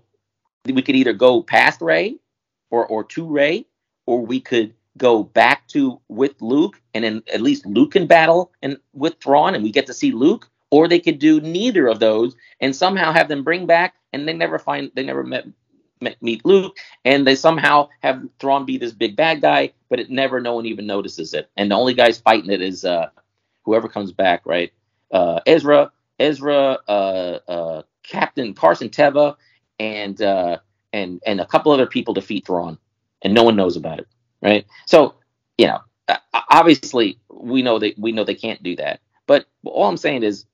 [0.66, 2.18] we could either go past Rey
[2.72, 3.66] or or to Rey,
[4.06, 8.52] or we could go back to with Luke, and then at least Luke can battle
[8.62, 12.00] and with Thrawn, and we get to see Luke, or they could do neither of
[12.00, 15.46] those and somehow have them bring back, and they never find they never met,
[16.22, 20.42] meet Luke, and they somehow have Thrawn be this big bad guy, but it never
[20.42, 23.10] no one even notices it, and the only guys fighting it is uh
[23.66, 24.74] whoever comes back, right?
[25.12, 29.36] Uh, Ezra, Ezra, uh, uh, Captain Carson Teva,
[29.80, 30.58] and uh,
[30.94, 32.78] and and a couple other people defeat Thrawn,
[33.22, 34.08] and no one knows about it,
[34.42, 34.66] right?
[34.86, 35.16] So
[35.58, 35.80] you know,
[36.50, 40.46] obviously we know that we know they can't do that, but all I'm saying is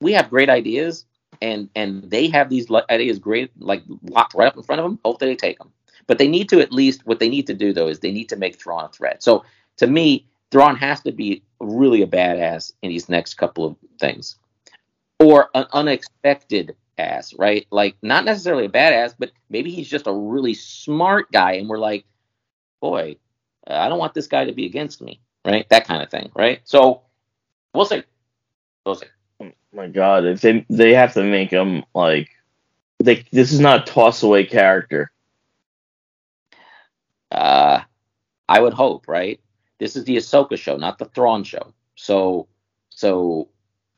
[0.00, 1.04] we have great ideas,
[1.40, 4.98] and and they have these ideas great like locked right up in front of them.
[5.04, 5.72] Hopefully they take them,
[6.06, 8.28] but they need to at least what they need to do though is they need
[8.30, 9.22] to make Thrawn a threat.
[9.22, 9.44] So
[9.78, 14.36] to me, Thrawn has to be really a badass in these next couple of things,
[15.18, 17.66] or an unexpected ass, right?
[17.70, 21.78] Like not necessarily a badass, but maybe he's just a really smart guy, and we're
[21.78, 22.04] like,
[22.80, 23.16] boy,
[23.66, 25.66] I don't want this guy to be against me, right?
[25.70, 26.60] That kind of thing, right?
[26.64, 27.02] So
[27.74, 28.02] we'll see.
[28.84, 29.06] We'll see.
[29.40, 32.28] Oh my God, if they they have to make him like,
[32.98, 35.10] they this is not a toss away character.
[37.30, 37.80] Uh,
[38.48, 39.40] I would hope, right?
[39.82, 41.74] This is the Ahsoka show, not the Thrawn show.
[41.96, 42.46] So,
[42.90, 43.48] so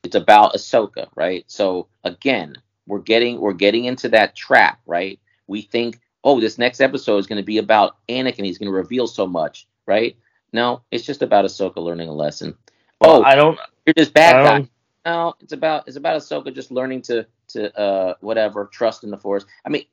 [0.03, 1.43] it's about Ahsoka, right?
[1.45, 2.55] So again,
[2.87, 5.19] we're getting we're getting into that trap, right?
[5.45, 8.45] We think, oh, this next episode is going to be about Anakin.
[8.45, 10.17] He's going to reveal so much, right?
[10.51, 12.57] No, it's just about Ahsoka learning a lesson.
[12.99, 13.59] Well, oh, I don't.
[13.85, 14.69] You're just bad guy.
[15.05, 19.17] No, it's about it's about Ahsoka just learning to to uh whatever trust in the
[19.17, 19.45] Force.
[19.63, 19.83] I mean,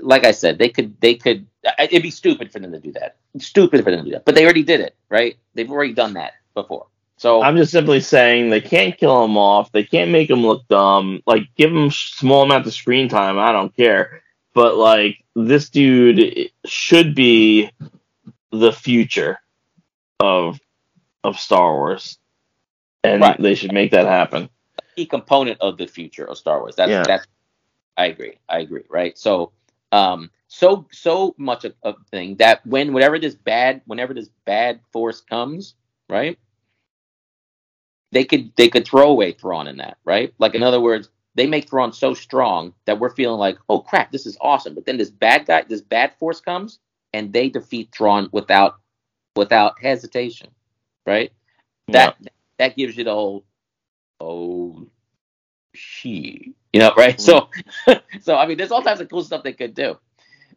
[0.00, 1.46] like I said, they could they could
[1.78, 3.16] it'd be stupid for them to do that.
[3.38, 5.36] stupid for them to do that, but they already did it, right?
[5.54, 6.86] They've already done that before.
[7.16, 9.72] So I'm just simply saying they can't kill him off.
[9.72, 11.22] They can't make him look dumb.
[11.26, 13.38] Like give him small amount of screen time.
[13.38, 14.22] I don't care.
[14.52, 17.70] But like this dude should be
[18.50, 19.38] the future
[20.20, 20.58] of
[21.22, 22.18] of Star Wars,
[23.02, 23.40] and right.
[23.40, 24.48] they should make that happen.
[24.78, 26.76] A key component of the future of Star Wars.
[26.76, 27.04] That's yeah.
[27.04, 27.26] that's.
[27.96, 28.38] I agree.
[28.48, 28.84] I agree.
[28.88, 29.16] Right.
[29.18, 29.52] So
[29.92, 34.80] um so so much of a thing that when whatever this bad whenever this bad
[34.92, 35.74] force comes
[36.08, 36.38] right
[38.14, 40.32] they could they could throw away Thrawn in that, right?
[40.38, 44.12] Like in other words, they make Thrawn so strong that we're feeling like, oh crap,
[44.12, 44.74] this is awesome.
[44.74, 46.78] But then this bad guy, this bad force comes,
[47.12, 48.76] and they defeat Thrawn without
[49.34, 50.48] without hesitation,
[51.04, 51.32] right?
[51.88, 52.28] That yeah.
[52.58, 53.44] that gives you the whole
[54.20, 54.86] oh
[55.74, 57.16] she, you know, right?
[57.16, 57.86] Mm-hmm.
[57.86, 59.96] So so I mean, there's all types of cool stuff they could do.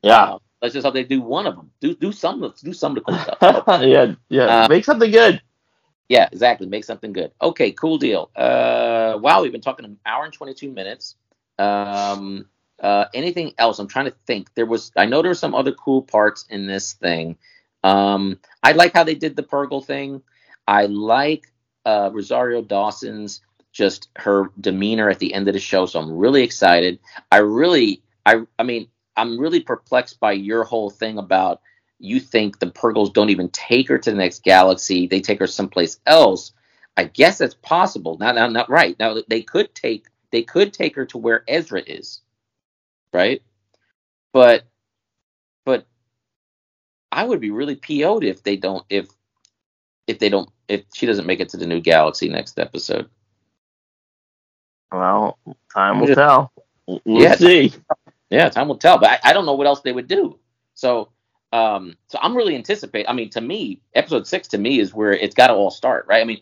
[0.01, 0.33] Yeah.
[0.33, 1.69] Um, let's just how they do one of them.
[1.79, 3.63] Do do some do some of the cool stuff.
[3.83, 4.43] yeah, yeah.
[4.43, 5.41] Uh, Make something good.
[6.09, 6.67] Yeah, exactly.
[6.67, 7.31] Make something good.
[7.41, 8.31] Okay, cool deal.
[8.35, 11.15] Uh, wow, we've been talking an hour and 22 minutes.
[11.59, 12.47] Um,
[12.81, 13.77] uh, anything else?
[13.79, 14.53] I'm trying to think.
[14.55, 17.35] There was, I know there were some other cool parts in this thing.
[17.83, 20.21] Um, I like how they did the Purrgil thing.
[20.65, 21.51] I like
[21.85, 23.41] uh, Rosario Dawson's
[23.77, 25.85] just her demeanor at the end of the show.
[25.85, 26.99] So I'm really excited.
[27.31, 31.61] I really, I, I mean, I'm really perplexed by your whole thing about
[31.99, 35.47] you think the Purrgils don't even take her to the next galaxy, they take her
[35.47, 36.51] someplace else.
[36.95, 38.17] I guess that's possible.
[38.17, 38.97] Not, not, not right.
[38.99, 42.21] Now they could take they could take her to where Ezra is,
[43.13, 43.41] right?
[44.33, 44.63] But
[45.63, 45.85] but
[47.11, 49.07] I would be really PO'd if they don't if
[50.07, 53.09] if they don't if she doesn't make it to the new galaxy next episode.
[54.91, 55.37] Well,
[55.73, 56.51] time will tell.
[56.85, 57.73] We'll yeah, see.
[58.29, 58.97] Yeah, time will tell.
[58.97, 60.39] But I, I don't know what else they would do.
[60.73, 61.09] So
[61.53, 63.07] um, so I'm really anticipating.
[63.07, 66.05] I mean, to me, episode six to me is where it's got to all start,
[66.07, 66.21] right?
[66.21, 66.41] I mean,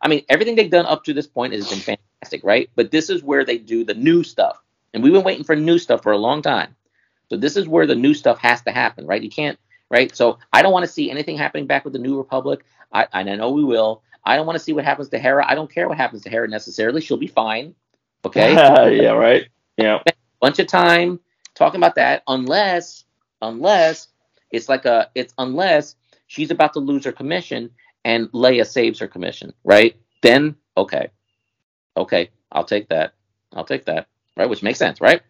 [0.00, 2.68] I mean, everything they've done up to this point has been fantastic, right?
[2.74, 4.62] But this is where they do the new stuff,
[4.92, 6.76] and we've been waiting for new stuff for a long time.
[7.30, 9.22] So this is where the new stuff has to happen, right?
[9.22, 9.58] You can't,
[9.88, 10.14] right?
[10.14, 12.62] So I don't want to see anything happening back with the New Republic.
[12.92, 14.02] I, I know we will.
[14.22, 15.48] I don't want to see what happens to Hera.
[15.48, 17.00] I don't care what happens to Hera necessarily.
[17.00, 17.74] She'll be fine.
[18.24, 18.52] Okay.
[19.02, 19.12] yeah.
[19.12, 19.48] Right.
[19.76, 20.00] Yeah.
[20.40, 21.20] Bunch of time
[21.54, 23.04] talking about that, unless,
[23.40, 24.08] unless
[24.50, 25.96] it's like a it's unless
[26.26, 27.70] she's about to lose her commission
[28.04, 29.96] and Leia saves her commission, right?
[30.22, 31.08] Then okay,
[31.96, 33.14] okay, I'll take that.
[33.52, 34.48] I'll take that, right?
[34.48, 35.22] Which makes sense, right?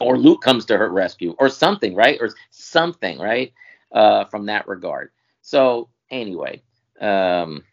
[0.00, 2.18] Or Luke comes to her rescue, or something, right?
[2.20, 3.52] Or something, right?
[3.92, 5.10] Uh, from that regard.
[5.42, 6.62] So anyway,
[7.00, 7.64] um,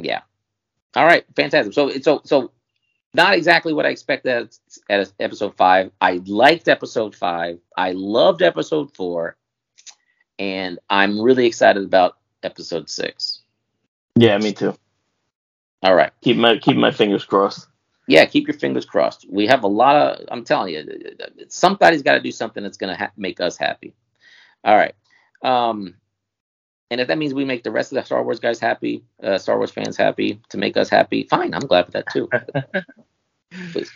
[0.00, 0.22] yeah.
[0.94, 1.74] All right, fantastic.
[1.74, 2.52] So it's so so
[3.16, 5.90] not exactly what I expected at, at episode five.
[6.00, 7.58] I liked episode five.
[7.76, 9.36] I loved episode four
[10.38, 13.42] and I'm really excited about episode six.
[14.16, 14.76] Yeah, me too.
[15.82, 16.12] All right.
[16.22, 17.68] Keep my keep my fingers crossed.
[18.08, 19.26] Yeah, keep your fingers crossed.
[19.28, 20.26] We have a lot of.
[20.30, 21.16] I'm telling you,
[21.48, 23.94] somebody's got to do something that's going to ha- make us happy.
[24.64, 24.94] All right.
[25.42, 25.94] Um,
[26.90, 29.38] And if that means we make the rest of the Star Wars guys happy, uh,
[29.38, 31.52] Star Wars fans happy, to make us happy, fine.
[31.52, 32.28] I'm glad with that too.
[33.72, 33.90] Please.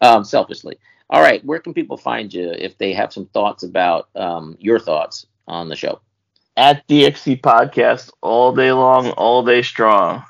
[0.00, 0.78] Um, selfishly.
[1.10, 1.44] All right.
[1.44, 5.68] Where can people find you if they have some thoughts about um, your thoughts on
[5.68, 6.00] the show?
[6.56, 10.24] At DXT Podcast all day long, all day strong.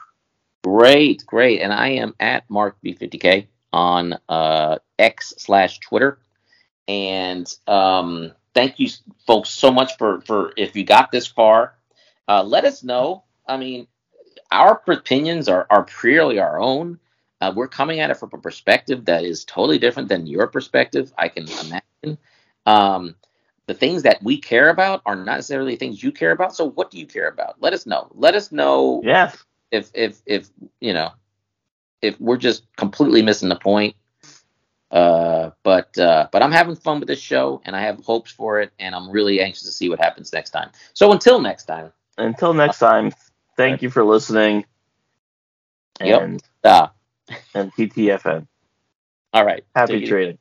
[0.65, 1.61] Great, great.
[1.61, 6.19] And I am at Mark B50K on uh, X slash Twitter.
[6.89, 8.89] And um, thank you,
[9.27, 11.75] folks, so much for for if you got this far.
[12.31, 13.25] Uh, let us know.
[13.49, 13.89] I mean,
[14.53, 17.01] our opinions are are purely our own.
[17.41, 21.13] Uh, we're coming at it from a perspective that is totally different than your perspective.
[21.19, 22.19] I can imagine.
[22.67, 23.17] Um,
[23.67, 26.55] the things that we care about are not necessarily things you care about.
[26.55, 27.61] So, what do you care about?
[27.61, 28.07] Let us know.
[28.15, 29.01] Let us know.
[29.03, 29.37] Yes.
[29.73, 30.51] If if if
[30.81, 31.11] you know
[32.01, 33.97] if we're just completely missing the point.
[34.93, 38.61] Uh, but uh, but I'm having fun with this show, and I have hopes for
[38.61, 40.71] it, and I'm really anxious to see what happens next time.
[40.95, 41.93] So until next time.
[42.21, 43.13] Until next time,
[43.57, 44.65] thank you for listening.
[46.03, 46.23] Yep.
[46.23, 46.89] And, Uh,
[47.55, 48.47] and TTFN.
[49.33, 49.65] all right.
[49.75, 50.39] Happy trading.